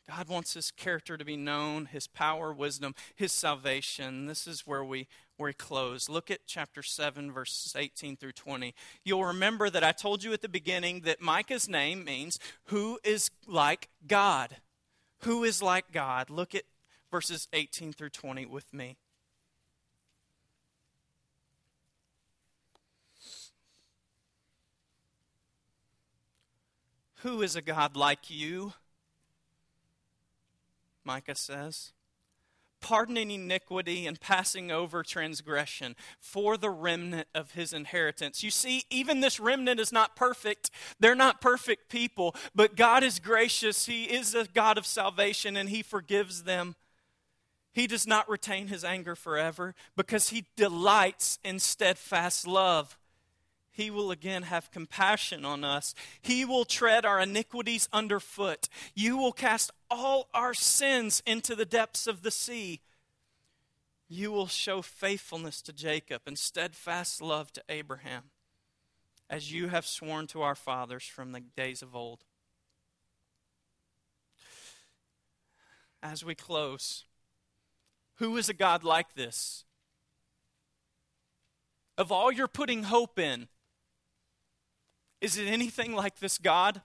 God 0.10 0.28
wants 0.28 0.56
his 0.56 0.72
character 0.72 1.16
to 1.16 1.24
be 1.24 1.38
known, 1.38 1.86
his 1.86 2.08
power, 2.08 2.52
wisdom, 2.52 2.96
his 3.16 3.32
salvation. 3.32 4.26
This 4.26 4.48
is 4.48 4.66
where 4.66 4.84
we 4.84 5.08
where 5.38 5.50
we 5.50 5.54
close. 5.54 6.10
Look 6.10 6.32
at 6.32 6.48
chapter 6.48 6.82
7 6.82 7.32
verses 7.32 7.76
18 7.78 8.18
through 8.18 8.32
20. 8.32 8.74
You'll 9.06 9.26
remember 9.26 9.70
that 9.70 9.84
I 9.84 9.92
told 9.92 10.24
you 10.24 10.34
at 10.34 10.42
the 10.42 10.50
beginning 10.50 11.02
that 11.02 11.22
Micah's 11.22 11.70
name 11.70 12.04
means 12.04 12.40
who 12.66 13.00
is 13.04 13.30
like 13.46 13.90
God. 14.08 14.58
Who 15.20 15.44
is 15.44 15.62
like 15.62 15.92
God? 15.92 16.32
Look 16.32 16.56
at 16.56 16.64
verses 17.12 17.48
18 17.54 17.94
through 17.94 18.10
20 18.10 18.48
with 18.48 18.74
me. 18.74 18.98
Who 27.20 27.42
is 27.42 27.56
a 27.56 27.62
God 27.62 27.96
like 27.96 28.30
you? 28.30 28.74
Micah 31.04 31.36
says. 31.36 31.92
Pardoning 32.82 33.32
iniquity 33.32 34.08
and 34.08 34.22
passing 34.22 34.72
over 34.72 35.04
transgression 35.04 35.98
for 36.20 36.56
the 36.56 36.70
remnant 36.70 37.28
of 37.36 37.52
his 37.52 37.74
inheritance. 37.74 38.42
You 38.42 38.52
see, 38.52 38.84
even 38.90 39.20
this 39.20 39.38
remnant 39.40 39.82
is 39.82 39.92
not 39.92 40.16
perfect. 40.16 40.70
They're 40.98 41.16
not 41.16 41.42
perfect 41.42 41.90
people, 41.90 42.36
but 42.56 42.78
God 42.78 43.04
is 43.04 43.20
gracious. 43.20 43.86
He 43.86 44.06
is 44.06 44.34
a 44.34 44.46
God 44.46 44.78
of 44.78 44.86
salvation 44.86 45.58
and 45.58 45.70
he 45.70 45.82
forgives 45.82 46.44
them. 46.44 46.76
He 47.74 47.88
does 47.88 48.06
not 48.06 48.30
retain 48.30 48.68
his 48.68 48.84
anger 48.84 49.16
forever 49.16 49.74
because 49.98 50.30
he 50.30 50.46
delights 50.56 51.40
in 51.44 51.60
steadfast 51.60 52.46
love. 52.46 52.99
He 53.80 53.90
will 53.90 54.12
again 54.12 54.44
have 54.44 54.72
compassion 54.72 55.46
on 55.46 55.64
us. 55.64 55.96
He 56.22 56.44
will 56.44 56.66
tread 56.66 57.06
our 57.06 57.22
iniquities 57.22 57.88
underfoot. 57.94 58.68
You 58.94 59.16
will 59.16 59.32
cast 59.32 59.72
all 59.90 60.28
our 60.34 60.54
sins 60.54 61.24
into 61.26 61.56
the 61.56 61.64
depths 61.64 62.06
of 62.06 62.22
the 62.22 62.30
sea. 62.30 62.82
You 64.10 64.34
will 64.34 64.48
show 64.48 64.82
faithfulness 64.82 65.62
to 65.62 65.72
Jacob 65.72 66.24
and 66.26 66.38
steadfast 66.38 67.22
love 67.22 67.54
to 67.54 67.64
Abraham, 67.70 68.32
as 69.30 69.54
you 69.54 69.70
have 69.70 69.86
sworn 69.86 70.28
to 70.28 70.42
our 70.42 70.56
fathers 70.56 71.06
from 71.06 71.32
the 71.32 71.40
days 71.40 71.82
of 71.82 71.96
old. 71.96 72.26
As 76.04 76.26
we 76.26 76.36
close, 76.36 77.06
who 78.16 78.36
is 78.36 78.50
a 78.50 78.54
God 78.54 78.84
like 78.84 79.14
this? 79.14 79.64
Of 81.98 82.12
all 82.12 82.30
you're 82.30 82.50
putting 82.50 82.84
hope 82.84 83.18
in, 83.18 83.48
is 85.22 85.38
it 85.38 85.48
anything 85.48 85.94
like 85.94 86.20
this 86.20 86.38
God? 86.38 86.82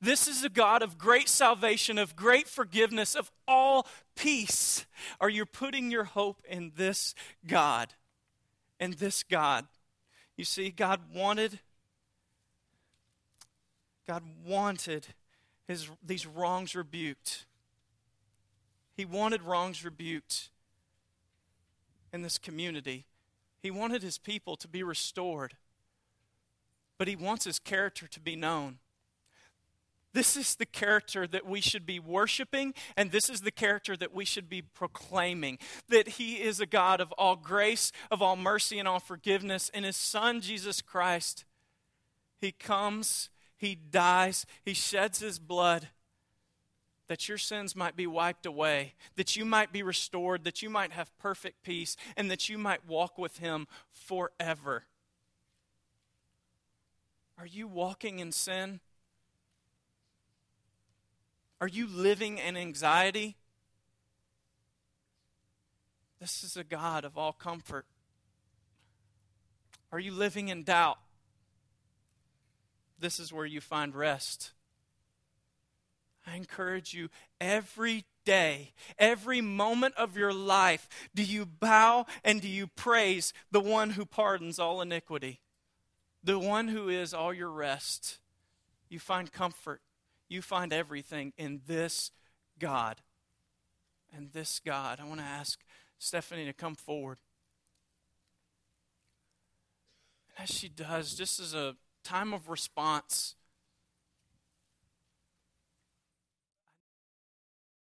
This 0.00 0.28
is 0.28 0.44
a 0.44 0.48
God 0.48 0.82
of 0.82 0.98
great 0.98 1.28
salvation, 1.28 1.98
of 1.98 2.14
great 2.14 2.46
forgiveness, 2.46 3.14
of 3.14 3.30
all 3.48 3.86
peace. 4.14 4.84
Are 5.20 5.30
you 5.30 5.46
putting 5.46 5.90
your 5.90 6.04
hope 6.04 6.42
in 6.48 6.72
this 6.76 7.14
God? 7.46 7.94
In 8.78 8.96
this 8.98 9.22
God. 9.22 9.66
You 10.36 10.44
see, 10.44 10.70
God 10.70 11.00
wanted 11.14 11.60
God 14.06 14.22
wanted 14.46 15.08
his, 15.66 15.88
these 16.04 16.26
wrongs 16.26 16.76
rebuked. 16.76 17.44
He 18.96 19.04
wanted 19.04 19.42
wrongs 19.42 19.84
rebuked 19.84 20.50
in 22.12 22.22
this 22.22 22.38
community. 22.38 23.06
He 23.60 23.72
wanted 23.72 24.02
his 24.02 24.16
people 24.16 24.56
to 24.56 24.68
be 24.68 24.84
restored 24.84 25.56
but 26.98 27.08
he 27.08 27.16
wants 27.16 27.44
his 27.44 27.58
character 27.58 28.06
to 28.08 28.20
be 28.20 28.36
known. 28.36 28.78
This 30.16 30.34
is 30.34 30.54
the 30.54 30.64
character 30.64 31.26
that 31.26 31.44
we 31.44 31.60
should 31.60 31.84
be 31.84 32.00
worshiping, 32.00 32.72
and 32.96 33.10
this 33.10 33.28
is 33.28 33.42
the 33.42 33.50
character 33.50 33.98
that 33.98 34.14
we 34.14 34.24
should 34.24 34.48
be 34.48 34.62
proclaiming 34.62 35.58
that 35.90 36.08
He 36.08 36.36
is 36.36 36.58
a 36.58 36.64
God 36.64 37.02
of 37.02 37.12
all 37.18 37.36
grace, 37.36 37.92
of 38.10 38.22
all 38.22 38.34
mercy, 38.34 38.78
and 38.78 38.88
all 38.88 38.98
forgiveness. 38.98 39.70
And 39.74 39.84
His 39.84 39.94
Son, 39.94 40.40
Jesus 40.40 40.80
Christ, 40.80 41.44
He 42.40 42.50
comes, 42.50 43.28
He 43.58 43.74
dies, 43.74 44.46
He 44.64 44.72
sheds 44.72 45.18
His 45.18 45.38
blood 45.38 45.88
that 47.08 47.28
your 47.28 47.38
sins 47.38 47.76
might 47.76 47.94
be 47.94 48.06
wiped 48.06 48.46
away, 48.46 48.94
that 49.16 49.36
you 49.36 49.44
might 49.44 49.70
be 49.70 49.82
restored, 49.82 50.44
that 50.44 50.62
you 50.62 50.70
might 50.70 50.92
have 50.92 51.16
perfect 51.18 51.62
peace, 51.62 51.94
and 52.16 52.30
that 52.30 52.48
you 52.48 52.56
might 52.56 52.88
walk 52.88 53.18
with 53.18 53.36
Him 53.36 53.66
forever. 53.90 54.84
Are 57.38 57.46
you 57.46 57.68
walking 57.68 58.18
in 58.18 58.32
sin? 58.32 58.80
Are 61.60 61.68
you 61.68 61.86
living 61.86 62.38
in 62.38 62.56
anxiety? 62.56 63.36
This 66.20 66.42
is 66.42 66.56
a 66.56 66.64
God 66.64 67.04
of 67.04 67.18
all 67.18 67.32
comfort. 67.32 67.86
Are 69.92 70.00
you 70.00 70.12
living 70.12 70.48
in 70.48 70.62
doubt? 70.62 70.98
This 72.98 73.20
is 73.20 73.32
where 73.32 73.46
you 73.46 73.60
find 73.60 73.94
rest. 73.94 74.52
I 76.26 76.36
encourage 76.36 76.92
you 76.92 77.08
every 77.40 78.04
day, 78.24 78.72
every 78.98 79.40
moment 79.40 79.94
of 79.96 80.16
your 80.16 80.32
life, 80.32 80.88
do 81.14 81.22
you 81.22 81.46
bow 81.46 82.06
and 82.24 82.40
do 82.40 82.48
you 82.48 82.66
praise 82.66 83.32
the 83.50 83.60
one 83.60 83.90
who 83.90 84.04
pardons 84.04 84.58
all 84.58 84.80
iniquity? 84.80 85.40
The 86.26 86.38
one 86.40 86.66
who 86.66 86.88
is 86.88 87.14
all 87.14 87.32
your 87.32 87.50
rest. 87.50 88.18
You 88.88 88.98
find 88.98 89.32
comfort. 89.32 89.80
You 90.28 90.42
find 90.42 90.72
everything 90.72 91.32
in 91.38 91.60
this 91.66 92.10
God. 92.58 93.00
And 94.14 94.32
this 94.32 94.58
God. 94.58 94.98
I 95.00 95.04
want 95.04 95.20
to 95.20 95.26
ask 95.26 95.60
Stephanie 95.98 96.44
to 96.46 96.52
come 96.52 96.74
forward. 96.74 97.18
As 100.36 100.50
she 100.50 100.68
does, 100.68 101.14
just 101.14 101.38
as 101.38 101.54
a 101.54 101.76
time 102.02 102.34
of 102.34 102.48
response, 102.48 103.36